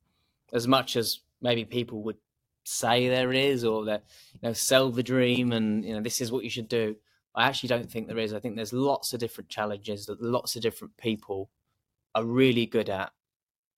as 0.53 0.67
much 0.67 0.97
as 0.97 1.21
maybe 1.41 1.65
people 1.65 2.03
would 2.03 2.17
say 2.65 3.09
there 3.09 3.33
is, 3.33 3.65
or 3.65 3.85
that 3.85 4.03
you 4.33 4.41
know, 4.43 4.53
sell 4.55 4.91
the 4.91 5.05
dream, 5.05 5.53
and 5.53 5.85
you 5.85 5.95
know, 5.95 6.01
this 6.01 6.21
is 6.21 6.33
what 6.33 6.43
you 6.43 6.51
should 6.51 6.69
do. 6.69 6.97
I 7.33 7.47
actually 7.47 7.69
don't 7.69 7.89
think 7.89 8.09
there 8.09 8.19
is. 8.19 8.35
I 8.35 8.41
think 8.41 8.57
there's 8.57 8.73
lots 8.73 9.13
of 9.13 9.21
different 9.21 9.51
challenges 9.51 10.07
that 10.07 10.21
lots 10.21 10.57
of 10.57 10.63
different 10.63 10.97
people 10.97 11.49
are 12.17 12.25
really 12.25 12.67
good 12.67 12.91
at. 12.91 13.13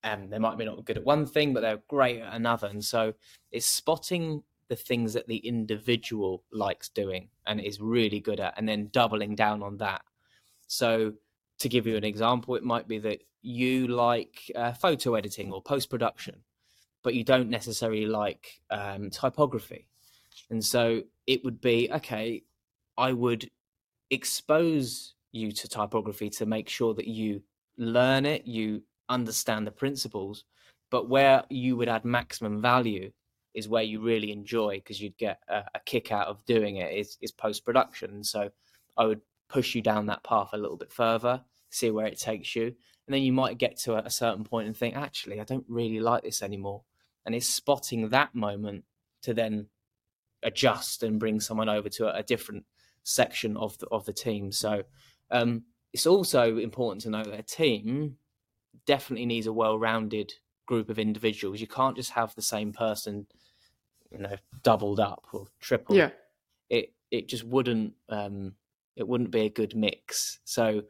And 0.03 0.33
they 0.33 0.39
might 0.39 0.57
be 0.57 0.65
not 0.65 0.83
good 0.85 0.97
at 0.97 1.05
one 1.05 1.27
thing, 1.27 1.53
but 1.53 1.61
they're 1.61 1.83
great 1.87 2.19
at 2.19 2.33
another. 2.33 2.65
And 2.65 2.83
so 2.83 3.13
it's 3.51 3.67
spotting 3.67 4.41
the 4.71 4.75
things 4.77 5.11
that 5.11 5.27
the 5.27 5.35
individual 5.35 6.45
likes 6.53 6.87
doing 6.87 7.27
and 7.45 7.59
is 7.59 7.81
really 7.81 8.21
good 8.21 8.39
at, 8.39 8.53
and 8.55 8.65
then 8.65 8.87
doubling 8.93 9.35
down 9.35 9.61
on 9.61 9.75
that. 9.75 10.01
So, 10.67 11.11
to 11.59 11.67
give 11.67 11.85
you 11.85 11.97
an 11.97 12.05
example, 12.05 12.55
it 12.55 12.63
might 12.63 12.87
be 12.87 12.97
that 12.99 13.19
you 13.41 13.87
like 13.87 14.49
uh, 14.55 14.71
photo 14.71 15.15
editing 15.15 15.51
or 15.51 15.61
post 15.61 15.89
production, 15.89 16.37
but 17.03 17.13
you 17.15 17.25
don't 17.25 17.49
necessarily 17.49 18.05
like 18.05 18.61
um, 18.69 19.09
typography. 19.09 19.89
And 20.49 20.63
so 20.63 21.01
it 21.27 21.43
would 21.43 21.59
be 21.59 21.89
okay, 21.91 22.43
I 22.97 23.11
would 23.11 23.49
expose 24.09 25.15
you 25.33 25.51
to 25.51 25.67
typography 25.67 26.29
to 26.29 26.45
make 26.45 26.69
sure 26.69 26.93
that 26.93 27.07
you 27.07 27.41
learn 27.77 28.25
it, 28.25 28.47
you 28.47 28.83
understand 29.09 29.67
the 29.67 29.71
principles, 29.71 30.45
but 30.89 31.09
where 31.09 31.43
you 31.49 31.75
would 31.75 31.89
add 31.89 32.05
maximum 32.05 32.61
value 32.61 33.11
is 33.53 33.67
where 33.67 33.83
you 33.83 34.01
really 34.01 34.31
enjoy 34.31 34.77
because 34.77 35.01
you'd 35.01 35.17
get 35.17 35.39
a, 35.47 35.63
a, 35.75 35.79
kick 35.85 36.11
out 36.11 36.27
of 36.27 36.43
doing 36.45 36.77
it 36.77 36.93
is, 36.93 37.17
is 37.21 37.31
post 37.31 37.65
production. 37.65 38.23
So 38.23 38.49
I 38.97 39.05
would 39.05 39.21
push 39.49 39.75
you 39.75 39.81
down 39.81 40.05
that 40.05 40.23
path 40.23 40.49
a 40.53 40.57
little 40.57 40.77
bit 40.77 40.91
further, 40.91 41.41
see 41.69 41.91
where 41.91 42.05
it 42.05 42.19
takes 42.19 42.55
you. 42.55 42.65
And 42.65 43.13
then 43.13 43.23
you 43.23 43.33
might 43.33 43.57
get 43.57 43.77
to 43.79 43.95
a, 43.95 44.03
a 44.03 44.09
certain 44.09 44.43
point 44.43 44.67
and 44.67 44.77
think, 44.77 44.95
actually, 44.95 45.39
I 45.41 45.43
don't 45.43 45.65
really 45.67 45.99
like 45.99 46.23
this 46.23 46.41
anymore. 46.41 46.83
And 47.25 47.35
it's 47.35 47.47
spotting 47.47 48.09
that 48.09 48.33
moment 48.33 48.85
to 49.23 49.33
then 49.33 49.67
adjust 50.43 51.03
and 51.03 51.19
bring 51.19 51.39
someone 51.39 51.69
over 51.69 51.89
to 51.89 52.07
a, 52.07 52.19
a 52.19 52.23
different 52.23 52.65
section 53.03 53.57
of 53.57 53.77
the 53.79 53.87
of 53.87 54.05
the 54.05 54.13
team. 54.13 54.51
So 54.51 54.83
um, 55.29 55.63
it's 55.93 56.07
also 56.07 56.57
important 56.57 57.01
to 57.01 57.09
know 57.09 57.23
that 57.23 57.39
a 57.39 57.43
team 57.43 58.17
definitely 58.85 59.25
needs 59.25 59.47
a 59.47 59.53
well-rounded 59.53 60.33
group 60.65 60.89
of 60.89 60.99
individuals. 60.99 61.59
You 61.59 61.67
can't 61.67 61.95
just 61.95 62.11
have 62.11 62.33
the 62.33 62.41
same 62.41 62.71
person, 62.71 63.27
you 64.11 64.19
know, 64.19 64.35
doubled 64.63 64.99
up 64.99 65.25
or 65.33 65.47
tripled. 65.59 65.97
Yeah. 65.97 66.09
It 66.69 66.93
it 67.09 67.27
just 67.27 67.43
wouldn't 67.43 67.93
um, 68.09 68.53
it 68.95 69.07
wouldn't 69.07 69.31
be 69.31 69.41
a 69.41 69.49
good 69.49 69.75
mix. 69.75 70.39
So 70.43 70.83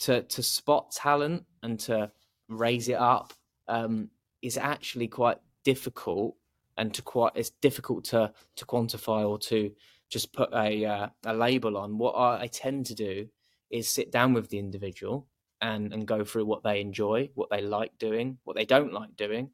to 0.00 0.22
to 0.22 0.42
spot 0.42 0.92
talent 0.92 1.44
and 1.62 1.78
to 1.80 2.10
raise 2.48 2.88
it 2.88 2.98
up 2.98 3.32
um, 3.66 4.10
is 4.42 4.56
actually 4.56 5.08
quite 5.08 5.38
difficult 5.64 6.36
and 6.76 6.94
to 6.94 7.02
quite 7.02 7.32
it's 7.34 7.50
difficult 7.50 8.04
to 8.04 8.32
to 8.56 8.64
quantify 8.64 9.28
or 9.28 9.38
to 9.38 9.72
just 10.08 10.32
put 10.32 10.52
a 10.52 10.84
uh, 10.84 11.08
a 11.26 11.34
label 11.34 11.76
on. 11.76 11.98
What 11.98 12.12
I, 12.12 12.42
I 12.42 12.46
tend 12.46 12.86
to 12.86 12.94
do 12.94 13.28
is 13.70 13.88
sit 13.88 14.10
down 14.10 14.32
with 14.32 14.48
the 14.48 14.58
individual 14.58 15.26
and 15.60 15.92
and 15.92 16.06
go 16.06 16.24
through 16.24 16.46
what 16.46 16.62
they 16.62 16.80
enjoy, 16.80 17.30
what 17.34 17.50
they 17.50 17.60
like 17.60 17.98
doing, 17.98 18.38
what 18.44 18.56
they 18.56 18.64
don't 18.64 18.92
like 18.92 19.16
doing, 19.16 19.50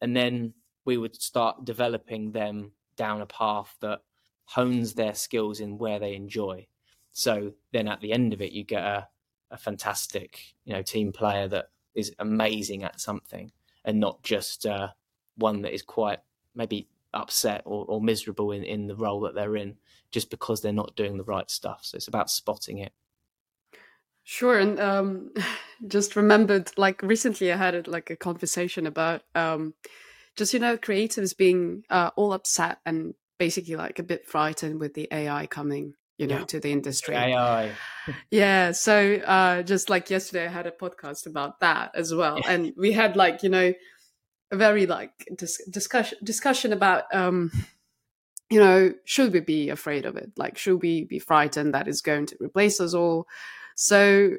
and 0.00 0.14
then 0.14 0.54
we 0.88 0.96
would 0.96 1.20
start 1.20 1.66
developing 1.66 2.32
them 2.32 2.72
down 2.96 3.20
a 3.20 3.26
path 3.26 3.76
that 3.80 4.00
hones 4.46 4.94
their 4.94 5.14
skills 5.14 5.60
in 5.60 5.76
where 5.76 5.98
they 5.98 6.14
enjoy. 6.14 6.66
So 7.12 7.52
then 7.74 7.88
at 7.88 8.00
the 8.00 8.10
end 8.10 8.32
of 8.32 8.40
it, 8.40 8.52
you 8.52 8.64
get 8.64 8.82
a, 8.82 9.06
a 9.50 9.58
fantastic, 9.58 10.40
you 10.64 10.72
know, 10.72 10.80
team 10.80 11.12
player 11.12 11.46
that 11.48 11.66
is 11.94 12.14
amazing 12.20 12.84
at 12.84 13.02
something, 13.02 13.52
and 13.84 14.00
not 14.00 14.22
just 14.22 14.64
uh, 14.64 14.88
one 15.36 15.60
that 15.60 15.74
is 15.74 15.82
quite 15.82 16.20
maybe 16.54 16.88
upset 17.12 17.60
or, 17.66 17.84
or 17.84 18.00
miserable 18.00 18.52
in, 18.52 18.64
in 18.64 18.86
the 18.86 18.96
role 18.96 19.20
that 19.20 19.34
they're 19.34 19.56
in 19.56 19.76
just 20.10 20.30
because 20.30 20.62
they're 20.62 20.72
not 20.72 20.96
doing 20.96 21.18
the 21.18 21.24
right 21.24 21.50
stuff. 21.50 21.80
So 21.82 21.96
it's 21.96 22.08
about 22.08 22.30
spotting 22.30 22.78
it. 22.78 22.92
Sure, 24.24 24.58
and 24.58 24.80
um, 24.80 25.34
just 25.86 26.16
remembered 26.16 26.70
like 26.78 27.02
recently 27.02 27.52
I 27.52 27.56
had 27.56 27.86
like 27.86 28.08
a 28.08 28.16
conversation 28.16 28.86
about 28.86 29.20
um, 29.34 29.74
just 30.38 30.54
you 30.54 30.60
know 30.60 30.78
creatives 30.78 31.36
being 31.36 31.82
uh, 31.90 32.10
all 32.16 32.32
upset 32.32 32.78
and 32.86 33.14
basically 33.38 33.76
like 33.76 33.98
a 33.98 34.02
bit 34.02 34.26
frightened 34.26 34.80
with 34.80 34.94
the 34.94 35.08
AI 35.10 35.46
coming 35.46 35.94
you 36.16 36.26
know 36.26 36.38
yeah. 36.38 36.44
to 36.44 36.60
the 36.60 36.72
industry. 36.72 37.14
Ai 37.14 37.72
yeah 38.30 38.72
so 38.72 39.14
uh 39.16 39.62
just 39.62 39.90
like 39.90 40.10
yesterday 40.10 40.46
i 40.46 40.48
had 40.48 40.66
a 40.66 40.70
podcast 40.70 41.26
about 41.26 41.60
that 41.60 41.92
as 41.94 42.14
well. 42.14 42.40
And 42.46 42.72
we 42.76 42.92
had 42.92 43.16
like 43.16 43.42
you 43.42 43.50
know 43.50 43.72
a 44.50 44.56
very 44.56 44.86
like 44.86 45.28
dis- 45.36 45.62
discussion 45.70 46.18
discussion 46.24 46.72
about 46.72 47.04
um 47.12 47.50
you 48.50 48.58
know 48.58 48.92
should 49.04 49.32
we 49.32 49.40
be 49.40 49.70
afraid 49.70 50.06
of 50.06 50.16
it? 50.16 50.32
Like 50.36 50.56
should 50.56 50.80
we 50.82 51.04
be 51.04 51.18
frightened 51.18 51.74
that 51.74 51.88
it's 51.88 52.00
going 52.00 52.26
to 52.26 52.36
replace 52.40 52.80
us 52.80 52.94
all? 52.94 53.26
So 53.76 54.38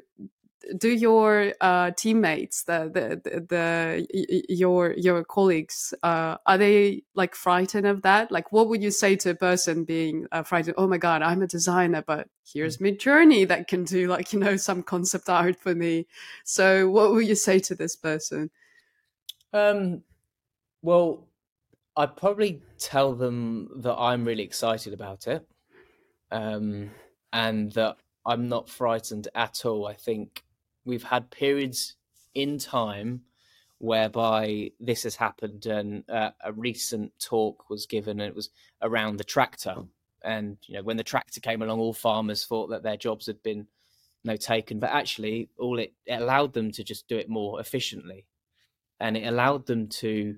do 0.76 0.88
your 0.88 1.54
uh, 1.60 1.90
teammates, 1.92 2.64
the, 2.64 2.90
the, 2.92 3.30
the, 3.30 3.40
the, 3.40 4.44
your 4.48 4.92
your 4.92 5.24
colleagues, 5.24 5.94
uh, 6.02 6.36
are 6.46 6.58
they 6.58 7.02
like 7.14 7.34
frightened 7.34 7.86
of 7.86 8.02
that? 8.02 8.30
Like, 8.30 8.52
what 8.52 8.68
would 8.68 8.82
you 8.82 8.90
say 8.90 9.16
to 9.16 9.30
a 9.30 9.34
person 9.34 9.84
being 9.84 10.26
uh, 10.32 10.42
frightened? 10.42 10.74
Oh 10.78 10.86
my 10.86 10.98
god, 10.98 11.22
I'm 11.22 11.42
a 11.42 11.46
designer, 11.46 12.02
but 12.06 12.28
here's 12.52 12.78
mm. 12.78 12.98
Midjourney 12.98 13.48
that 13.48 13.68
can 13.68 13.84
do 13.84 14.06
like 14.08 14.32
you 14.32 14.38
know 14.38 14.56
some 14.56 14.82
concept 14.82 15.28
art 15.28 15.56
for 15.56 15.74
me. 15.74 16.06
So, 16.44 16.88
what 16.88 17.12
would 17.12 17.26
you 17.26 17.34
say 17.34 17.58
to 17.60 17.74
this 17.74 17.96
person? 17.96 18.50
Um, 19.52 20.02
well, 20.82 21.26
I'd 21.96 22.16
probably 22.16 22.62
tell 22.78 23.14
them 23.14 23.70
that 23.76 23.94
I'm 23.96 24.24
really 24.24 24.44
excited 24.44 24.92
about 24.92 25.26
it, 25.26 25.46
um, 26.30 26.90
and 27.32 27.72
that 27.72 27.96
I'm 28.26 28.48
not 28.48 28.68
frightened 28.68 29.28
at 29.34 29.64
all. 29.64 29.86
I 29.86 29.94
think 29.94 30.44
we've 30.90 31.04
had 31.04 31.30
periods 31.30 31.94
in 32.34 32.58
time 32.58 33.22
whereby 33.78 34.70
this 34.78 35.04
has 35.04 35.16
happened, 35.16 35.64
and 35.64 36.04
uh, 36.10 36.32
a 36.44 36.52
recent 36.52 37.12
talk 37.18 37.70
was 37.70 37.86
given, 37.86 38.20
and 38.20 38.28
it 38.28 38.34
was 38.34 38.50
around 38.82 39.16
the 39.16 39.24
tractor. 39.24 39.76
And 40.22 40.58
you 40.66 40.74
know, 40.74 40.82
when 40.82 40.98
the 40.98 41.04
tractor 41.04 41.40
came 41.40 41.62
along, 41.62 41.80
all 41.80 41.94
farmers 41.94 42.44
thought 42.44 42.70
that 42.70 42.82
their 42.82 42.96
jobs 42.98 43.26
had 43.26 43.42
been 43.42 43.58
you 43.58 43.66
know, 44.32 44.36
taken, 44.36 44.80
but 44.80 44.90
actually, 44.90 45.48
all 45.58 45.78
it, 45.78 45.94
it 46.04 46.20
allowed 46.20 46.52
them 46.52 46.72
to 46.72 46.84
just 46.84 47.08
do 47.08 47.16
it 47.16 47.30
more 47.30 47.60
efficiently, 47.60 48.26
and 48.98 49.16
it 49.16 49.26
allowed 49.26 49.66
them 49.66 49.86
to 49.88 50.36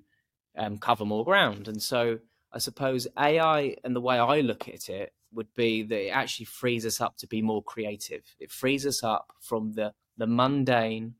um, 0.57 0.78
cover 0.78 1.07
more 1.07 1.24
ground. 1.24 1.66
And 1.66 1.82
so, 1.82 2.18
I 2.53 2.59
suppose 2.59 3.09
AI 3.18 3.76
and 3.82 3.96
the 3.96 4.00
way 4.00 4.18
I 4.18 4.40
look 4.40 4.68
at 4.68 4.90
it 4.90 5.14
would 5.32 5.53
be 5.55 5.82
that 5.82 6.07
it 6.07 6.11
actually 6.11 6.44
frees 6.44 6.84
us 6.84 7.00
up 7.00 7.16
to 7.16 7.26
be 7.26 7.40
more 7.40 7.62
creative. 7.62 8.22
It 8.38 8.50
frees 8.53 8.86
us 8.86 9.03
up 9.03 9.32
from 9.40 9.72
the 9.72 9.94
the 10.23 10.27
mundane, 10.29 11.14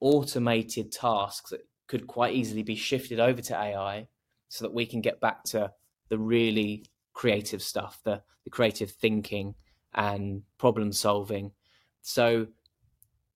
automated 0.00 0.90
tasks 0.90 1.50
that 1.50 1.60
could 1.86 2.06
quite 2.06 2.34
easily 2.34 2.62
be 2.62 2.74
shifted 2.74 3.20
over 3.20 3.42
to 3.42 3.54
AI, 3.54 4.08
so 4.48 4.64
that 4.64 4.72
we 4.72 4.86
can 4.86 5.02
get 5.02 5.20
back 5.20 5.44
to 5.44 5.70
the 6.08 6.18
really 6.18 6.86
creative 7.12 7.60
stuff, 7.60 8.00
the 8.02 8.22
the 8.44 8.50
creative 8.50 8.90
thinking 8.90 9.54
and 9.92 10.42
problem 10.56 10.90
solving. 10.90 11.52
So, 12.00 12.46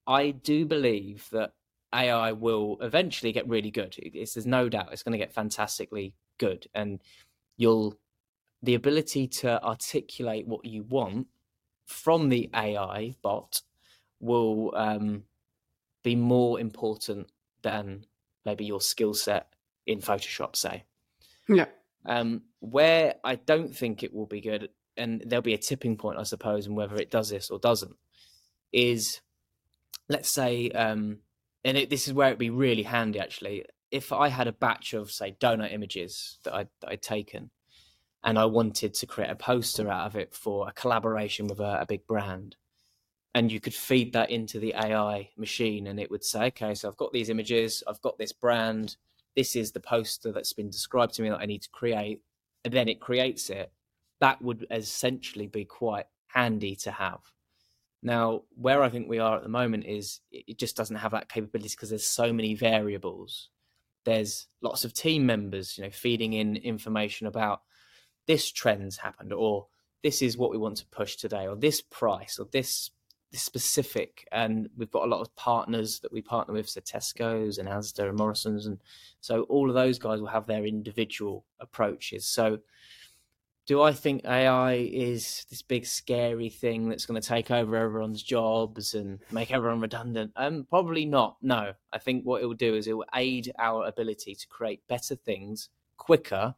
I 0.07 0.31
do 0.31 0.65
believe 0.65 1.29
that 1.33 1.53
AI 1.95 2.33
will 2.33 2.79
eventually 2.81 3.33
get 3.33 3.47
really 3.47 3.71
good. 3.71 3.95
It's, 3.99 4.33
there's 4.33 4.47
no 4.47 4.71
doubt 4.71 4.89
it's 4.91 5.03
going 5.03 5.13
to 5.13 5.19
get 5.19 5.35
fantastically 5.35 6.15
good, 6.39 6.67
and 6.75 7.03
you'll 7.59 7.99
the 8.63 8.75
ability 8.75 9.29
to 9.29 9.63
articulate 9.63 10.47
what 10.47 10.65
you 10.65 10.83
want 10.85 11.27
from 11.85 12.31
the 12.31 12.49
AI 12.55 13.15
bot 13.21 13.61
will 14.25 14.75
um, 14.75 15.25
be 16.03 16.17
more 16.17 16.59
important 16.59 17.29
than 17.63 18.07
maybe 18.45 18.65
your 18.65 18.81
skill 18.81 19.15
set 19.15 19.49
in 19.87 20.01
Photoshop, 20.01 20.57
say. 20.57 20.85
Yeah. 21.49 21.67
Um, 22.07 22.43
where 22.61 23.15
I 23.23 23.37
don't 23.37 23.75
think 23.75 24.03
it 24.03 24.13
will 24.13 24.27
be 24.27 24.41
good, 24.41 24.71
and 24.97 25.23
there'll 25.27 25.43
be 25.43 25.55
a 25.55 25.59
tipping 25.59 25.97
point, 25.97 26.19
I 26.19 26.23
suppose, 26.25 26.67
and 26.67 26.77
whether 26.77 26.97
it 26.97 27.11
does 27.11 27.31
this 27.31 27.51
or 27.51 27.59
doesn't, 27.59 27.97
is 28.73 29.21
let's 30.09 30.29
say, 30.29 30.71
um, 30.71 31.19
and 31.65 31.77
it, 31.77 31.91
this 31.91 32.07
is 32.07 32.15
where 32.15 32.29
it'd 32.29 32.39
be 32.39 32.51
really 32.51 32.83
handy 32.83 33.19
actually. 33.19 33.65
If 33.91 34.13
I 34.13 34.29
had 34.29 34.49
a 34.49 34.53
batch 34.53 34.93
of, 34.93 35.11
say, 35.11 35.37
donut 35.41 35.73
images 35.73 36.39
that 36.45 36.55
I'd, 36.55 36.69
that 36.81 36.91
I'd 36.91 37.03
taken, 37.03 37.51
and 38.23 38.39
I 38.39 38.47
wanted 38.47 38.95
to 38.95 39.07
create 39.07 39.31
a 39.31 39.37
poster 39.37 39.89
out 39.91 40.07
of 40.07 40.17
it 40.17 40.35
for 40.35 40.69
a 40.69 40.73
collaboration 40.73 41.47
with 41.47 41.61
a, 41.61 41.83
a 41.83 41.87
big 41.87 42.07
brand. 42.07 42.57
And 43.35 43.51
you 43.51 43.59
could 43.59 43.75
feed 43.75 44.13
that 44.13 44.31
into 44.31 44.61
the 44.61 44.75
AI 44.75 45.31
machine, 45.37 45.89
and 45.89 45.99
it 45.99 46.11
would 46.11 46.23
say, 46.23 46.47
"Okay, 46.47 46.75
so 46.75 46.89
I've 46.89 46.97
got 46.97 47.13
these 47.13 47.29
images, 47.29 47.83
I've 47.87 48.01
got 48.01 48.17
this 48.17 48.33
brand, 48.33 48.97
this 49.35 49.57
is 49.57 49.73
the 49.73 49.81
poster 49.81 50.31
that's 50.31 50.53
been 50.53 50.71
described 50.71 51.15
to 51.15 51.23
me 51.23 51.31
that 51.31 51.41
I 51.41 51.47
need 51.47 51.63
to 51.63 51.71
create," 51.71 52.23
and 52.65 52.73
then 52.73 52.89
it 52.89 53.01
creates 53.01 53.51
it. 53.51 53.73
That 54.21 54.41
would 54.41 54.67
essentially 54.71 55.49
be 55.49 55.65
quite 55.65 56.07
handy 56.29 56.77
to 56.77 56.93
have. 56.93 57.33
Now, 58.03 58.45
where 58.55 58.83
I 58.83 58.89
think 58.89 59.09
we 59.09 59.19
are 59.19 59.37
at 59.37 59.43
the 59.43 59.49
moment 59.49 59.87
is 59.87 60.21
it 60.31 60.59
just 60.59 60.77
doesn't 60.77 60.97
have 60.97 61.13
that 61.13 61.29
capability 61.29 61.75
because 61.75 61.89
there's 61.89 62.07
so 62.07 62.33
many 62.33 62.55
variables. 62.55 63.49
There's 64.05 64.47
lots 64.61 64.85
of 64.85 64.93
team 64.93 65.27
members, 65.27 65.77
you 65.77 65.85
know, 65.85 65.91
feeding 65.91 66.35
in 66.35 66.57
information 66.57 67.27
about 67.27 67.63
this 68.27 68.53
trend's 68.53 68.99
happened, 68.99 69.33
or 69.33 69.69
this 70.03 70.23
is 70.23 70.37
what 70.37 70.51
we 70.51 70.59
want 70.59 70.77
to 70.77 70.87
push 70.87 71.17
today, 71.17 71.49
or 71.49 71.57
this 71.57 71.81
price, 71.81 72.39
or 72.39 72.47
this 72.53 72.91
specific. 73.39 74.27
And 74.33 74.69
we've 74.77 74.91
got 74.91 75.05
a 75.05 75.09
lot 75.09 75.21
of 75.21 75.35
partners 75.37 76.01
that 76.01 76.13
we 76.13 76.23
partner 76.23 76.55
with, 76.55 76.69
so 76.69 76.81
Tesco's 76.81 77.59
and 77.59 77.69
Asda 77.69 78.09
and 78.09 78.19
Morrison's, 78.19 78.67
and 78.67 78.79
so 79.21 79.43
all 79.43 79.69
of 79.69 79.75
those 79.75 79.99
guys 79.99 80.21
will 80.21 80.29
have 80.29 80.47
their 80.47 80.65
individual 80.65 81.45
approaches. 81.61 82.27
So 82.27 82.61
do 83.67 83.81
I 83.81 83.93
think 83.93 84.25
AI 84.27 84.75
is 84.75 85.47
this 85.49 85.63
big 85.63 85.87
scary 85.87 86.51
thing 86.51 86.89
that's 86.89 87.07
going 87.07 87.21
to 87.21 87.27
take 87.27 87.51
over 87.51 87.77
everyone's 87.77 88.23
jobs 88.23 88.95
and 88.95 89.21
make 89.31 89.51
everyone 89.51 89.81
redundant? 89.81 90.33
Um, 90.37 90.67
probably 90.69 91.07
not. 91.07 91.37
No, 91.41 91.73
I 91.93 91.99
think 91.99 92.25
what 92.25 92.43
it 92.43 92.47
will 92.47 92.55
do 92.55 92.75
is 92.75 92.87
it 92.87 92.93
will 92.93 93.07
aid 93.15 93.53
our 93.59 93.87
ability 93.87 94.35
to 94.35 94.47
create 94.49 94.87
better 94.87 95.15
things 95.15 95.71
quicker, 95.97 96.55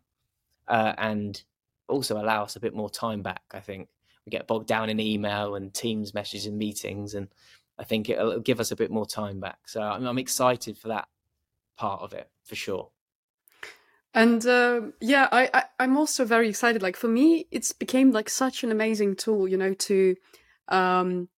uh, 0.66 0.95
and 0.99 1.41
also 1.89 2.20
allow 2.20 2.43
us 2.43 2.57
a 2.57 2.61
bit 2.61 2.74
more 2.74 2.91
time 2.91 3.22
back. 3.22 3.45
I 3.53 3.61
think 3.61 3.89
we 4.27 4.31
get 4.31 4.47
bogged 4.47 4.66
down 4.66 4.91
in 4.91 5.01
email 5.01 5.55
and 5.55 5.72
Teams 5.72 6.12
messages 6.12 6.47
and 6.47 6.59
meetings, 6.59 7.14
and 7.14 7.29
I 7.79 7.85
think 7.85 8.11
it'll 8.11 8.41
give 8.41 8.61
us 8.61 8.72
a 8.72 8.77
bit 8.77 8.91
more 8.91 9.07
time 9.07 9.41
back. 9.41 9.59
So 9.66 9.81
I'm, 9.81 10.05
I'm 10.05 10.18
excited 10.18 10.77
for 10.77 10.89
that 10.89 11.09
part 11.77 12.03
of 12.03 12.12
it 12.12 12.29
for 12.45 12.57
sure. 12.57 12.91
And 14.12 14.45
uh, 14.47 14.81
yeah, 15.01 15.29
I, 15.31 15.64
I 15.79 15.85
am 15.85 15.97
also 15.97 16.24
very 16.24 16.49
excited. 16.49 16.83
Like 16.83 16.97
for 16.97 17.09
me, 17.09 17.47
it's 17.51 17.72
became 17.72 18.12
like 18.12 18.31
such 18.31 18.64
an 18.64 18.72
amazing 18.72 19.16
tool, 19.16 19.47
you 19.47 19.59
know, 19.59 19.74
to 19.74 20.16
um, 20.68 21.29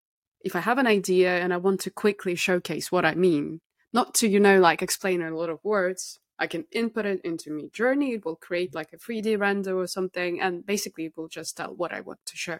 if 0.41 0.55
I 0.55 0.61
have 0.61 0.79
an 0.79 0.87
idea 0.87 1.39
and 1.39 1.53
I 1.53 1.57
want 1.57 1.81
to 1.81 1.91
quickly 1.91 2.37
showcase 2.37 2.93
what 2.93 3.05
I 3.05 3.15
mean, 3.15 3.61
not 3.93 4.15
to 4.17 4.29
you 4.29 4.39
know 4.39 4.61
like 4.61 4.81
explain 4.81 5.21
in 5.21 5.33
a 5.33 5.37
lot 5.37 5.51
of 5.51 5.59
words. 5.65 6.21
I 6.39 6.47
can 6.47 6.67
input 6.73 7.07
it 7.07 7.21
into 7.23 7.51
Midjourney. 7.51 8.15
It 8.15 8.25
will 8.25 8.37
create 8.37 8.75
like 8.75 8.93
a 8.93 8.97
3D 8.97 9.39
render 9.39 9.79
or 9.79 9.87
something, 9.87 10.41
and 10.41 10.65
basically 10.65 11.07
it 11.07 11.17
will 11.17 11.29
just 11.29 11.57
tell 11.57 11.75
what 11.75 11.93
I 11.93 12.01
want 12.01 12.21
to 12.27 12.37
show. 12.37 12.59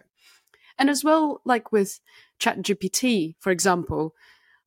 And 0.77 0.89
as 0.89 1.03
well, 1.03 1.41
like 1.45 1.71
with 1.71 1.99
ChatGPT, 2.39 3.35
for 3.39 3.51
example, 3.51 4.15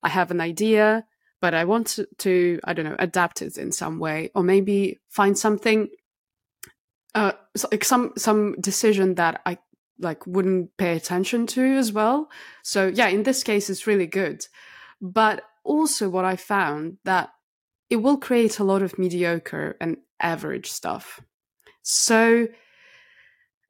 I 0.03 0.09
have 0.09 0.31
an 0.31 0.41
idea 0.41 1.07
but 1.43 1.55
I 1.55 1.65
want 1.65 1.89
to, 1.89 2.07
to, 2.19 2.61
I 2.63 2.73
don't 2.73 2.85
know, 2.85 2.97
adapt 3.01 3.43
it 3.43 3.59
in 3.59 3.73
some 3.73 3.99
way, 3.99 4.31
or 4.33 4.45
maybe 4.45 5.01
find 5.09 5.37
something, 5.37 5.89
uh, 7.17 7.33
like 7.73 7.83
some 7.85 8.13
some 8.17 8.55
decision 8.61 9.17
that 9.17 9.43
I 9.45 9.59
like 9.99 10.25
wouldn't 10.25 10.77
pay 10.77 10.97
attention 10.97 11.49
to 11.49 11.63
as 11.63 11.93
well. 11.93 12.31
So 12.63 12.87
yeah, 12.87 13.09
in 13.09 13.25
this 13.25 13.43
case, 13.43 13.69
it's 13.69 13.89
really 13.89 14.07
good. 14.07 14.47
But 15.01 15.43
also, 15.65 16.09
what 16.09 16.25
I 16.25 16.37
found 16.37 16.99
that 17.05 17.31
it 17.91 17.97
will 17.97 18.17
create 18.17 18.59
a 18.59 18.65
lot 18.65 18.83
of 18.83 18.99
mediocre 18.99 19.77
and 19.81 19.99
average 20.21 20.71
stuff. 20.71 21.21
So 21.83 22.49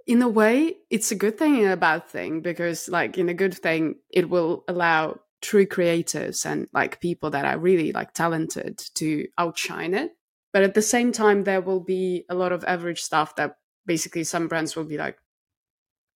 in 0.06 0.22
a 0.22 0.28
way, 0.28 0.76
it's 0.90 1.10
a 1.10 1.16
good 1.16 1.38
thing 1.38 1.62
and 1.62 1.72
a 1.72 1.76
bad 1.76 2.08
thing 2.08 2.40
because, 2.40 2.88
like, 2.88 3.18
in 3.18 3.28
a 3.28 3.34
good 3.34 3.54
thing, 3.54 3.96
it 4.10 4.28
will 4.28 4.64
allow 4.68 5.20
true 5.42 5.66
creators 5.66 6.46
and 6.46 6.68
like 6.72 7.00
people 7.00 7.30
that 7.30 7.44
are 7.44 7.58
really 7.58 7.92
like 7.92 8.14
talented 8.14 8.78
to 8.94 9.26
outshine 9.36 9.92
it 9.92 10.12
but 10.52 10.62
at 10.62 10.74
the 10.74 10.80
same 10.80 11.10
time 11.10 11.42
there 11.42 11.60
will 11.60 11.80
be 11.80 12.24
a 12.30 12.34
lot 12.34 12.52
of 12.52 12.64
average 12.64 13.02
stuff 13.02 13.34
that 13.34 13.56
basically 13.84 14.22
some 14.24 14.46
brands 14.46 14.76
will 14.76 14.84
be 14.84 14.96
like 14.96 15.18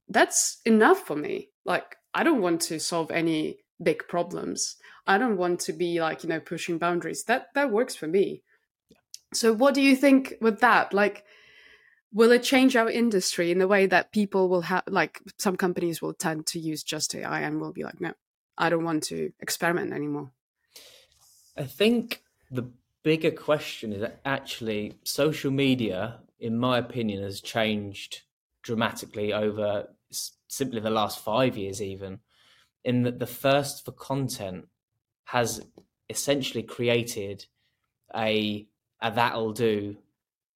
that's 0.09 0.61
enough 0.65 1.01
for 1.01 1.17
me 1.17 1.51
like 1.65 1.97
i 2.15 2.23
don't 2.23 2.41
want 2.41 2.61
to 2.61 2.79
solve 2.79 3.11
any 3.11 3.59
big 3.83 4.07
problems. 4.09 4.77
I 5.07 5.19
don't 5.19 5.37
want 5.37 5.61
to 5.61 5.73
be 5.73 6.01
like 6.01 6.23
you 6.23 6.29
know 6.29 6.41
pushing 6.41 6.79
boundaries. 6.79 7.25
That 7.25 7.49
that 7.55 7.71
works 7.71 7.95
for 7.95 8.07
me. 8.07 8.43
So 9.33 9.53
what 9.53 9.75
do 9.75 9.83
you 9.83 9.97
think 9.97 10.35
with 10.41 10.61
that? 10.61 10.93
Like 10.93 11.25
will 12.13 12.33
it 12.33 12.43
change 12.43 12.77
our 12.77 12.89
industry 12.89 13.51
in 13.51 13.59
the 13.59 13.69
way 13.69 13.85
that 13.87 14.13
people 14.13 14.49
will 14.49 14.63
have 14.63 14.85
like 14.89 15.21
some 15.39 15.57
companies 15.57 16.01
will 16.01 16.15
tend 16.15 16.47
to 16.47 16.59
use 16.59 16.83
just 16.83 17.15
ai 17.15 17.41
and 17.41 17.61
will 17.61 17.73
be 17.73 17.83
like 17.83 18.01
no 18.01 18.13
I 18.59 18.71
don't 18.71 18.85
want 18.85 19.03
to 19.05 19.33
experiment 19.41 19.93
anymore. 19.93 20.31
I 21.57 21.65
think 21.65 22.23
the 22.51 22.71
bigger 23.03 23.31
question 23.31 23.93
is 23.93 24.01
that 24.01 24.21
actually 24.25 24.95
social 25.05 25.51
media, 25.51 26.21
in 26.41 26.59
my 26.59 26.79
opinion, 26.79 27.23
has 27.23 27.41
changed 27.41 28.23
dramatically 28.63 29.33
over 29.33 29.89
simply 30.49 30.81
the 30.81 30.91
last 30.91 31.19
five 31.19 31.57
years, 31.57 31.83
even 31.83 32.21
in 32.87 33.03
that 33.03 33.19
the 33.19 33.27
thirst 33.27 33.85
for 33.85 33.91
content 33.93 34.65
has 35.25 35.61
essentially 36.09 36.63
created 36.63 37.45
a, 38.15 38.67
a 39.03 39.11
that'll 39.11 39.53
do 39.53 39.97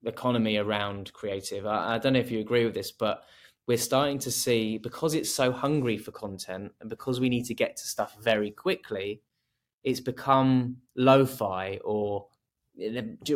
economy 0.07 0.57
around 0.57 1.13
creative. 1.13 1.67
I, 1.67 1.97
I 1.97 1.99
don't 1.99 2.13
know 2.13 2.21
if 2.21 2.31
you 2.31 2.39
agree 2.39 2.65
with 2.65 2.73
this, 2.73 2.93
but 2.93 3.25
we're 3.67 3.77
starting 3.77 4.21
to 4.21 4.31
see 4.31 4.79
because 4.79 5.15
it's 5.15 5.35
so 5.35 5.51
hungry 5.51 5.99
for 5.99 6.13
content 6.13 6.73
and 6.81 6.89
because 6.89 7.19
we 7.19 7.29
need 7.29 7.47
to 7.47 7.55
get 7.55 7.77
to 7.77 7.87
stuff 7.87 8.17
very 8.23 8.53
quickly, 8.53 9.21
it's 9.83 10.01
become 10.01 10.77
lo-fi 10.97 11.81
or 11.85 12.29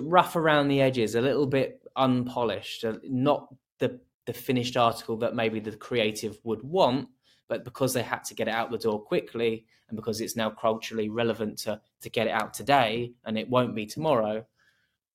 rough 0.03 0.37
around 0.37 0.69
the 0.69 0.81
edges, 0.81 1.17
a 1.17 1.21
little 1.21 1.47
bit 1.47 1.83
unpolished, 1.97 2.85
uh, 2.85 2.95
not 3.03 3.53
the 3.81 3.99
the 4.27 4.33
finished 4.33 4.77
article 4.77 5.17
that 5.19 5.35
maybe 5.35 5.61
the 5.61 5.77
creative 5.77 6.39
would 6.45 6.63
want, 6.63 7.09
but 7.49 7.65
because 7.65 7.93
they 7.93 8.03
had 8.03 8.25
to 8.25 8.35
get 8.35 8.49
it 8.49 8.55
out 8.55 8.71
the 8.71 8.79
door 8.79 9.01
quickly 9.01 9.67
and 9.89 9.97
because 9.97 10.21
it's 10.21 10.37
now 10.37 10.51
culturally 10.51 11.09
relevant 11.09 11.59
to 11.59 11.81
to 12.01 12.11
get 12.11 12.27
it 12.27 12.33
out 12.33 12.55
today 12.55 13.13
and 13.25 13.39
it 13.39 13.49
won't 13.49 13.75
be 13.75 13.87
tomorrow, 13.87 14.45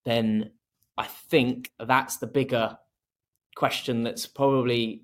then 0.06 0.52
I 0.98 1.06
think 1.06 1.72
that's 1.80 2.18
the 2.18 2.28
bigger 2.28 2.78
question 3.56 4.04
that's 4.04 4.26
probably 4.26 5.04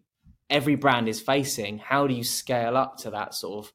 every 0.49 0.76
brand 0.76 1.07
is 1.07 1.21
facing. 1.21 1.78
How 1.78 2.07
do 2.07 2.13
you 2.13 2.23
scale 2.23 2.78
up 2.78 2.97
to 2.97 3.09
that 3.11 3.34
sort 3.34 3.65
of 3.65 3.73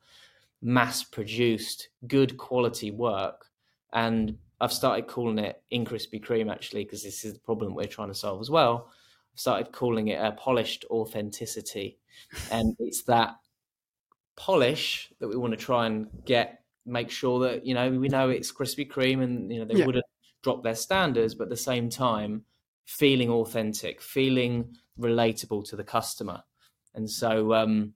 mass 0.62 1.02
produced, 1.02 1.88
good 2.06 2.36
quality 2.36 2.90
work? 2.90 3.46
And 3.92 4.38
I've 4.60 4.72
started 4.72 5.06
calling 5.06 5.38
it 5.38 5.62
in 5.70 5.84
Krispy 5.84 6.22
Kreme 6.22 6.52
actually, 6.52 6.84
because 6.84 7.02
this 7.02 7.24
is 7.24 7.32
the 7.32 7.40
problem 7.40 7.74
we're 7.74 7.86
trying 7.86 8.08
to 8.08 8.14
solve 8.14 8.40
as 8.40 8.50
well. 8.50 8.90
I've 9.32 9.40
started 9.40 9.72
calling 9.72 10.08
it 10.08 10.22
a 10.22 10.32
polished 10.32 10.84
authenticity. 10.90 11.98
And 12.50 12.76
it's 12.78 13.02
that 13.04 13.36
polish 14.36 15.12
that 15.20 15.28
we 15.28 15.36
want 15.36 15.52
to 15.52 15.56
try 15.56 15.86
and 15.86 16.08
get, 16.24 16.62
make 16.86 17.10
sure 17.10 17.40
that, 17.40 17.66
you 17.66 17.74
know, 17.74 17.90
we 17.90 18.08
know 18.08 18.30
it's 18.30 18.52
Krispy 18.52 18.90
Kreme 18.90 19.22
and, 19.22 19.52
you 19.52 19.58
know, 19.58 19.64
they 19.64 19.74
yeah. 19.74 19.86
wouldn't 19.86 20.04
drop 20.42 20.62
their 20.62 20.74
standards, 20.74 21.34
but 21.34 21.44
at 21.44 21.50
the 21.50 21.56
same 21.56 21.90
time, 21.90 22.44
feeling 22.86 23.30
authentic, 23.30 24.00
feeling 24.00 24.74
relatable 24.98 25.68
to 25.68 25.76
the 25.76 25.84
customer. 25.84 26.42
And 26.94 27.08
so 27.08 27.54
um, 27.54 27.94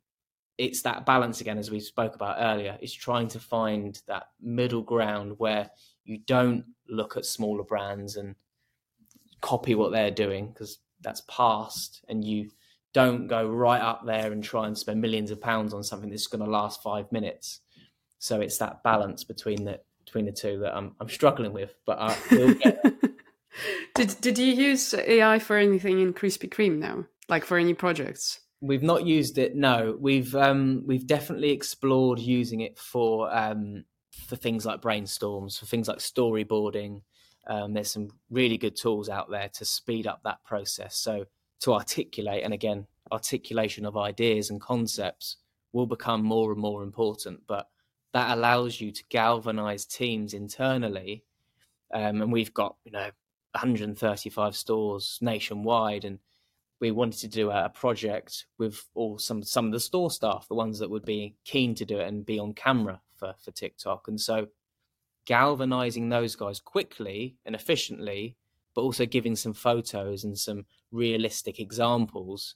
it's 0.58 0.82
that 0.82 1.04
balance 1.04 1.40
again, 1.40 1.58
as 1.58 1.70
we 1.70 1.80
spoke 1.80 2.14
about 2.14 2.36
earlier, 2.38 2.78
it's 2.80 2.92
trying 2.92 3.28
to 3.28 3.40
find 3.40 4.00
that 4.06 4.28
middle 4.40 4.82
ground 4.82 5.34
where 5.38 5.70
you 6.04 6.18
don't 6.18 6.64
look 6.88 7.16
at 7.16 7.24
smaller 7.24 7.64
brands 7.64 8.16
and 8.16 8.34
copy 9.40 9.74
what 9.74 9.92
they're 9.92 10.10
doing 10.10 10.48
because 10.48 10.78
that's 11.00 11.22
past 11.28 12.04
and 12.08 12.24
you 12.24 12.50
don't 12.94 13.26
go 13.26 13.46
right 13.46 13.82
up 13.82 14.06
there 14.06 14.32
and 14.32 14.42
try 14.42 14.66
and 14.66 14.78
spend 14.78 15.02
millions 15.02 15.30
of 15.30 15.40
pounds 15.40 15.74
on 15.74 15.82
something 15.82 16.08
that's 16.08 16.28
going 16.28 16.42
to 16.42 16.50
last 16.50 16.82
five 16.82 17.10
minutes. 17.12 17.60
So 18.20 18.40
it's 18.40 18.56
that 18.58 18.82
balance 18.82 19.24
between 19.24 19.64
the 19.64 19.80
between 20.06 20.24
the 20.24 20.32
two 20.32 20.60
that 20.60 20.74
I'm 20.74 20.94
I'm 21.00 21.10
struggling 21.10 21.52
with, 21.52 21.74
but 21.84 21.98
will 22.30 22.54
get 22.54 22.82
did 23.94 24.16
did 24.20 24.38
you 24.38 24.54
use 24.54 24.94
AI 24.94 25.38
for 25.40 25.58
anything 25.58 26.00
in 26.00 26.14
Krispy 26.14 26.48
Kreme 26.48 26.78
now? 26.78 27.04
Like 27.28 27.44
for 27.44 27.58
any 27.58 27.74
projects? 27.74 28.40
We've 28.60 28.82
not 28.82 29.04
used 29.04 29.36
it. 29.36 29.56
No, 29.56 29.96
we've 30.00 30.34
um, 30.34 30.84
we've 30.86 31.06
definitely 31.06 31.50
explored 31.50 32.18
using 32.18 32.60
it 32.60 32.78
for 32.78 33.34
um, 33.34 33.84
for 34.26 34.36
things 34.36 34.64
like 34.64 34.80
brainstorms, 34.80 35.58
for 35.58 35.66
things 35.66 35.88
like 35.88 35.98
storyboarding. 35.98 37.02
Um, 37.46 37.74
there's 37.74 37.90
some 37.90 38.08
really 38.30 38.56
good 38.56 38.76
tools 38.76 39.10
out 39.10 39.30
there 39.30 39.50
to 39.54 39.64
speed 39.64 40.06
up 40.06 40.20
that 40.24 40.42
process. 40.44 40.96
So 40.96 41.26
to 41.64 41.72
articulate, 41.72 42.44
and 42.44 42.52
again, 42.52 42.86
articulation 43.10 43.86
of 43.86 43.96
ideas 43.96 44.50
and 44.50 44.60
concepts 44.60 45.38
will 45.72 45.86
become 45.86 46.22
more 46.22 46.52
and 46.52 46.60
more 46.60 46.82
important. 46.82 47.40
But 47.46 47.68
that 48.12 48.36
allows 48.36 48.80
you 48.80 48.92
to 48.92 49.02
galvanize 49.08 49.86
teams 49.86 50.34
internally, 50.34 51.24
um, 51.92 52.20
and 52.20 52.30
we've 52.30 52.52
got 52.52 52.76
you 52.84 52.92
know 52.92 53.10
135 53.52 54.54
stores 54.54 55.18
nationwide, 55.22 56.04
and 56.04 56.18
we 56.80 56.90
wanted 56.90 57.20
to 57.20 57.28
do 57.28 57.50
a, 57.50 57.70
project 57.70 58.44
with 58.58 58.84
all 58.94 59.18
some 59.18 59.42
some 59.42 59.66
of 59.66 59.72
the 59.72 59.80
store 59.80 60.10
staff, 60.10 60.46
the 60.48 60.54
ones 60.54 60.78
that 60.80 60.90
would 60.90 61.06
be 61.06 61.34
keen 61.46 61.74
to 61.76 61.86
do 61.86 61.98
it 61.98 62.08
and 62.08 62.26
be 62.26 62.38
on 62.38 62.52
camera 62.52 63.00
for 63.16 63.34
for 63.42 63.52
TikTok. 63.52 64.06
And 64.08 64.20
so 64.20 64.48
galvanizing 65.24 66.10
those 66.10 66.36
guys 66.36 66.60
quickly 66.60 67.36
and 67.46 67.54
efficiently, 67.54 68.36
but 68.74 68.82
also 68.82 69.06
giving 69.06 69.34
some 69.34 69.54
photos 69.54 70.24
and 70.24 70.38
some 70.38 70.66
realistic 70.94 71.60
examples, 71.60 72.54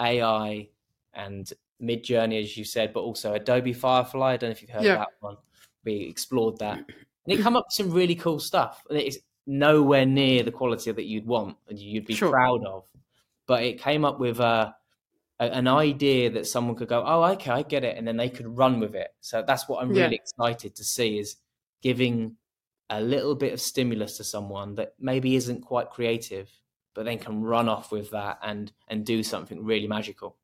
AI 0.00 0.68
and 1.14 1.52
Midjourney, 1.80 2.42
as 2.42 2.56
you 2.56 2.64
said, 2.64 2.92
but 2.92 3.00
also 3.00 3.34
Adobe 3.34 3.72
Firefly. 3.72 4.32
I 4.32 4.36
don't 4.36 4.50
know 4.50 4.52
if 4.52 4.62
you've 4.62 4.70
heard 4.70 4.84
yeah. 4.84 4.92
of 4.94 4.98
that 4.98 5.08
one. 5.20 5.36
We 5.84 6.02
explored 6.02 6.58
that, 6.58 6.76
and 6.76 6.86
it 7.26 7.40
come 7.40 7.56
up 7.56 7.66
with 7.68 7.74
some 7.74 7.90
really 7.90 8.14
cool 8.14 8.38
stuff. 8.38 8.82
And 8.90 8.98
it's 8.98 9.18
nowhere 9.46 10.04
near 10.04 10.42
the 10.42 10.52
quality 10.52 10.92
that 10.92 11.04
you'd 11.04 11.26
want 11.26 11.56
and 11.68 11.78
you'd 11.78 12.06
be 12.06 12.14
sure. 12.14 12.30
proud 12.30 12.64
of. 12.66 12.84
But 13.46 13.64
it 13.64 13.80
came 13.80 14.04
up 14.04 14.20
with 14.20 14.38
a, 14.38 14.74
a, 15.40 15.44
an 15.44 15.66
idea 15.66 16.30
that 16.30 16.46
someone 16.46 16.76
could 16.76 16.88
go, 16.88 17.02
"Oh, 17.06 17.24
okay, 17.32 17.50
I 17.50 17.62
get 17.62 17.84
it," 17.84 17.96
and 17.96 18.06
then 18.06 18.16
they 18.16 18.28
could 18.28 18.46
run 18.46 18.78
with 18.78 18.94
it. 18.94 19.08
So 19.20 19.42
that's 19.46 19.68
what 19.68 19.82
I'm 19.82 19.88
really 19.88 20.02
yeah. 20.02 20.08
excited 20.10 20.76
to 20.76 20.84
see 20.84 21.18
is 21.18 21.36
giving 21.82 22.36
a 22.90 23.00
little 23.00 23.34
bit 23.34 23.52
of 23.52 23.60
stimulus 23.60 24.16
to 24.16 24.24
someone 24.24 24.74
that 24.74 24.94
maybe 24.98 25.36
isn't 25.36 25.62
quite 25.62 25.90
creative, 25.90 26.50
but 26.94 27.04
then 27.04 27.18
can 27.18 27.42
run 27.42 27.68
off 27.68 27.92
with 27.92 28.10
that 28.10 28.38
and 28.42 28.72
and 28.88 29.04
do 29.04 29.22
something 29.22 29.64
really 29.64 29.86
magical. 29.86 30.36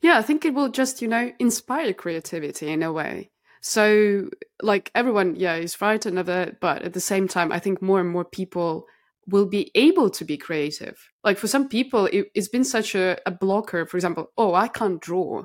Yeah, 0.00 0.18
I 0.18 0.22
think 0.22 0.44
it 0.44 0.54
will 0.54 0.68
just, 0.68 1.02
you 1.02 1.08
know, 1.08 1.32
inspire 1.38 1.92
creativity 1.92 2.68
in 2.68 2.82
a 2.82 2.92
way. 2.92 3.30
So, 3.60 4.30
like 4.62 4.90
everyone, 4.94 5.36
yeah, 5.36 5.56
is 5.56 5.74
frightened 5.74 6.18
of 6.18 6.28
it, 6.28 6.60
but 6.60 6.82
at 6.82 6.92
the 6.92 7.00
same 7.00 7.26
time, 7.26 7.50
I 7.50 7.58
think 7.58 7.82
more 7.82 8.00
and 8.00 8.08
more 8.08 8.24
people 8.24 8.86
will 9.26 9.46
be 9.46 9.70
able 9.74 10.08
to 10.10 10.24
be 10.24 10.36
creative. 10.36 11.10
Like 11.24 11.38
for 11.38 11.48
some 11.48 11.68
people, 11.68 12.06
it, 12.12 12.30
has 12.36 12.48
been 12.48 12.64
such 12.64 12.94
a, 12.94 13.18
a, 13.26 13.32
blocker. 13.32 13.84
For 13.86 13.96
example, 13.96 14.30
oh, 14.38 14.54
I 14.54 14.68
can't 14.68 15.00
draw. 15.00 15.44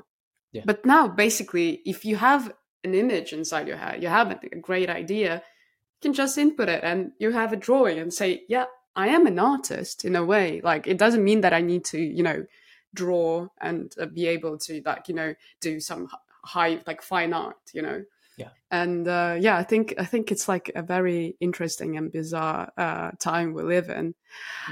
Yeah. 0.52 0.62
But 0.64 0.86
now, 0.86 1.08
basically, 1.08 1.80
if 1.84 2.04
you 2.04 2.16
have 2.16 2.52
an 2.84 2.94
image 2.94 3.32
inside 3.32 3.66
your 3.66 3.78
head, 3.78 4.02
you 4.02 4.08
have 4.08 4.30
a, 4.30 4.38
a 4.52 4.56
great 4.56 4.88
idea, 4.88 5.36
you 5.36 6.00
can 6.00 6.12
just 6.12 6.38
input 6.38 6.68
it 6.68 6.84
and 6.84 7.12
you 7.18 7.32
have 7.32 7.52
a 7.52 7.56
drawing 7.56 7.98
and 7.98 8.14
say, 8.14 8.44
yeah, 8.48 8.66
I 8.94 9.08
am 9.08 9.26
an 9.26 9.38
artist 9.38 10.04
in 10.04 10.16
a 10.16 10.24
way. 10.24 10.60
Like 10.62 10.86
it 10.86 10.98
doesn't 10.98 11.24
mean 11.24 11.40
that 11.42 11.52
I 11.52 11.60
need 11.60 11.84
to, 11.86 12.00
you 12.00 12.22
know, 12.22 12.44
draw 12.94 13.48
and 13.60 13.94
uh, 14.00 14.06
be 14.06 14.26
able 14.26 14.58
to 14.58 14.82
like, 14.84 15.08
you 15.08 15.14
know, 15.14 15.34
do 15.60 15.80
some 15.80 16.08
high 16.44 16.80
like 16.86 17.02
fine 17.02 17.32
art, 17.32 17.56
you 17.72 17.82
know. 17.82 18.04
Yeah. 18.36 18.48
And 18.70 19.06
uh, 19.06 19.36
yeah, 19.38 19.56
I 19.56 19.62
think 19.62 19.94
I 19.98 20.04
think 20.04 20.32
it's 20.32 20.48
like 20.48 20.70
a 20.74 20.82
very 20.82 21.36
interesting 21.40 21.96
and 21.96 22.10
bizarre 22.10 22.72
uh, 22.76 23.12
time 23.18 23.52
we 23.54 23.62
live 23.62 23.88
in. 23.88 24.14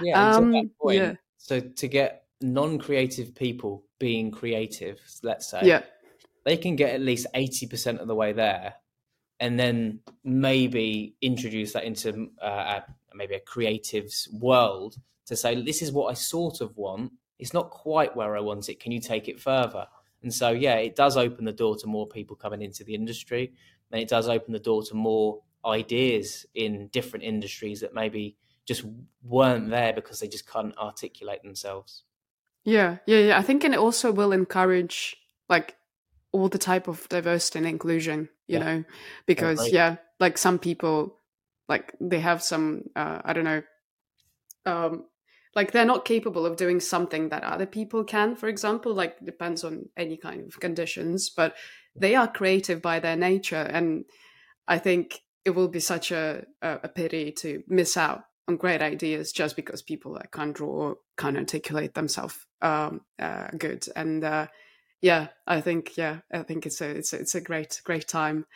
Yeah. 0.02 0.34
Um, 0.34 0.52
to 0.52 0.70
point, 0.80 0.96
yeah. 0.98 1.12
So 1.38 1.60
to 1.60 1.88
get 1.88 2.24
non-creative 2.40 3.34
people 3.34 3.84
being 3.98 4.30
creative, 4.30 4.98
let's 5.22 5.50
say, 5.50 5.60
yeah, 5.62 5.82
they 6.44 6.56
can 6.56 6.76
get 6.76 6.94
at 6.94 7.00
least 7.00 7.26
80% 7.34 7.98
of 7.98 8.08
the 8.08 8.14
way 8.14 8.32
there 8.32 8.74
and 9.40 9.58
then 9.58 10.00
maybe 10.22 11.16
introduce 11.22 11.72
that 11.72 11.84
into 11.84 12.28
uh, 12.42 12.80
a, 12.80 12.84
maybe 13.14 13.34
a 13.34 13.40
creative's 13.40 14.28
world 14.32 14.96
to 15.26 15.36
say 15.36 15.60
this 15.60 15.82
is 15.82 15.92
what 15.92 16.10
i 16.10 16.14
sort 16.14 16.60
of 16.60 16.76
want. 16.76 17.12
It's 17.38 17.54
not 17.54 17.70
quite 17.70 18.14
where 18.14 18.36
i 18.36 18.40
want 18.40 18.68
it. 18.68 18.80
Can 18.80 18.92
you 18.92 19.00
take 19.00 19.28
it 19.28 19.40
further? 19.40 19.86
And 20.22 20.32
so 20.32 20.50
yeah 20.50 20.76
it 20.76 20.96
does 20.96 21.16
open 21.16 21.44
the 21.44 21.52
door 21.52 21.76
to 21.76 21.86
more 21.86 22.06
people 22.06 22.36
coming 22.36 22.62
into 22.62 22.84
the 22.84 22.94
industry 22.94 23.52
and 23.90 24.00
it 24.00 24.08
does 24.08 24.28
open 24.28 24.52
the 24.52 24.58
door 24.58 24.82
to 24.84 24.94
more 24.94 25.40
ideas 25.64 26.46
in 26.54 26.88
different 26.88 27.24
industries 27.24 27.80
that 27.80 27.94
maybe 27.94 28.36
just 28.66 28.84
weren't 29.22 29.70
there 29.70 29.92
because 29.92 30.20
they 30.20 30.28
just 30.28 30.46
couldn't 30.46 30.76
articulate 30.78 31.42
themselves. 31.42 32.04
Yeah 32.64 32.98
yeah 33.06 33.18
yeah. 33.18 33.38
I 33.38 33.42
think 33.42 33.64
and 33.64 33.74
it 33.74 33.80
also 33.80 34.12
will 34.12 34.32
encourage 34.32 35.16
like 35.48 35.76
all 36.32 36.48
the 36.48 36.58
type 36.58 36.86
of 36.86 37.08
diversity 37.08 37.58
and 37.58 37.66
inclusion 37.66 38.28
you 38.46 38.58
yeah. 38.58 38.64
know 38.64 38.84
because 39.26 39.66
yeah, 39.68 39.72
yeah 39.72 39.96
like 40.20 40.38
some 40.38 40.58
people 40.58 41.16
like 41.70 41.94
they 42.00 42.20
have 42.20 42.42
some 42.42 42.82
uh, 42.96 43.20
i 43.24 43.32
don't 43.32 43.44
know 43.44 43.62
um 44.66 45.04
like 45.54 45.72
they're 45.72 45.84
not 45.84 46.04
capable 46.04 46.46
of 46.46 46.56
doing 46.56 46.80
something 46.80 47.30
that 47.30 47.44
other 47.44 47.66
people 47.66 48.04
can 48.04 48.36
for 48.36 48.48
example 48.48 48.92
like 48.92 49.24
depends 49.24 49.64
on 49.64 49.88
any 49.96 50.16
kind 50.16 50.46
of 50.46 50.60
conditions 50.60 51.30
but 51.30 51.54
they 51.96 52.14
are 52.14 52.28
creative 52.28 52.82
by 52.82 53.00
their 53.00 53.16
nature 53.16 53.66
and 53.78 54.04
i 54.68 54.78
think 54.78 55.20
it 55.46 55.50
will 55.50 55.68
be 55.68 55.80
such 55.80 56.12
a, 56.12 56.44
a, 56.60 56.86
pity 56.86 57.32
to 57.32 57.62
miss 57.66 57.96
out 57.96 58.24
on 58.46 58.58
great 58.58 58.82
ideas 58.82 59.32
just 59.32 59.56
because 59.56 59.80
people 59.80 60.20
can't 60.32 60.54
draw 60.54 60.68
or 60.68 60.96
can't 61.16 61.38
articulate 61.38 61.94
themselves 61.94 62.46
um, 62.60 63.00
uh, 63.18 63.48
good. 63.56 63.86
And 63.96 64.22
uh, 64.22 64.48
yeah 65.00 65.28
i 65.46 65.60
think 65.60 65.96
yeah 65.96 66.18
i 66.32 66.42
think 66.42 66.66
it's 66.66 66.80
a 66.80 66.90
it's 66.90 67.12
a, 67.12 67.20
it's 67.20 67.34
a 67.34 67.40
great 67.40 67.80
great 67.84 68.06
time. 68.06 68.46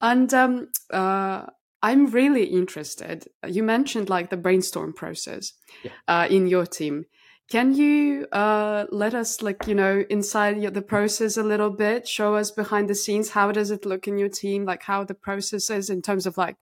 And 0.00 0.32
um 0.34 0.68
uh 0.92 1.46
i'm 1.84 2.06
really 2.06 2.44
interested 2.44 3.28
you 3.46 3.62
mentioned 3.62 4.08
like 4.08 4.30
the 4.30 4.36
brainstorm 4.36 4.92
process 4.92 5.52
yeah. 5.82 5.92
uh, 6.08 6.26
in 6.28 6.46
your 6.46 6.66
team 6.66 7.04
can 7.50 7.74
you 7.74 8.26
uh, 8.32 8.86
let 8.90 9.14
us 9.14 9.42
like 9.42 9.66
you 9.66 9.74
know 9.74 10.02
inside 10.08 10.62
the 10.72 10.82
process 10.82 11.36
a 11.36 11.42
little 11.42 11.70
bit 11.70 12.08
show 12.08 12.34
us 12.34 12.50
behind 12.50 12.88
the 12.88 12.94
scenes 12.94 13.30
how 13.30 13.52
does 13.52 13.70
it 13.70 13.84
look 13.84 14.08
in 14.08 14.16
your 14.18 14.30
team 14.30 14.64
like 14.64 14.82
how 14.82 15.04
the 15.04 15.14
process 15.14 15.68
is 15.70 15.90
in 15.90 16.00
terms 16.00 16.26
of 16.26 16.38
like 16.38 16.56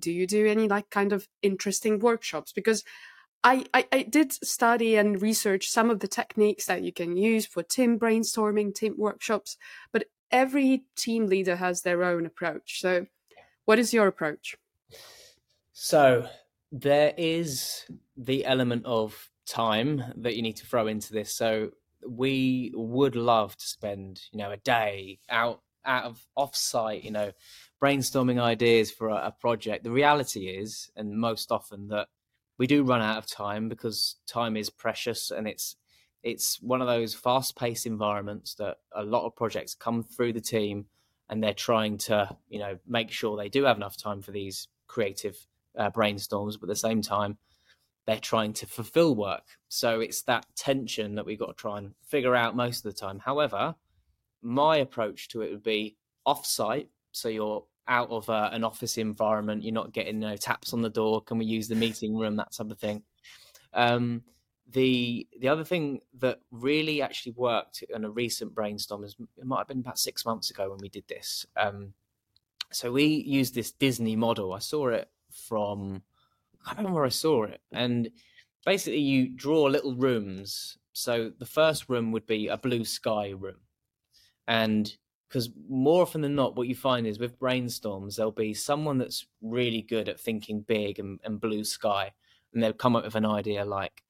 do 0.00 0.12
you 0.12 0.26
do 0.26 0.46
any 0.46 0.68
like 0.68 0.90
kind 0.90 1.12
of 1.12 1.28
interesting 1.42 1.98
workshops 1.98 2.52
because 2.52 2.84
I, 3.42 3.64
I, 3.72 3.86
I, 3.90 4.02
did 4.02 4.32
study 4.32 4.96
and 4.96 5.20
research 5.22 5.68
some 5.68 5.88
of 5.88 6.00
the 6.00 6.08
techniques 6.08 6.66
that 6.66 6.82
you 6.82 6.92
can 6.92 7.16
use 7.16 7.46
for 7.46 7.62
team 7.62 7.98
brainstorming, 7.98 8.74
team 8.74 8.94
workshops, 8.98 9.56
but 9.92 10.04
every 10.30 10.84
team 10.94 11.26
leader 11.26 11.56
has 11.56 11.80
their 11.80 12.04
own 12.04 12.26
approach. 12.26 12.80
So, 12.80 13.06
what 13.70 13.78
is 13.78 13.94
your 13.94 14.08
approach? 14.08 14.56
So, 15.72 16.26
there 16.72 17.14
is 17.16 17.84
the 18.16 18.44
element 18.44 18.84
of 18.84 19.30
time 19.46 20.02
that 20.16 20.34
you 20.34 20.42
need 20.42 20.56
to 20.56 20.66
throw 20.66 20.88
into 20.88 21.12
this. 21.12 21.32
So, 21.32 21.70
we 22.04 22.72
would 22.74 23.14
love 23.14 23.56
to 23.56 23.64
spend, 23.64 24.22
you 24.32 24.40
know, 24.40 24.50
a 24.50 24.56
day 24.56 25.20
out 25.28 25.60
out 25.84 26.02
of 26.02 26.26
offsite, 26.36 27.04
you 27.04 27.12
know, 27.12 27.30
brainstorming 27.80 28.42
ideas 28.42 28.90
for 28.90 29.06
a, 29.06 29.28
a 29.28 29.36
project. 29.40 29.84
The 29.84 29.92
reality 29.92 30.48
is, 30.48 30.90
and 30.96 31.16
most 31.16 31.52
often 31.52 31.86
that 31.90 32.08
we 32.58 32.66
do 32.66 32.82
run 32.82 33.00
out 33.00 33.18
of 33.18 33.26
time 33.26 33.68
because 33.68 34.16
time 34.26 34.56
is 34.56 34.68
precious 34.68 35.30
and 35.30 35.46
it's 35.46 35.76
it's 36.24 36.60
one 36.60 36.80
of 36.80 36.88
those 36.88 37.14
fast 37.14 37.56
paced 37.56 37.86
environments 37.86 38.56
that 38.56 38.78
a 38.96 39.04
lot 39.04 39.26
of 39.26 39.36
projects 39.36 39.76
come 39.76 40.02
through 40.02 40.32
the 40.32 40.40
team 40.40 40.86
and 41.30 41.42
they're 41.42 41.54
trying 41.54 41.96
to 41.96 42.28
you 42.48 42.58
know 42.58 42.78
make 42.86 43.10
sure 43.10 43.36
they 43.36 43.48
do 43.48 43.64
have 43.64 43.76
enough 43.76 43.96
time 43.96 44.20
for 44.20 44.30
these 44.32 44.68
creative 44.86 45.36
uh, 45.78 45.90
brainstorms 45.90 46.60
but 46.60 46.64
at 46.64 46.68
the 46.68 46.76
same 46.76 47.00
time 47.00 47.38
they're 48.06 48.18
trying 48.18 48.52
to 48.52 48.66
fulfill 48.66 49.14
work 49.14 49.44
so 49.68 50.00
it's 50.00 50.22
that 50.22 50.44
tension 50.56 51.14
that 51.14 51.24
we've 51.24 51.38
got 51.38 51.46
to 51.46 51.54
try 51.54 51.78
and 51.78 51.94
figure 52.04 52.36
out 52.36 52.54
most 52.54 52.84
of 52.84 52.92
the 52.92 52.98
time 52.98 53.18
however 53.18 53.74
my 54.42 54.76
approach 54.76 55.28
to 55.28 55.40
it 55.40 55.50
would 55.50 55.62
be 55.62 55.96
off 56.26 56.44
site 56.44 56.88
so 57.12 57.28
you're 57.28 57.64
out 57.90 58.08
of 58.10 58.30
uh, 58.30 58.48
an 58.52 58.64
office 58.64 58.96
environment. 58.96 59.64
You're 59.64 59.74
not 59.74 59.92
getting 59.92 60.22
you 60.22 60.28
know, 60.28 60.36
taps 60.36 60.72
on 60.72 60.80
the 60.80 60.88
door. 60.88 61.22
Can 61.22 61.38
we 61.38 61.44
use 61.44 61.68
the 61.68 61.74
meeting 61.74 62.16
room? 62.16 62.36
That 62.36 62.52
type 62.52 62.70
of 62.70 62.78
thing. 62.78 63.02
Um, 63.74 64.22
the 64.72 65.26
the 65.40 65.48
other 65.48 65.64
thing 65.64 66.00
that 66.18 66.40
really 66.50 67.02
actually 67.02 67.32
worked 67.32 67.82
in 67.94 68.04
a 68.04 68.10
recent 68.10 68.54
brainstorm 68.54 69.04
is 69.04 69.16
it 69.36 69.46
might 69.46 69.58
have 69.58 69.68
been 69.68 69.80
about 69.80 69.98
six 69.98 70.24
months 70.24 70.50
ago 70.50 70.70
when 70.70 70.78
we 70.80 70.88
did 70.88 71.04
this. 71.08 71.46
Um, 71.56 71.92
so 72.70 72.92
we 72.92 73.04
used 73.04 73.54
this 73.54 73.72
Disney 73.72 74.16
model. 74.16 74.52
I 74.52 74.58
saw 74.60 74.88
it 74.88 75.08
from 75.30 76.02
I 76.64 76.68
can't 76.68 76.78
remember 76.78 76.96
where 76.96 77.06
I 77.06 77.10
saw 77.10 77.44
it, 77.44 77.60
and 77.72 78.10
basically 78.64 79.00
you 79.00 79.28
draw 79.28 79.64
little 79.64 79.96
rooms. 79.96 80.78
So 80.92 81.32
the 81.38 81.46
first 81.46 81.88
room 81.88 82.12
would 82.12 82.26
be 82.26 82.48
a 82.48 82.56
blue 82.56 82.84
sky 82.84 83.30
room, 83.30 83.60
and 84.46 84.92
because 85.28 85.50
more 85.68 86.02
often 86.02 86.20
than 86.20 86.34
not 86.34 86.56
what 86.56 86.66
you 86.66 86.74
find 86.74 87.06
is 87.06 87.20
with 87.20 87.38
brainstorms 87.38 88.16
there'll 88.16 88.32
be 88.32 88.52
someone 88.52 88.98
that's 88.98 89.26
really 89.40 89.80
good 89.80 90.08
at 90.08 90.18
thinking 90.18 90.60
big 90.62 90.98
and, 90.98 91.20
and 91.22 91.40
blue 91.40 91.62
sky 91.62 92.10
and 92.52 92.60
they'll 92.60 92.72
come 92.72 92.96
up 92.96 93.04
with 93.04 93.14
an 93.14 93.24
idea 93.24 93.64
like 93.64 94.02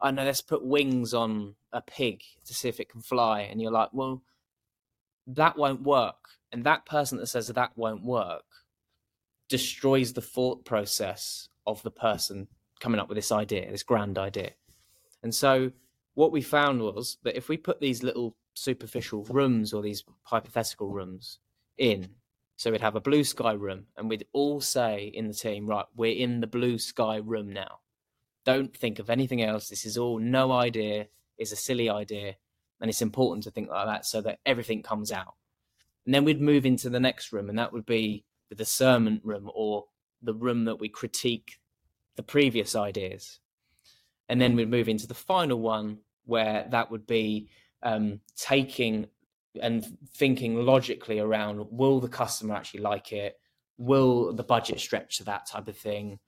i 0.00 0.10
know 0.10 0.24
let's 0.24 0.40
put 0.40 0.64
wings 0.64 1.14
on 1.14 1.54
a 1.72 1.80
pig 1.80 2.22
to 2.44 2.54
see 2.54 2.68
if 2.68 2.80
it 2.80 2.88
can 2.88 3.00
fly 3.00 3.40
and 3.40 3.60
you're 3.60 3.72
like 3.72 3.90
well 3.92 4.22
that 5.26 5.56
won't 5.56 5.82
work 5.82 6.28
and 6.52 6.64
that 6.64 6.86
person 6.86 7.18
that 7.18 7.26
says 7.26 7.48
that 7.48 7.72
won't 7.76 8.02
work 8.02 8.44
destroys 9.48 10.12
the 10.12 10.22
thought 10.22 10.64
process 10.64 11.48
of 11.66 11.82
the 11.82 11.90
person 11.90 12.48
coming 12.80 13.00
up 13.00 13.08
with 13.08 13.16
this 13.16 13.32
idea 13.32 13.70
this 13.70 13.82
grand 13.82 14.18
idea 14.18 14.50
and 15.22 15.34
so 15.34 15.70
what 16.14 16.32
we 16.32 16.40
found 16.40 16.80
was 16.80 17.18
that 17.22 17.36
if 17.36 17.48
we 17.48 17.56
put 17.56 17.80
these 17.80 18.02
little 18.02 18.36
superficial 18.58 19.24
rooms 19.24 19.72
or 19.72 19.82
these 19.82 20.04
hypothetical 20.22 20.88
rooms 20.88 21.38
in. 21.78 22.08
So 22.56 22.72
we'd 22.72 22.80
have 22.80 22.96
a 22.96 23.00
blue 23.00 23.22
sky 23.22 23.52
room, 23.52 23.84
and 23.96 24.08
we'd 24.08 24.26
all 24.32 24.60
say 24.60 25.12
in 25.14 25.28
the 25.28 25.34
team, 25.34 25.66
right, 25.66 25.86
we're 25.94 26.16
in 26.16 26.40
the 26.40 26.46
blue 26.46 26.78
sky 26.78 27.16
room 27.16 27.52
now. 27.52 27.78
Don't 28.48 28.74
think 28.74 28.98
of 28.98 29.10
anything 29.10 29.42
else. 29.42 29.68
This 29.68 29.84
is 29.84 29.98
all 29.98 30.18
no 30.18 30.52
idea 30.52 31.08
is 31.36 31.52
a 31.52 31.56
silly 31.56 31.90
idea. 31.90 32.36
And 32.80 32.88
it's 32.88 33.02
important 33.02 33.44
to 33.44 33.50
think 33.50 33.68
like 33.68 33.84
that 33.84 34.06
so 34.06 34.22
that 34.22 34.38
everything 34.46 34.82
comes 34.82 35.12
out. 35.12 35.34
And 36.06 36.14
then 36.14 36.24
we'd 36.24 36.40
move 36.40 36.64
into 36.64 36.88
the 36.88 36.98
next 36.98 37.30
room, 37.30 37.50
and 37.50 37.58
that 37.58 37.74
would 37.74 37.84
be 37.84 38.24
the 38.48 38.54
discernment 38.54 39.20
room 39.22 39.50
or 39.54 39.84
the 40.22 40.32
room 40.32 40.64
that 40.64 40.80
we 40.80 40.88
critique 40.88 41.60
the 42.16 42.22
previous 42.22 42.74
ideas. 42.74 43.40
And 44.30 44.40
then 44.40 44.56
we'd 44.56 44.70
move 44.70 44.88
into 44.88 45.06
the 45.06 45.12
final 45.12 45.60
one 45.60 45.98
where 46.24 46.66
that 46.70 46.90
would 46.90 47.06
be 47.06 47.50
um, 47.82 48.18
taking 48.34 49.08
and 49.60 49.84
thinking 50.14 50.54
logically 50.64 51.18
around 51.18 51.66
will 51.70 52.00
the 52.00 52.08
customer 52.08 52.54
actually 52.54 52.80
like 52.80 53.12
it? 53.12 53.38
Will 53.76 54.32
the 54.32 54.42
budget 54.42 54.80
stretch 54.80 55.18
to 55.18 55.24
that 55.24 55.44
type 55.44 55.68
of 55.68 55.76
thing? 55.76 56.18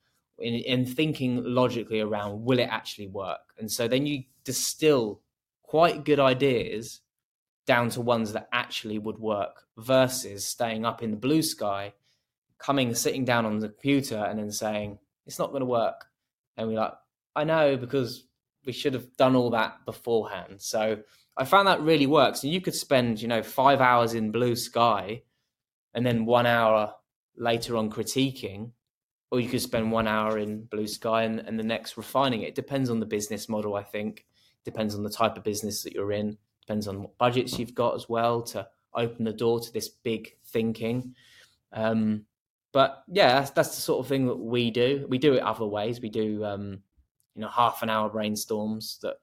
In, 0.40 0.54
in 0.54 0.86
thinking 0.86 1.44
logically 1.44 2.00
around 2.00 2.44
will 2.44 2.58
it 2.58 2.68
actually 2.70 3.08
work? 3.08 3.54
And 3.58 3.70
so 3.70 3.86
then 3.86 4.06
you 4.06 4.24
distill 4.44 5.20
quite 5.62 6.04
good 6.04 6.18
ideas 6.18 7.00
down 7.66 7.90
to 7.90 8.00
ones 8.00 8.32
that 8.32 8.48
actually 8.52 8.98
would 8.98 9.18
work 9.18 9.64
versus 9.76 10.46
staying 10.46 10.84
up 10.84 11.02
in 11.02 11.10
the 11.10 11.16
blue 11.16 11.42
sky, 11.42 11.92
coming, 12.58 12.94
sitting 12.94 13.24
down 13.24 13.46
on 13.46 13.58
the 13.58 13.68
computer 13.68 14.16
and 14.16 14.38
then 14.38 14.50
saying, 14.50 14.98
it's 15.26 15.38
not 15.38 15.50
going 15.50 15.60
to 15.60 15.66
work. 15.66 16.06
And 16.56 16.68
we're 16.68 16.80
like, 16.80 16.94
I 17.36 17.44
know 17.44 17.76
because 17.76 18.26
we 18.66 18.72
should 18.72 18.94
have 18.94 19.16
done 19.16 19.36
all 19.36 19.50
that 19.50 19.84
beforehand. 19.84 20.60
So 20.60 20.98
I 21.36 21.44
found 21.44 21.68
that 21.68 21.80
really 21.80 22.06
works. 22.06 22.42
And 22.42 22.52
you 22.52 22.60
could 22.60 22.74
spend, 22.74 23.22
you 23.22 23.28
know, 23.28 23.42
five 23.42 23.80
hours 23.80 24.14
in 24.14 24.32
blue 24.32 24.56
sky 24.56 25.22
and 25.94 26.04
then 26.04 26.26
one 26.26 26.46
hour 26.46 26.94
later 27.36 27.76
on 27.76 27.90
critiquing, 27.90 28.72
or 29.30 29.40
you 29.40 29.48
could 29.48 29.62
spend 29.62 29.92
one 29.92 30.08
hour 30.08 30.38
in 30.38 30.64
blue 30.64 30.86
sky 30.86 31.22
and, 31.22 31.40
and 31.40 31.58
the 31.58 31.64
next 31.64 31.96
refining 31.96 32.42
it. 32.42 32.48
It 32.48 32.54
depends 32.54 32.90
on 32.90 33.00
the 33.00 33.06
business 33.06 33.48
model, 33.48 33.76
I 33.76 33.82
think. 33.82 34.26
Depends 34.64 34.94
on 34.94 35.02
the 35.02 35.10
type 35.10 35.36
of 35.36 35.44
business 35.44 35.82
that 35.82 35.92
you're 35.92 36.12
in. 36.12 36.36
Depends 36.62 36.88
on 36.88 37.02
what 37.02 37.18
budgets 37.18 37.58
you've 37.58 37.74
got 37.74 37.94
as 37.94 38.08
well 38.08 38.42
to 38.42 38.66
open 38.94 39.24
the 39.24 39.32
door 39.32 39.60
to 39.60 39.72
this 39.72 39.88
big 39.88 40.36
thinking. 40.46 41.14
Um, 41.72 42.24
but 42.72 43.04
yeah, 43.08 43.34
that's, 43.34 43.50
that's 43.50 43.74
the 43.76 43.80
sort 43.82 44.00
of 44.00 44.08
thing 44.08 44.26
that 44.26 44.38
we 44.38 44.70
do. 44.70 45.06
We 45.08 45.18
do 45.18 45.34
it 45.34 45.42
other 45.42 45.66
ways. 45.66 46.00
We 46.00 46.10
do, 46.10 46.44
um, 46.44 46.82
you 47.34 47.42
know, 47.42 47.48
half 47.48 47.82
an 47.82 47.90
hour 47.90 48.10
brainstorms 48.10 49.00
that 49.00 49.16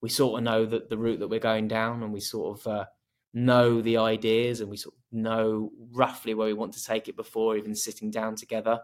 we 0.00 0.08
sort 0.08 0.38
of 0.38 0.44
know 0.44 0.66
that 0.66 0.88
the 0.88 0.98
route 0.98 1.20
that 1.20 1.28
we're 1.28 1.40
going 1.40 1.68
down 1.68 2.02
and 2.02 2.12
we 2.12 2.20
sort 2.20 2.58
of 2.58 2.66
uh, 2.66 2.84
know 3.32 3.80
the 3.80 3.96
ideas 3.96 4.60
and 4.60 4.68
we 4.68 4.76
sort 4.76 4.94
of 4.94 5.18
know 5.18 5.70
roughly 5.92 6.34
where 6.34 6.48
we 6.48 6.52
want 6.52 6.72
to 6.74 6.84
take 6.84 7.08
it 7.08 7.16
before 7.16 7.56
even 7.56 7.74
sitting 7.74 8.10
down 8.10 8.34
together. 8.34 8.80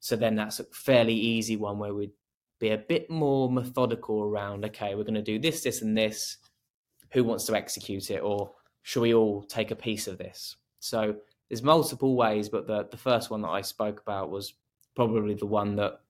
So 0.00 0.16
then 0.16 0.36
that's 0.36 0.60
a 0.60 0.64
fairly 0.64 1.14
easy 1.14 1.56
one 1.56 1.78
where 1.78 1.94
we'd 1.94 2.12
be 2.60 2.70
a 2.70 2.78
bit 2.78 3.10
more 3.10 3.50
methodical 3.50 4.22
around, 4.22 4.64
okay, 4.64 4.94
we're 4.94 5.04
going 5.04 5.14
to 5.14 5.22
do 5.22 5.38
this, 5.38 5.62
this, 5.62 5.82
and 5.82 5.96
this. 5.96 6.38
Who 7.12 7.24
wants 7.24 7.46
to 7.46 7.56
execute 7.56 8.10
it? 8.10 8.20
Or 8.20 8.52
should 8.82 9.00
we 9.00 9.14
all 9.14 9.42
take 9.42 9.70
a 9.70 9.76
piece 9.76 10.06
of 10.06 10.18
this? 10.18 10.56
So 10.80 11.16
there's 11.48 11.62
multiple 11.62 12.16
ways, 12.16 12.48
but 12.48 12.66
the, 12.66 12.86
the 12.90 12.96
first 12.96 13.30
one 13.30 13.42
that 13.42 13.48
I 13.48 13.62
spoke 13.62 14.00
about 14.00 14.30
was 14.30 14.54
probably 14.94 15.34
the 15.34 15.46
one 15.46 15.76
that 15.76 16.00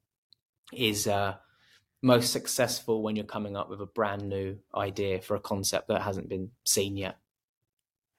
is 0.73 1.07
uh, 1.07 1.35
most 2.03 2.33
successful 2.33 3.03
when 3.03 3.17
you're 3.17 3.25
coming 3.25 3.57
up 3.57 3.71
with 3.71 3.81
a 3.81 3.87
brand 3.87 4.29
new 4.29 4.59
idea 4.75 5.21
for 5.21 5.37
a 5.37 5.41
concept 5.41 5.89
that 5.89 6.03
hasn't 6.03 6.29
been 6.29 6.51
seen 6.65 6.97
yet. 6.97 7.19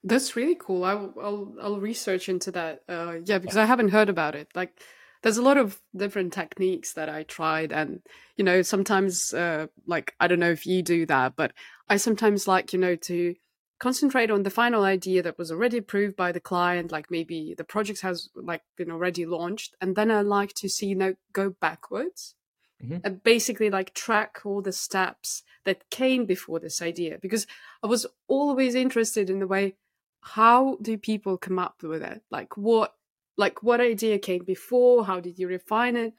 That's 0.02 0.34
really 0.34 0.56
cool. 0.58 0.84
I'll 0.84 1.14
I'll, 1.20 1.54
I'll 1.60 1.80
research 1.80 2.28
into 2.28 2.50
that. 2.52 2.82
Uh, 2.88 3.16
yeah, 3.24 3.38
because 3.38 3.58
I 3.58 3.66
haven't 3.66 3.90
heard 3.90 4.08
about 4.08 4.34
it. 4.34 4.48
Like, 4.54 4.80
there's 5.22 5.36
a 5.36 5.42
lot 5.42 5.56
of 5.56 5.80
different 5.94 6.32
techniques 6.32 6.92
that 6.94 7.08
I 7.08 7.22
tried, 7.24 7.72
and 7.72 8.02
you 8.36 8.44
know, 8.44 8.62
sometimes, 8.62 9.34
uh, 9.34 9.66
like 9.86 10.14
I 10.20 10.26
don't 10.26 10.40
know 10.40 10.50
if 10.50 10.66
you 10.66 10.82
do 10.82 11.06
that, 11.06 11.36
but 11.36 11.52
I 11.88 11.96
sometimes 11.96 12.48
like 12.48 12.72
you 12.72 12.78
know 12.78 12.96
to 12.96 13.34
concentrate 13.78 14.30
on 14.30 14.42
the 14.42 14.50
final 14.50 14.84
idea 14.84 15.22
that 15.22 15.38
was 15.38 15.50
already 15.50 15.78
approved 15.78 16.14
by 16.14 16.30
the 16.30 16.38
client 16.38 16.92
like 16.92 17.10
maybe 17.10 17.54
the 17.56 17.64
project 17.64 18.02
has 18.02 18.28
like 18.34 18.60
been 18.76 18.90
already 18.90 19.24
launched 19.24 19.74
and 19.80 19.96
then 19.96 20.10
i 20.10 20.20
like 20.20 20.52
to 20.52 20.68
see 20.68 20.84
you 20.84 20.94
know 20.94 21.14
go 21.32 21.48
backwards 21.48 22.34
mm-hmm. 22.82 22.98
and 23.04 23.22
basically 23.22 23.70
like 23.70 23.94
track 23.94 24.40
all 24.44 24.62
the 24.62 24.72
steps 24.72 25.42
that 25.64 25.88
came 25.90 26.24
before 26.24 26.58
this 26.58 26.80
idea 26.80 27.18
because 27.20 27.46
I 27.82 27.86
was 27.86 28.06
always 28.28 28.74
interested 28.74 29.30
in 29.30 29.40
the 29.40 29.46
way 29.46 29.76
how 30.22 30.76
do 30.82 30.98
people 30.98 31.38
come 31.38 31.58
up 31.58 31.82
with 31.82 32.02
it 32.02 32.22
like 32.30 32.56
what 32.56 32.94
like 33.40 33.62
what 33.62 33.80
idea 33.80 34.18
came 34.18 34.44
before? 34.44 35.04
How 35.04 35.18
did 35.18 35.38
you 35.38 35.48
refine 35.48 35.96
it? 35.96 36.12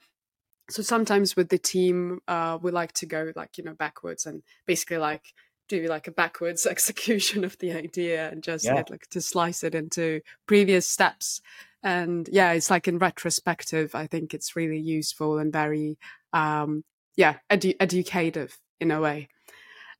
So 0.69 0.81
sometimes 0.81 1.35
with 1.35 1.49
the 1.49 1.57
team 1.57 2.19
uh 2.27 2.57
we 2.61 2.71
like 2.71 2.93
to 2.93 3.05
go 3.05 3.31
like 3.35 3.57
you 3.57 3.63
know 3.63 3.73
backwards 3.73 4.25
and 4.25 4.41
basically 4.65 4.97
like 4.97 5.33
do 5.69 5.87
like 5.87 6.07
a 6.07 6.11
backwards 6.11 6.65
execution 6.75 7.43
of 7.43 7.57
the 7.59 7.71
idea 7.71 8.29
and 8.29 8.43
just 8.43 8.65
yeah. 8.65 8.83
like 8.89 9.07
to 9.11 9.21
slice 9.21 9.63
it 9.63 9.75
into 9.75 10.21
previous 10.47 10.87
steps. 10.87 11.41
And 11.83 12.27
yeah 12.31 12.51
it's 12.51 12.69
like 12.69 12.87
in 12.87 12.99
retrospective 12.99 13.95
i 13.95 14.05
think 14.05 14.35
it's 14.35 14.55
really 14.55 14.77
useful 14.77 15.39
and 15.39 15.51
very 15.51 15.97
um 16.31 16.83
yeah 17.15 17.37
edu- 17.49 17.79
educative 17.79 18.57
in 18.79 18.91
a 18.91 18.99
way. 18.99 19.29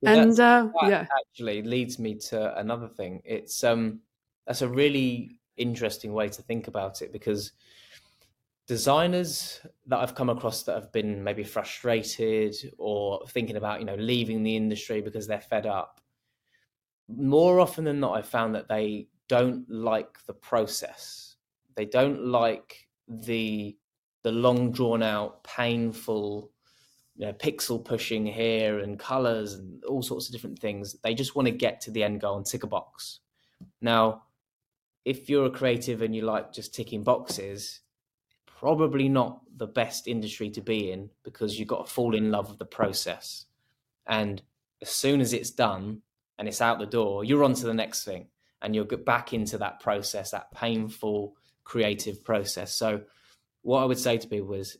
Well, 0.02 0.18
and 0.18 0.40
uh, 0.40 0.68
yeah. 0.82 1.06
actually 1.20 1.62
leads 1.62 1.98
me 1.98 2.16
to 2.30 2.58
another 2.58 2.88
thing. 2.88 3.22
It's 3.24 3.62
um 3.62 4.00
that's 4.46 4.62
a 4.62 4.68
really 4.68 5.38
interesting 5.62 6.12
way 6.12 6.28
to 6.28 6.42
think 6.42 6.68
about 6.68 7.02
it 7.02 7.12
because 7.12 7.52
designers 8.66 9.60
that 9.86 9.98
I've 9.98 10.14
come 10.14 10.30
across 10.30 10.62
that 10.64 10.74
have 10.74 10.92
been 10.92 11.22
maybe 11.22 11.44
frustrated 11.44 12.54
or 12.78 13.24
thinking 13.28 13.56
about, 13.56 13.80
you 13.80 13.86
know, 13.86 13.96
leaving 13.96 14.42
the 14.42 14.56
industry 14.56 15.00
because 15.00 15.26
they're 15.26 15.40
fed 15.40 15.66
up, 15.66 16.00
more 17.08 17.60
often 17.60 17.84
than 17.84 18.00
not, 18.00 18.16
I've 18.16 18.28
found 18.28 18.54
that 18.54 18.68
they 18.68 19.08
don't 19.28 19.68
like 19.68 20.24
the 20.26 20.34
process. 20.34 21.36
They 21.74 21.86
don't 21.86 22.26
like 22.26 22.88
the 23.08 23.76
the 24.22 24.30
long 24.32 24.70
drawn 24.70 25.02
out, 25.02 25.42
painful, 25.42 26.52
you 27.16 27.26
know, 27.26 27.32
pixel 27.32 27.84
pushing 27.84 28.24
here 28.24 28.78
and 28.78 28.98
colors 28.98 29.54
and 29.54 29.82
all 29.84 30.00
sorts 30.00 30.28
of 30.28 30.32
different 30.32 30.60
things. 30.60 30.94
They 31.02 31.12
just 31.12 31.34
want 31.34 31.46
to 31.46 31.52
get 31.52 31.80
to 31.82 31.90
the 31.90 32.04
end 32.04 32.20
goal 32.20 32.36
and 32.36 32.46
tick 32.46 32.62
a 32.62 32.68
box. 32.68 33.20
Now, 33.80 34.22
if 35.04 35.28
you're 35.28 35.46
a 35.46 35.50
creative 35.50 36.02
and 36.02 36.14
you 36.14 36.22
like 36.22 36.52
just 36.52 36.74
ticking 36.74 37.02
boxes, 37.02 37.80
probably 38.46 39.08
not 39.08 39.40
the 39.56 39.66
best 39.66 40.06
industry 40.06 40.50
to 40.50 40.60
be 40.60 40.92
in 40.92 41.10
because 41.24 41.58
you've 41.58 41.68
got 41.68 41.86
to 41.86 41.92
fall 41.92 42.14
in 42.14 42.30
love 42.30 42.48
with 42.48 42.58
the 42.58 42.64
process. 42.64 43.46
And 44.06 44.40
as 44.80 44.90
soon 44.90 45.20
as 45.20 45.32
it's 45.32 45.50
done 45.50 46.02
and 46.38 46.46
it's 46.46 46.60
out 46.60 46.78
the 46.78 46.86
door, 46.86 47.24
you're 47.24 47.44
on 47.44 47.54
to 47.54 47.66
the 47.66 47.74
next 47.74 48.04
thing 48.04 48.28
and 48.60 48.74
you'll 48.74 48.84
get 48.84 49.04
back 49.04 49.32
into 49.32 49.58
that 49.58 49.80
process, 49.80 50.30
that 50.30 50.52
painful 50.52 51.36
creative 51.64 52.24
process. 52.24 52.74
So, 52.74 53.02
what 53.62 53.82
I 53.82 53.84
would 53.84 53.98
say 53.98 54.18
to 54.18 54.26
people 54.26 54.54
is 54.54 54.78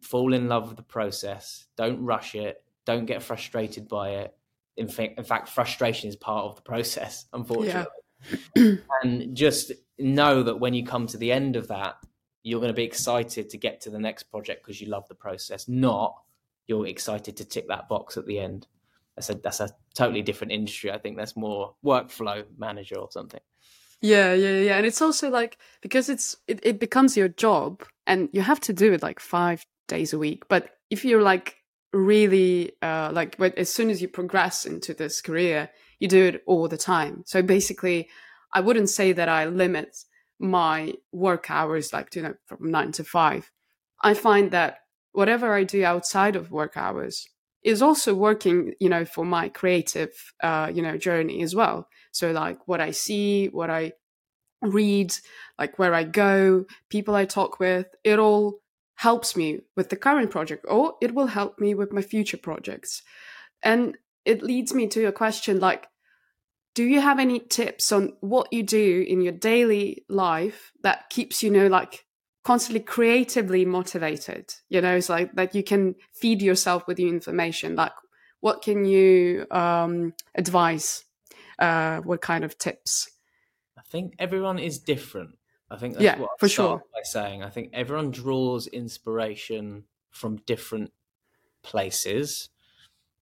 fall 0.00 0.34
in 0.34 0.48
love 0.48 0.68
with 0.68 0.76
the 0.76 0.82
process, 0.82 1.66
don't 1.76 2.04
rush 2.04 2.34
it, 2.34 2.62
don't 2.84 3.06
get 3.06 3.22
frustrated 3.22 3.88
by 3.88 4.10
it. 4.10 4.36
In 4.76 4.88
fact, 4.88 5.18
in 5.18 5.24
fact, 5.24 5.48
frustration 5.48 6.08
is 6.08 6.16
part 6.16 6.44
of 6.44 6.56
the 6.56 6.62
process, 6.72 7.26
unfortunately. 7.32 7.80
Yeah. 7.80 8.03
And 8.56 9.36
just 9.36 9.72
know 9.98 10.42
that 10.42 10.60
when 10.60 10.74
you 10.74 10.84
come 10.84 11.06
to 11.08 11.18
the 11.18 11.32
end 11.32 11.56
of 11.56 11.68
that, 11.68 11.96
you're 12.42 12.60
going 12.60 12.72
to 12.72 12.76
be 12.76 12.84
excited 12.84 13.50
to 13.50 13.58
get 13.58 13.80
to 13.82 13.90
the 13.90 13.98
next 13.98 14.24
project 14.24 14.62
because 14.62 14.80
you 14.80 14.88
love 14.88 15.08
the 15.08 15.14
process, 15.14 15.66
not 15.68 16.16
you're 16.66 16.86
excited 16.86 17.36
to 17.36 17.44
tick 17.44 17.68
that 17.68 17.88
box 17.88 18.16
at 18.16 18.26
the 18.26 18.38
end. 18.38 18.66
That's 19.16 19.30
a 19.30 19.34
that's 19.34 19.60
a 19.60 19.70
totally 19.94 20.22
different 20.22 20.52
industry. 20.52 20.90
I 20.90 20.98
think 20.98 21.16
that's 21.16 21.36
more 21.36 21.74
workflow 21.84 22.44
manager 22.58 22.96
or 22.96 23.10
something. 23.10 23.40
Yeah, 24.00 24.34
yeah, 24.34 24.58
yeah. 24.58 24.76
And 24.76 24.86
it's 24.86 25.00
also 25.00 25.30
like 25.30 25.58
because 25.80 26.08
it's 26.08 26.36
it, 26.48 26.60
it 26.62 26.80
becomes 26.80 27.16
your 27.16 27.28
job 27.28 27.84
and 28.06 28.28
you 28.32 28.42
have 28.42 28.60
to 28.60 28.72
do 28.72 28.92
it 28.92 29.02
like 29.02 29.20
five 29.20 29.64
days 29.88 30.12
a 30.12 30.18
week. 30.18 30.48
But 30.48 30.70
if 30.90 31.04
you're 31.04 31.22
like 31.22 31.56
really 31.92 32.72
uh 32.82 33.10
like 33.12 33.36
but 33.38 33.56
as 33.56 33.72
soon 33.72 33.88
as 33.88 34.02
you 34.02 34.08
progress 34.08 34.66
into 34.66 34.94
this 34.94 35.20
career, 35.20 35.70
you 35.98 36.08
do 36.08 36.24
it 36.24 36.42
all 36.46 36.68
the 36.68 36.76
time. 36.76 37.22
So 37.26 37.42
basically 37.42 38.08
I 38.52 38.60
wouldn't 38.60 38.90
say 38.90 39.12
that 39.12 39.28
I 39.28 39.46
limit 39.46 39.96
my 40.38 40.94
work 41.12 41.50
hours, 41.50 41.92
like, 41.92 42.14
you 42.14 42.22
know, 42.22 42.34
from 42.46 42.70
nine 42.70 42.92
to 42.92 43.04
five, 43.04 43.50
I 44.02 44.14
find 44.14 44.50
that 44.50 44.78
whatever 45.12 45.54
I 45.54 45.64
do 45.64 45.84
outside 45.84 46.36
of 46.36 46.50
work 46.50 46.76
hours 46.76 47.26
is 47.62 47.80
also 47.80 48.14
working, 48.14 48.74
you 48.78 48.88
know, 48.88 49.04
for 49.04 49.24
my 49.24 49.48
creative, 49.48 50.10
uh, 50.42 50.70
you 50.72 50.82
know, 50.82 50.98
journey 50.98 51.42
as 51.42 51.54
well. 51.54 51.88
So, 52.12 52.30
like, 52.32 52.68
what 52.68 52.80
I 52.80 52.90
see, 52.90 53.46
what 53.46 53.70
I 53.70 53.92
read, 54.60 55.14
like 55.58 55.78
where 55.78 55.94
I 55.94 56.04
go, 56.04 56.64
people 56.90 57.14
I 57.14 57.24
talk 57.24 57.58
with, 57.58 57.86
it 58.02 58.18
all 58.18 58.60
helps 58.96 59.36
me 59.36 59.60
with 59.76 59.88
the 59.88 59.96
current 59.96 60.30
project 60.30 60.64
or 60.68 60.94
it 61.02 61.14
will 61.14 61.26
help 61.26 61.58
me 61.58 61.74
with 61.74 61.92
my 61.92 62.02
future 62.02 62.36
projects. 62.36 63.02
And 63.62 63.96
it 64.24 64.42
leads 64.42 64.72
me 64.74 64.86
to 64.88 65.06
a 65.06 65.12
question 65.12 65.60
like, 65.60 65.86
do 66.74 66.84
you 66.84 67.00
have 67.00 67.18
any 67.18 67.38
tips 67.38 67.92
on 67.92 68.14
what 68.20 68.52
you 68.52 68.62
do 68.62 69.04
in 69.06 69.20
your 69.20 69.32
daily 69.32 70.04
life 70.08 70.72
that 70.82 71.08
keeps 71.08 71.42
you 71.42 71.50
know 71.50 71.68
like 71.68 72.04
constantly 72.44 72.80
creatively 72.80 73.64
motivated. 73.64 74.54
You 74.68 74.80
know, 74.80 74.96
it's 74.96 75.08
like 75.08 75.32
that 75.34 75.54
you 75.54 75.64
can 75.64 75.96
feed 76.12 76.42
yourself 76.42 76.86
with 76.86 76.98
the 76.98 77.08
information. 77.08 77.74
Like, 77.74 77.92
what 78.40 78.62
can 78.62 78.84
you 78.84 79.46
um, 79.50 80.14
advise? 80.34 81.04
Uh, 81.58 82.00
what 82.00 82.20
kind 82.20 82.44
of 82.44 82.58
tips? 82.58 83.10
I 83.78 83.82
think 83.82 84.14
everyone 84.18 84.58
is 84.58 84.78
different. 84.78 85.38
I 85.70 85.76
think 85.76 85.94
that's 85.94 86.04
yeah, 86.04 86.18
what 86.18 86.30
I'll 86.30 86.38
for 86.38 86.48
sure. 86.48 86.82
by 86.92 87.02
saying. 87.02 87.42
I 87.42 87.48
think 87.48 87.70
everyone 87.72 88.10
draws 88.10 88.66
inspiration 88.66 89.84
from 90.10 90.36
different 90.46 90.92
places. 91.62 92.50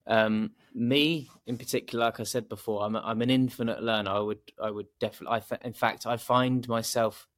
Um, 0.06 0.52
me 0.74 1.28
in 1.46 1.56
particular, 1.58 2.06
like 2.06 2.20
I 2.20 2.24
said 2.24 2.48
before, 2.48 2.84
I'm 2.84 2.96
a, 2.96 3.00
I'm 3.00 3.22
an 3.22 3.30
infinite 3.30 3.82
learner. 3.82 4.10
I 4.10 4.20
would 4.20 4.40
I 4.60 4.70
would 4.70 4.86
definitely. 4.98 5.40
I 5.50 5.56
in 5.64 5.72
fact, 5.72 6.06
I 6.06 6.16
find 6.16 6.66
myself 6.68 7.28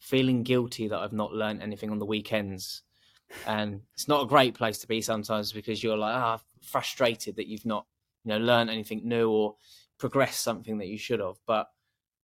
feeling 0.00 0.42
guilty 0.42 0.88
that 0.88 0.98
I've 0.98 1.12
not 1.12 1.32
learned 1.32 1.62
anything 1.62 1.90
on 1.90 1.98
the 1.98 2.06
weekends, 2.06 2.82
and 3.46 3.82
it's 3.94 4.08
not 4.08 4.24
a 4.24 4.28
great 4.28 4.54
place 4.54 4.78
to 4.78 4.88
be 4.88 5.00
sometimes 5.00 5.52
because 5.52 5.82
you're 5.82 5.96
like 5.96 6.14
ah 6.14 6.40
frustrated 6.62 7.36
that 7.36 7.46
you've 7.48 7.66
not 7.66 7.86
you 8.24 8.30
know 8.30 8.38
learned 8.38 8.70
anything 8.70 9.02
new 9.04 9.30
or 9.30 9.56
progressed 9.98 10.42
something 10.42 10.78
that 10.78 10.88
you 10.88 10.98
should 10.98 11.20
have. 11.20 11.36
But 11.46 11.68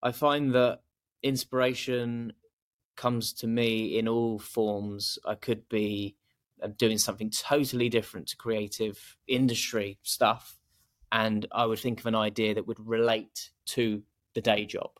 I 0.01 0.11
find 0.11 0.53
that 0.55 0.79
inspiration 1.23 2.33
comes 2.95 3.33
to 3.33 3.47
me 3.47 3.97
in 3.99 4.07
all 4.07 4.39
forms. 4.39 5.19
I 5.25 5.35
could 5.35 5.69
be 5.69 6.15
uh, 6.61 6.67
doing 6.77 6.97
something 6.97 7.29
totally 7.29 7.89
different 7.89 8.27
to 8.27 8.37
creative 8.37 9.17
industry 9.27 9.99
stuff, 10.03 10.57
and 11.11 11.45
I 11.51 11.65
would 11.65 11.79
think 11.79 11.99
of 11.99 12.05
an 12.05 12.15
idea 12.15 12.55
that 12.55 12.67
would 12.67 12.79
relate 12.85 13.51
to 13.67 14.01
the 14.33 14.41
day 14.41 14.65
job. 14.65 14.91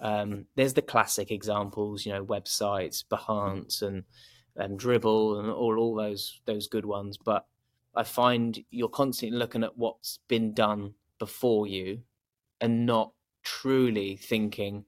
Um, 0.00 0.46
there's 0.56 0.74
the 0.74 0.82
classic 0.82 1.30
examples, 1.30 2.04
you 2.04 2.12
know, 2.12 2.24
websites, 2.24 3.04
Behance, 3.04 3.82
and 3.82 4.04
and 4.56 4.78
Dribbble, 4.78 5.40
and 5.40 5.50
all 5.50 5.78
all 5.78 5.94
those 5.94 6.40
those 6.46 6.68
good 6.68 6.84
ones. 6.84 7.16
But 7.16 7.46
I 7.94 8.02
find 8.02 8.62
you're 8.70 8.88
constantly 8.88 9.38
looking 9.38 9.64
at 9.64 9.76
what's 9.76 10.18
been 10.28 10.52
done 10.54 10.94
before 11.18 11.66
you, 11.66 12.02
and 12.60 12.86
not 12.86 13.12
truly 13.42 14.16
thinking 14.16 14.84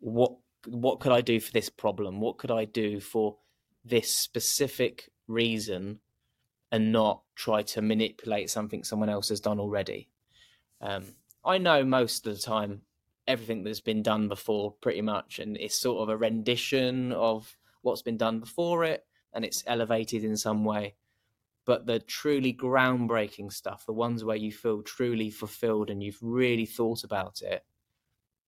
what 0.00 0.32
what 0.66 1.00
could 1.00 1.12
I 1.12 1.20
do 1.20 1.40
for 1.40 1.52
this 1.52 1.68
problem? 1.68 2.20
What 2.20 2.38
could 2.38 2.50
I 2.50 2.64
do 2.64 3.00
for 3.00 3.36
this 3.84 4.14
specific 4.14 5.10
reason 5.32 6.00
and 6.70 6.92
not 6.92 7.22
try 7.34 7.62
to 7.62 7.82
manipulate 7.82 8.50
something 8.50 8.84
someone 8.84 9.08
else 9.08 9.28
has 9.28 9.40
done 9.40 9.58
already? 9.58 10.08
Um, 10.80 11.14
I 11.44 11.58
know 11.58 11.84
most 11.84 12.26
of 12.26 12.34
the 12.34 12.42
time 12.42 12.82
everything 13.26 13.62
that's 13.62 13.80
been 13.80 14.02
done 14.02 14.28
before 14.28 14.72
pretty 14.80 15.02
much 15.02 15.38
and 15.38 15.56
it's 15.56 15.78
sort 15.78 16.02
of 16.02 16.08
a 16.08 16.16
rendition 16.16 17.12
of 17.12 17.56
what's 17.82 18.02
been 18.02 18.16
done 18.16 18.40
before 18.40 18.84
it 18.84 19.04
and 19.32 19.44
it's 19.44 19.62
elevated 19.68 20.24
in 20.24 20.36
some 20.36 20.64
way 20.64 20.94
but 21.64 21.86
the 21.86 22.00
truly 22.00 22.52
groundbreaking 22.52 23.52
stuff 23.52 23.86
the 23.86 23.92
ones 23.92 24.24
where 24.24 24.36
you 24.36 24.50
feel 24.50 24.82
truly 24.82 25.30
fulfilled 25.30 25.88
and 25.88 26.02
you've 26.02 26.18
really 26.20 26.66
thought 26.66 27.04
about 27.04 27.40
it 27.42 27.64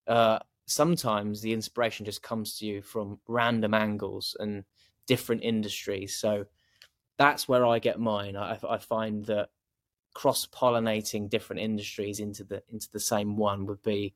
uh, 0.09 0.41
sometimes 0.67 1.41
the 1.41 1.53
inspiration 1.53 2.05
just 2.05 2.23
comes 2.23 2.59
to 2.59 2.67
you 2.67 2.83
from 2.83 3.19
random 3.29 3.75
angles 3.75 4.37
and 4.41 4.65
different 5.07 5.43
industries. 5.43 6.17
So 6.17 6.47
that's 7.17 7.49
where 7.49 7.65
I 7.65 7.79
get 7.79 8.01
mine. 8.01 8.37
I, 8.37 8.59
I 8.69 8.79
find 8.79 9.25
that 9.27 9.51
cross 10.15 10.47
pollinating 10.47 11.29
different 11.29 11.61
industries 11.63 12.21
into 12.21 12.45
the 12.45 12.63
into 12.69 12.89
the 12.93 13.01
same 13.01 13.37
one 13.37 13.67
would 13.67 13.83
be 13.83 14.15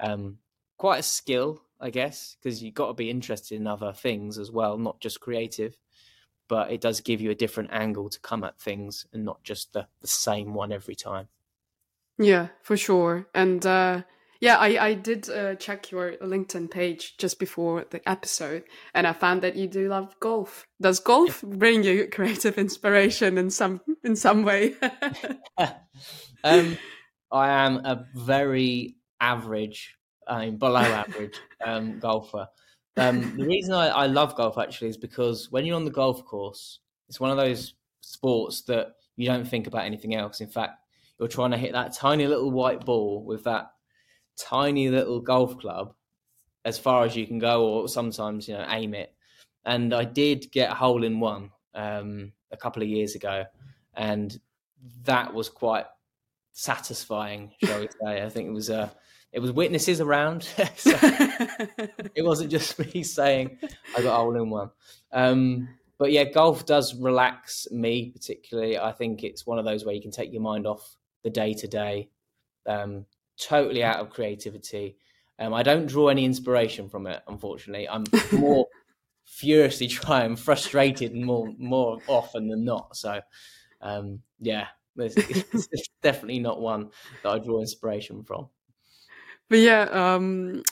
um, 0.00 0.38
quite 0.78 1.00
a 1.00 1.04
skill, 1.04 1.62
I 1.80 1.90
guess, 1.90 2.36
because 2.42 2.62
you've 2.62 2.74
got 2.74 2.88
to 2.88 2.94
be 2.94 3.10
interested 3.10 3.56
in 3.56 3.66
other 3.66 3.92
things 3.92 4.38
as 4.38 4.50
well, 4.50 4.78
not 4.78 5.00
just 5.00 5.20
creative. 5.20 5.76
But 6.46 6.70
it 6.70 6.82
does 6.82 7.00
give 7.00 7.22
you 7.22 7.30
a 7.30 7.34
different 7.34 7.70
angle 7.72 8.10
to 8.10 8.20
come 8.20 8.44
at 8.44 8.60
things 8.60 9.06
and 9.14 9.24
not 9.24 9.42
just 9.42 9.72
the, 9.72 9.86
the 10.02 10.08
same 10.08 10.52
one 10.52 10.72
every 10.72 10.94
time. 10.94 11.28
Yeah, 12.18 12.48
for 12.62 12.76
sure. 12.76 13.26
And 13.34 13.64
uh, 13.64 14.02
yeah, 14.40 14.56
I, 14.56 14.86
I 14.86 14.94
did 14.94 15.28
uh, 15.30 15.54
check 15.54 15.90
your 15.90 16.12
LinkedIn 16.22 16.70
page 16.70 17.16
just 17.18 17.38
before 17.38 17.84
the 17.90 18.06
episode, 18.08 18.64
and 18.94 19.06
I 19.06 19.12
found 19.12 19.42
that 19.42 19.56
you 19.56 19.66
do 19.66 19.88
love 19.88 20.14
golf. 20.20 20.66
Does 20.80 21.00
golf 21.00 21.42
bring 21.42 21.82
you 21.82 22.08
creative 22.08 22.58
inspiration 22.58 23.38
in 23.38 23.50
some 23.50 23.80
in 24.02 24.16
some 24.16 24.44
way? 24.44 24.74
um, 26.44 26.78
I 27.32 27.48
am 27.48 27.76
a 27.84 28.04
very 28.14 28.96
average, 29.20 29.96
I 30.28 30.46
mean 30.46 30.58
below 30.58 30.80
average 30.80 31.40
um, 31.64 31.98
golfer. 31.98 32.48
Um, 32.96 33.36
the 33.36 33.44
reason 33.44 33.74
I, 33.74 33.88
I 33.88 34.06
love 34.06 34.36
golf 34.36 34.56
actually 34.58 34.88
is 34.88 34.96
because 34.96 35.50
when 35.50 35.66
you're 35.66 35.76
on 35.76 35.84
the 35.84 35.90
golf 35.90 36.24
course, 36.24 36.78
it's 37.08 37.18
one 37.18 37.30
of 37.30 37.36
those 37.36 37.74
sports 38.00 38.62
that 38.62 38.92
you 39.16 39.26
don't 39.26 39.46
think 39.46 39.66
about 39.66 39.84
anything 39.84 40.14
else. 40.14 40.40
In 40.40 40.48
fact, 40.48 40.78
you're 41.18 41.28
trying 41.28 41.50
to 41.52 41.56
hit 41.56 41.72
that 41.72 41.94
tiny 41.94 42.26
little 42.26 42.50
white 42.50 42.84
ball 42.84 43.24
with 43.24 43.44
that 43.44 43.70
tiny 44.38 44.88
little 44.88 45.20
golf 45.20 45.58
club 45.58 45.94
as 46.64 46.78
far 46.78 47.04
as 47.04 47.14
you 47.14 47.26
can 47.26 47.38
go, 47.38 47.64
or 47.64 47.88
sometimes 47.88 48.48
you 48.48 48.54
know 48.54 48.66
aim 48.68 48.94
it. 48.94 49.14
And 49.64 49.94
I 49.94 50.04
did 50.04 50.50
get 50.52 50.70
a 50.70 50.74
hole 50.74 51.04
in 51.04 51.20
one 51.20 51.50
um, 51.74 52.32
a 52.50 52.56
couple 52.56 52.82
of 52.82 52.88
years 52.88 53.14
ago, 53.14 53.44
and 53.94 54.38
that 55.04 55.32
was 55.32 55.48
quite 55.48 55.86
satisfying, 56.52 57.52
shall 57.62 57.80
we 57.80 57.88
say? 58.02 58.22
I 58.22 58.28
think 58.28 58.48
it 58.48 58.52
was 58.52 58.70
uh, 58.70 58.90
it 59.32 59.40
was 59.40 59.52
witnesses 59.52 60.00
around, 60.00 60.42
so 60.76 60.96
it 62.14 62.24
wasn't 62.24 62.50
just 62.50 62.78
me 62.94 63.02
saying 63.02 63.58
I 63.96 64.02
got 64.02 64.14
a 64.14 64.16
hole 64.16 64.36
in 64.36 64.50
one. 64.50 64.70
Um, 65.12 65.68
but 65.98 66.12
yeah, 66.12 66.24
golf 66.24 66.66
does 66.66 66.94
relax 66.94 67.66
me 67.70 68.10
particularly. 68.10 68.78
I 68.78 68.92
think 68.92 69.22
it's 69.22 69.46
one 69.46 69.58
of 69.58 69.64
those 69.64 69.84
where 69.84 69.94
you 69.94 70.02
can 70.02 70.10
take 70.10 70.32
your 70.32 70.42
mind 70.42 70.66
off 70.66 70.96
the 71.22 71.30
day 71.30 71.54
to 71.54 71.68
day, 71.68 72.10
totally 73.38 73.82
out 73.82 74.00
of 74.00 74.10
creativity. 74.10 74.96
Um, 75.38 75.52
I 75.52 75.62
don't 75.62 75.86
draw 75.86 76.08
any 76.08 76.24
inspiration 76.24 76.88
from 76.88 77.06
it, 77.06 77.22
unfortunately. 77.26 77.88
I'm 77.88 78.04
more 78.32 78.66
furiously 79.24 79.88
trying, 80.00 80.36
frustrated 80.36 81.14
more 81.14 81.52
more 81.58 81.98
often 82.06 82.48
than 82.48 82.64
not. 82.64 82.96
So, 82.96 83.20
um, 83.80 84.20
yeah, 84.40 84.68
it's, 84.96 85.16
it's, 85.16 85.88
definitely 86.02 86.38
not 86.38 86.60
one 86.60 86.90
that 87.22 87.30
I 87.30 87.38
draw 87.38 87.60
inspiration 87.60 88.22
from. 88.22 88.48
But 89.48 89.58
yeah, 89.58 89.82
um, 89.90 90.62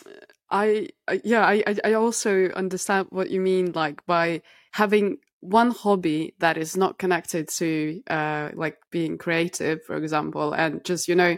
I, 0.50 0.88
I 1.08 1.20
yeah, 1.24 1.44
I 1.44 1.64
I 1.84 1.94
also 1.94 2.48
understand 2.50 3.08
what 3.10 3.30
you 3.30 3.40
mean, 3.40 3.72
like 3.72 4.04
by 4.06 4.42
having 4.72 5.18
one 5.40 5.72
hobby 5.72 6.34
that 6.38 6.56
is 6.56 6.76
not 6.76 6.98
connected 6.98 7.48
to 7.48 8.00
uh, 8.08 8.50
like 8.54 8.78
being 8.90 9.18
creative, 9.18 9.82
for 9.84 9.96
example, 9.96 10.52
and 10.52 10.84
just 10.84 11.08
you 11.08 11.16
know 11.16 11.36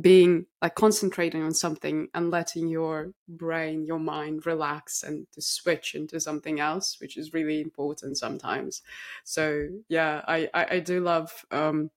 being 0.00 0.46
like 0.60 0.74
concentrating 0.74 1.42
on 1.42 1.54
something 1.54 2.08
and 2.14 2.30
letting 2.30 2.68
your 2.68 3.12
brain 3.28 3.84
your 3.84 3.98
mind 3.98 4.44
relax 4.44 5.02
and 5.02 5.26
to 5.32 5.40
switch 5.40 5.94
into 5.94 6.20
something 6.20 6.60
else 6.60 6.98
which 7.00 7.16
is 7.16 7.32
really 7.32 7.60
important 7.60 8.18
sometimes. 8.18 8.82
So 9.24 9.68
yeah 9.88 10.22
i 10.26 10.48
i, 10.52 10.66
I 10.76 10.78
do 10.80 11.00
love 11.00 11.32
um 11.50 11.90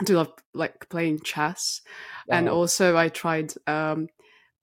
I 0.00 0.04
do 0.04 0.16
love 0.16 0.32
like 0.54 0.88
playing 0.88 1.20
chess. 1.20 1.80
Wow. 2.28 2.38
and 2.38 2.48
also 2.48 2.96
i 2.96 3.08
tried 3.08 3.52
um 3.66 4.08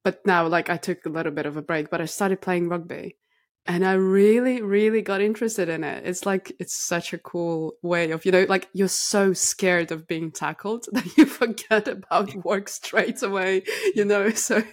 but 0.03 0.25
now 0.25 0.47
like 0.47 0.69
i 0.69 0.77
took 0.77 1.05
a 1.05 1.09
little 1.09 1.31
bit 1.31 1.45
of 1.45 1.57
a 1.57 1.61
break 1.61 1.89
but 1.89 2.01
i 2.01 2.05
started 2.05 2.41
playing 2.41 2.69
rugby 2.69 3.17
and 3.65 3.85
I 3.85 3.93
really, 3.93 4.61
really 4.61 5.01
got 5.01 5.21
interested 5.21 5.69
in 5.69 5.83
it. 5.83 6.05
It's 6.05 6.25
like 6.25 6.51
it's 6.59 6.73
such 6.73 7.13
a 7.13 7.17
cool 7.17 7.73
way 7.83 8.11
of, 8.11 8.25
you 8.25 8.31
know, 8.31 8.45
like 8.49 8.67
you're 8.73 8.87
so 8.87 9.33
scared 9.33 9.91
of 9.91 10.07
being 10.07 10.31
tackled 10.31 10.87
that 10.91 11.17
you 11.17 11.25
forget 11.25 11.87
about 11.87 12.33
work 12.45 12.69
straight 12.69 13.21
away, 13.21 13.63
you 13.95 14.05
know. 14.05 14.29
So 14.39 14.63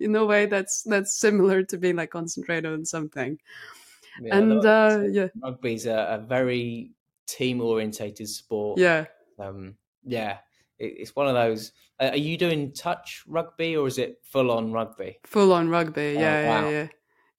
in 0.00 0.16
a 0.16 0.24
way 0.24 0.46
that's 0.46 0.82
that's 0.82 1.16
similar 1.16 1.62
to 1.64 1.78
being 1.78 1.96
like 1.96 2.10
concentrated 2.10 2.72
on 2.72 2.84
something. 2.84 3.38
Yeah, 4.20 4.36
and 4.36 4.64
uh, 4.64 5.02
yeah, 5.08 5.28
rugby's 5.40 5.86
a, 5.86 6.18
a 6.18 6.18
very 6.18 6.90
team 7.26 7.60
orientated 7.60 8.28
sport. 8.28 8.78
Yeah. 8.78 9.04
Um, 9.38 9.76
yeah. 10.04 10.38
It, 10.78 10.94
it's 10.98 11.14
one 11.14 11.28
of 11.28 11.34
those. 11.34 11.72
are 12.00 12.16
you 12.16 12.36
doing 12.36 12.72
touch 12.72 13.22
rugby 13.28 13.76
or 13.76 13.86
is 13.86 13.98
it 13.98 14.18
full 14.24 14.50
on 14.50 14.72
rugby? 14.72 15.20
Full 15.24 15.52
on 15.52 15.68
rugby. 15.68 16.16
Yeah, 16.18 16.42
oh, 16.42 16.48
wow. 16.48 16.64
yeah, 16.64 16.70
yeah 16.70 16.88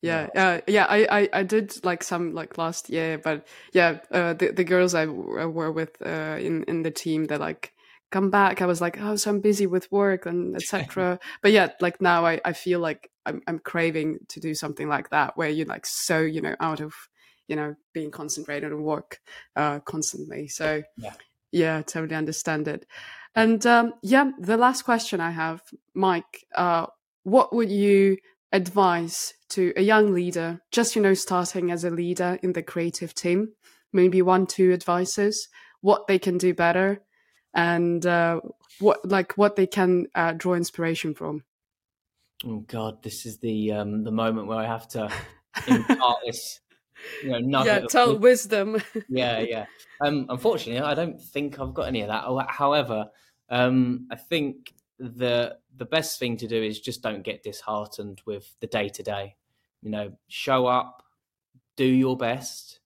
yeah 0.02 0.28
yeah, 0.34 0.48
uh, 0.48 0.62
yeah 0.68 0.86
I, 0.90 1.08
I 1.20 1.30
i 1.34 1.44
did 1.44 1.84
like 1.86 2.04
some 2.04 2.34
like 2.34 2.58
last 2.58 2.90
year 2.90 3.18
but 3.18 3.48
yeah 3.74 4.00
uh, 4.12 4.34
the, 4.34 4.52
the 4.52 4.64
girls 4.64 4.94
i 4.96 5.06
were 5.06 5.72
with 5.72 6.02
uh, 6.02 6.38
in 6.40 6.64
in 6.64 6.84
the 6.84 6.92
team 6.92 7.26
that 7.26 7.40
like 7.40 7.74
come 8.12 8.30
back. 8.30 8.62
I 8.62 8.66
was 8.66 8.82
like 8.82 9.00
oh 9.00 9.16
so 9.16 9.30
i'm 9.30 9.40
busy 9.40 9.66
with 9.66 9.92
work 9.92 10.26
and 10.26 10.56
etc 10.56 11.18
but 11.42 11.52
yeah 11.52 11.70
like 11.80 12.02
now 12.02 12.26
i 12.26 12.42
i 12.44 12.54
feel 12.54 12.80
like 12.80 13.10
I'm, 13.26 13.42
I'm 13.48 13.60
craving 13.60 14.20
to 14.30 14.40
do 14.40 14.54
something 14.54 14.90
like 14.90 15.10
that 15.12 15.38
where 15.38 15.50
you're 15.50 15.68
like 15.68 15.86
so 15.86 16.20
you 16.20 16.42
know 16.42 16.56
out 16.60 16.82
of 16.82 16.94
you 17.48 17.56
know 17.56 17.76
being 17.94 18.12
concentrated 18.12 18.72
on 18.72 18.84
work 18.84 19.20
uh 19.56 19.80
constantly. 19.80 20.48
So 20.48 20.84
yeah. 20.98 21.14
yeah 21.52 21.82
totally 21.84 22.16
understand 22.16 22.68
it. 22.68 22.86
And 23.34 23.66
um 23.66 23.94
yeah 24.04 24.32
the 24.40 24.58
last 24.58 24.84
question 24.84 25.22
i 25.22 25.32
have 25.32 25.62
mike 25.94 26.46
uh 26.56 26.88
what 27.24 27.54
would 27.56 27.70
you 27.70 28.18
advice 28.52 29.34
to 29.50 29.74
a 29.76 29.82
young 29.82 30.14
leader, 30.14 30.62
just, 30.72 30.96
you 30.96 31.02
know, 31.02 31.14
starting 31.14 31.72
as 31.72 31.84
a 31.84 31.90
leader 31.90 32.38
in 32.42 32.54
the 32.54 32.64
creative 32.64 33.14
team? 33.14 33.54
Maybe 33.94 34.22
one, 34.22 34.48
two 34.48 34.72
advices, 34.72 35.48
what 35.82 36.08
they 36.08 36.20
can 36.20 36.38
do 36.38 36.54
better 36.54 37.02
and 37.54 38.06
uh, 38.06 38.40
what, 38.80 39.00
like, 39.10 39.38
what 39.38 39.56
they 39.56 39.68
can 39.68 40.08
uh, 40.16 40.34
draw 40.34 40.54
inspiration 40.54 41.14
from. 41.14 41.44
Oh 42.44 42.60
God, 42.62 43.04
this 43.04 43.26
is 43.26 43.38
the 43.38 43.72
um, 43.74 44.04
the 44.04 44.12
moment 44.12 44.48
where 44.48 44.58
I 44.58 44.66
have 44.66 44.88
to 44.90 45.12
impart 45.68 46.18
this, 46.26 46.60
you 47.24 47.40
know, 47.42 47.64
Yeah, 47.64 47.82
tell 47.82 48.12
of, 48.12 48.22
wisdom. 48.22 48.82
yeah, 49.10 49.40
yeah. 49.48 49.66
Um, 50.04 50.26
unfortunately, 50.28 50.82
I 50.82 50.96
don't 50.96 51.22
think 51.22 51.60
I've 51.60 51.74
got 51.74 51.88
any 51.88 52.02
of 52.02 52.08
that. 52.08 52.24
However, 52.50 53.10
um, 53.50 54.08
I 54.10 54.16
think 54.16 54.74
the 54.98 55.58
the 55.78 55.86
best 55.86 56.20
thing 56.20 56.38
to 56.38 56.48
do 56.48 56.62
is 56.62 56.80
just 56.80 57.02
don't 57.02 57.24
get 57.24 57.44
disheartened 57.44 58.22
with 58.26 58.54
the 58.60 58.68
day 58.68 58.90
to 58.90 59.04
day. 59.04 59.36
You 59.82 59.92
know, 59.92 60.14
show 60.28 60.68
up, 60.68 61.04
do 61.76 61.86
your 61.86 62.18
best, 62.18 62.80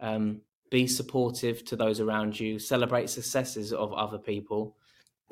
um, 0.00 0.42
be 0.70 0.86
supportive 0.86 1.64
to 1.64 1.76
those 1.76 2.00
around 2.00 2.38
you, 2.38 2.58
celebrate 2.58 3.10
successes 3.10 3.72
of 3.72 3.92
other 3.92 4.18
people. 4.18 4.76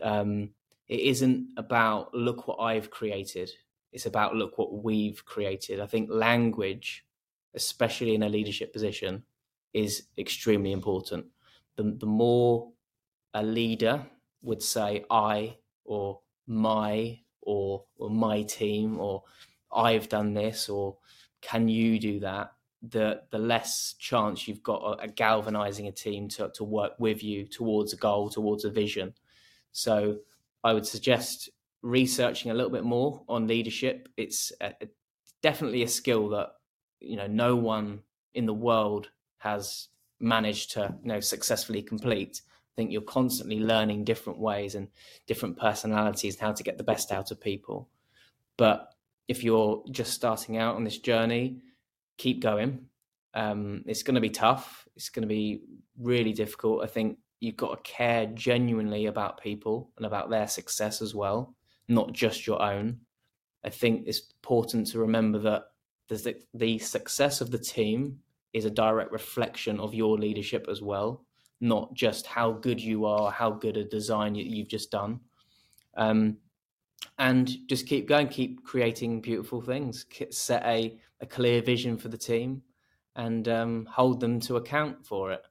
Um, 0.02 0.50
it 0.88 1.00
isn't 1.00 1.48
about 1.56 2.14
look 2.14 2.48
what 2.48 2.58
I've 2.60 2.90
created. 2.90 3.50
It's 3.92 4.06
about 4.06 4.34
look 4.34 4.58
what 4.58 4.82
we've 4.82 5.24
created. 5.24 5.80
I 5.80 5.86
think 5.86 6.10
language, 6.10 7.06
especially 7.54 8.14
in 8.14 8.24
a 8.24 8.28
leadership 8.28 8.72
position, 8.72 9.22
is 9.72 10.04
extremely 10.18 10.72
important. 10.72 11.26
The, 11.76 11.94
the 11.98 12.06
more 12.06 12.70
a 13.34 13.42
leader 13.42 14.04
would 14.42 14.62
say 14.62 15.04
I 15.10 15.56
or 15.84 16.20
my 16.46 17.18
or, 17.42 17.84
or 17.96 18.10
my 18.10 18.42
team 18.42 19.00
or 19.00 19.22
I've 19.72 20.08
done 20.08 20.34
this 20.34 20.68
or 20.68 20.96
can 21.44 21.68
you 21.68 21.98
do 21.98 22.20
that, 22.20 22.52
the 22.82 23.22
the 23.30 23.38
less 23.38 23.94
chance 23.98 24.48
you've 24.48 24.62
got 24.62 25.02
at 25.02 25.14
galvanizing 25.14 25.86
a 25.86 25.92
team 25.92 26.28
to, 26.28 26.50
to 26.54 26.64
work 26.64 26.92
with 26.98 27.22
you 27.22 27.46
towards 27.46 27.92
a 27.92 27.96
goal, 27.96 28.28
towards 28.30 28.64
a 28.64 28.70
vision. 28.70 29.14
So 29.72 30.18
I 30.62 30.72
would 30.72 30.86
suggest 30.86 31.50
researching 31.82 32.50
a 32.50 32.54
little 32.54 32.70
bit 32.70 32.84
more 32.84 33.22
on 33.28 33.46
leadership. 33.46 34.08
It's 34.16 34.52
a, 34.60 34.72
a, 34.80 34.88
definitely 35.42 35.82
a 35.82 35.88
skill 35.88 36.30
that 36.30 36.48
you 37.00 37.16
know 37.16 37.26
no 37.26 37.56
one 37.56 38.00
in 38.34 38.46
the 38.46 38.54
world 38.54 39.10
has 39.38 39.88
managed 40.20 40.72
to 40.72 40.94
you 41.02 41.08
know 41.08 41.20
successfully 41.20 41.82
complete. 41.82 42.40
I 42.74 42.76
think 42.76 42.90
you're 42.90 43.02
constantly 43.02 43.60
learning 43.60 44.04
different 44.04 44.38
ways 44.38 44.74
and 44.74 44.88
different 45.26 45.58
personalities 45.58 46.34
and 46.34 46.42
how 46.42 46.52
to 46.52 46.62
get 46.62 46.76
the 46.76 46.84
best 46.84 47.12
out 47.12 47.30
of 47.30 47.40
people. 47.40 47.88
But 48.56 48.92
if 49.28 49.44
you're 49.44 49.84
just 49.90 50.12
starting 50.12 50.56
out 50.56 50.76
on 50.76 50.84
this 50.84 50.98
journey, 50.98 51.60
keep 52.18 52.40
going. 52.40 52.86
Um, 53.32 53.84
it's 53.86 54.02
going 54.02 54.16
to 54.16 54.20
be 54.20 54.30
tough. 54.30 54.86
It's 54.96 55.08
going 55.08 55.22
to 55.22 55.28
be 55.28 55.62
really 55.98 56.32
difficult. 56.32 56.82
I 56.82 56.86
think 56.86 57.18
you've 57.40 57.56
got 57.56 57.84
to 57.84 57.90
care 57.90 58.26
genuinely 58.26 59.06
about 59.06 59.40
people 59.40 59.90
and 59.96 60.06
about 60.06 60.30
their 60.30 60.48
success 60.48 61.00
as 61.00 61.14
well 61.14 61.54
not 61.88 62.12
just 62.12 62.46
your 62.46 62.62
own. 62.62 63.00
I 63.64 63.70
think 63.70 64.04
it's 64.06 64.22
important 64.42 64.88
to 64.88 64.98
remember 64.98 65.38
that 65.40 65.64
the, 66.08 66.36
the 66.52 66.78
success 66.78 67.40
of 67.40 67.50
the 67.50 67.58
team 67.58 68.20
is 68.52 68.64
a 68.64 68.70
direct 68.70 69.10
reflection 69.10 69.80
of 69.80 69.94
your 69.94 70.18
leadership 70.18 70.66
as 70.70 70.80
well, 70.80 71.24
not 71.64 71.94
just 71.94 72.26
how 72.26 72.52
good 72.52 72.78
you 72.78 73.06
are, 73.06 73.32
how 73.32 73.50
good 73.50 73.78
a 73.78 73.84
design 73.84 74.34
you've 74.34 74.68
just 74.68 74.90
done. 74.90 75.18
Um, 75.96 76.36
and 77.18 77.56
just 77.68 77.86
keep 77.86 78.06
going, 78.06 78.28
keep 78.28 78.62
creating 78.64 79.22
beautiful 79.22 79.62
things, 79.62 80.04
set 80.30 80.62
a, 80.64 80.98
a 81.20 81.26
clear 81.26 81.62
vision 81.62 81.96
for 81.96 82.08
the 82.08 82.18
team 82.18 82.62
and 83.16 83.48
um, 83.48 83.88
hold 83.90 84.20
them 84.20 84.40
to 84.40 84.56
account 84.56 85.06
for 85.06 85.32
it. 85.32 85.42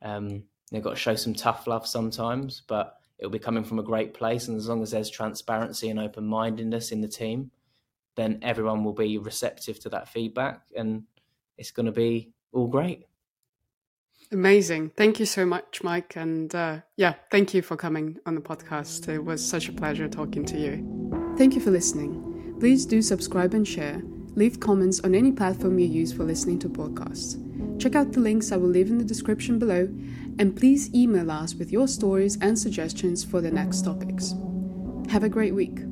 Um, 0.00 0.44
they've 0.70 0.82
got 0.82 0.90
to 0.90 0.96
show 0.96 1.16
some 1.16 1.34
tough 1.34 1.66
love 1.66 1.86
sometimes, 1.86 2.62
but 2.66 2.94
it'll 3.18 3.30
be 3.30 3.38
coming 3.38 3.64
from 3.64 3.78
a 3.78 3.82
great 3.82 4.14
place. 4.14 4.48
And 4.48 4.56
as 4.56 4.68
long 4.68 4.82
as 4.82 4.92
there's 4.92 5.10
transparency 5.10 5.90
and 5.90 6.00
open 6.00 6.24
mindedness 6.24 6.92
in 6.92 7.02
the 7.02 7.08
team, 7.08 7.50
then 8.16 8.38
everyone 8.40 8.84
will 8.84 8.94
be 8.94 9.18
receptive 9.18 9.80
to 9.80 9.90
that 9.90 10.08
feedback 10.08 10.62
and 10.74 11.02
it's 11.58 11.72
going 11.72 11.86
to 11.86 11.92
be 11.92 12.32
all 12.52 12.68
great. 12.68 13.07
Amazing. 14.30 14.90
Thank 14.90 15.18
you 15.20 15.26
so 15.26 15.46
much, 15.46 15.82
Mike. 15.82 16.14
And 16.16 16.54
uh, 16.54 16.80
yeah, 16.96 17.14
thank 17.30 17.54
you 17.54 17.62
for 17.62 17.76
coming 17.76 18.18
on 18.26 18.34
the 18.34 18.40
podcast. 18.40 19.08
It 19.08 19.24
was 19.24 19.46
such 19.46 19.68
a 19.68 19.72
pleasure 19.72 20.08
talking 20.08 20.44
to 20.46 20.58
you. 20.58 21.34
Thank 21.38 21.54
you 21.54 21.60
for 21.60 21.70
listening. 21.70 22.56
Please 22.60 22.84
do 22.84 23.00
subscribe 23.00 23.54
and 23.54 23.66
share. 23.66 24.02
Leave 24.34 24.60
comments 24.60 25.00
on 25.00 25.14
any 25.14 25.32
platform 25.32 25.78
you 25.78 25.86
use 25.86 26.12
for 26.12 26.24
listening 26.24 26.58
to 26.58 26.68
podcasts. 26.68 27.42
Check 27.80 27.94
out 27.94 28.12
the 28.12 28.20
links 28.20 28.52
I 28.52 28.56
will 28.56 28.68
leave 28.68 28.90
in 28.90 28.98
the 28.98 29.04
description 29.04 29.58
below 29.58 29.88
and 30.38 30.56
please 30.56 30.92
email 30.94 31.30
us 31.30 31.54
with 31.54 31.72
your 31.72 31.88
stories 31.88 32.36
and 32.40 32.58
suggestions 32.58 33.24
for 33.24 33.40
the 33.40 33.50
next 33.50 33.82
topics. 33.82 34.34
Have 35.08 35.24
a 35.24 35.28
great 35.28 35.54
week. 35.54 35.87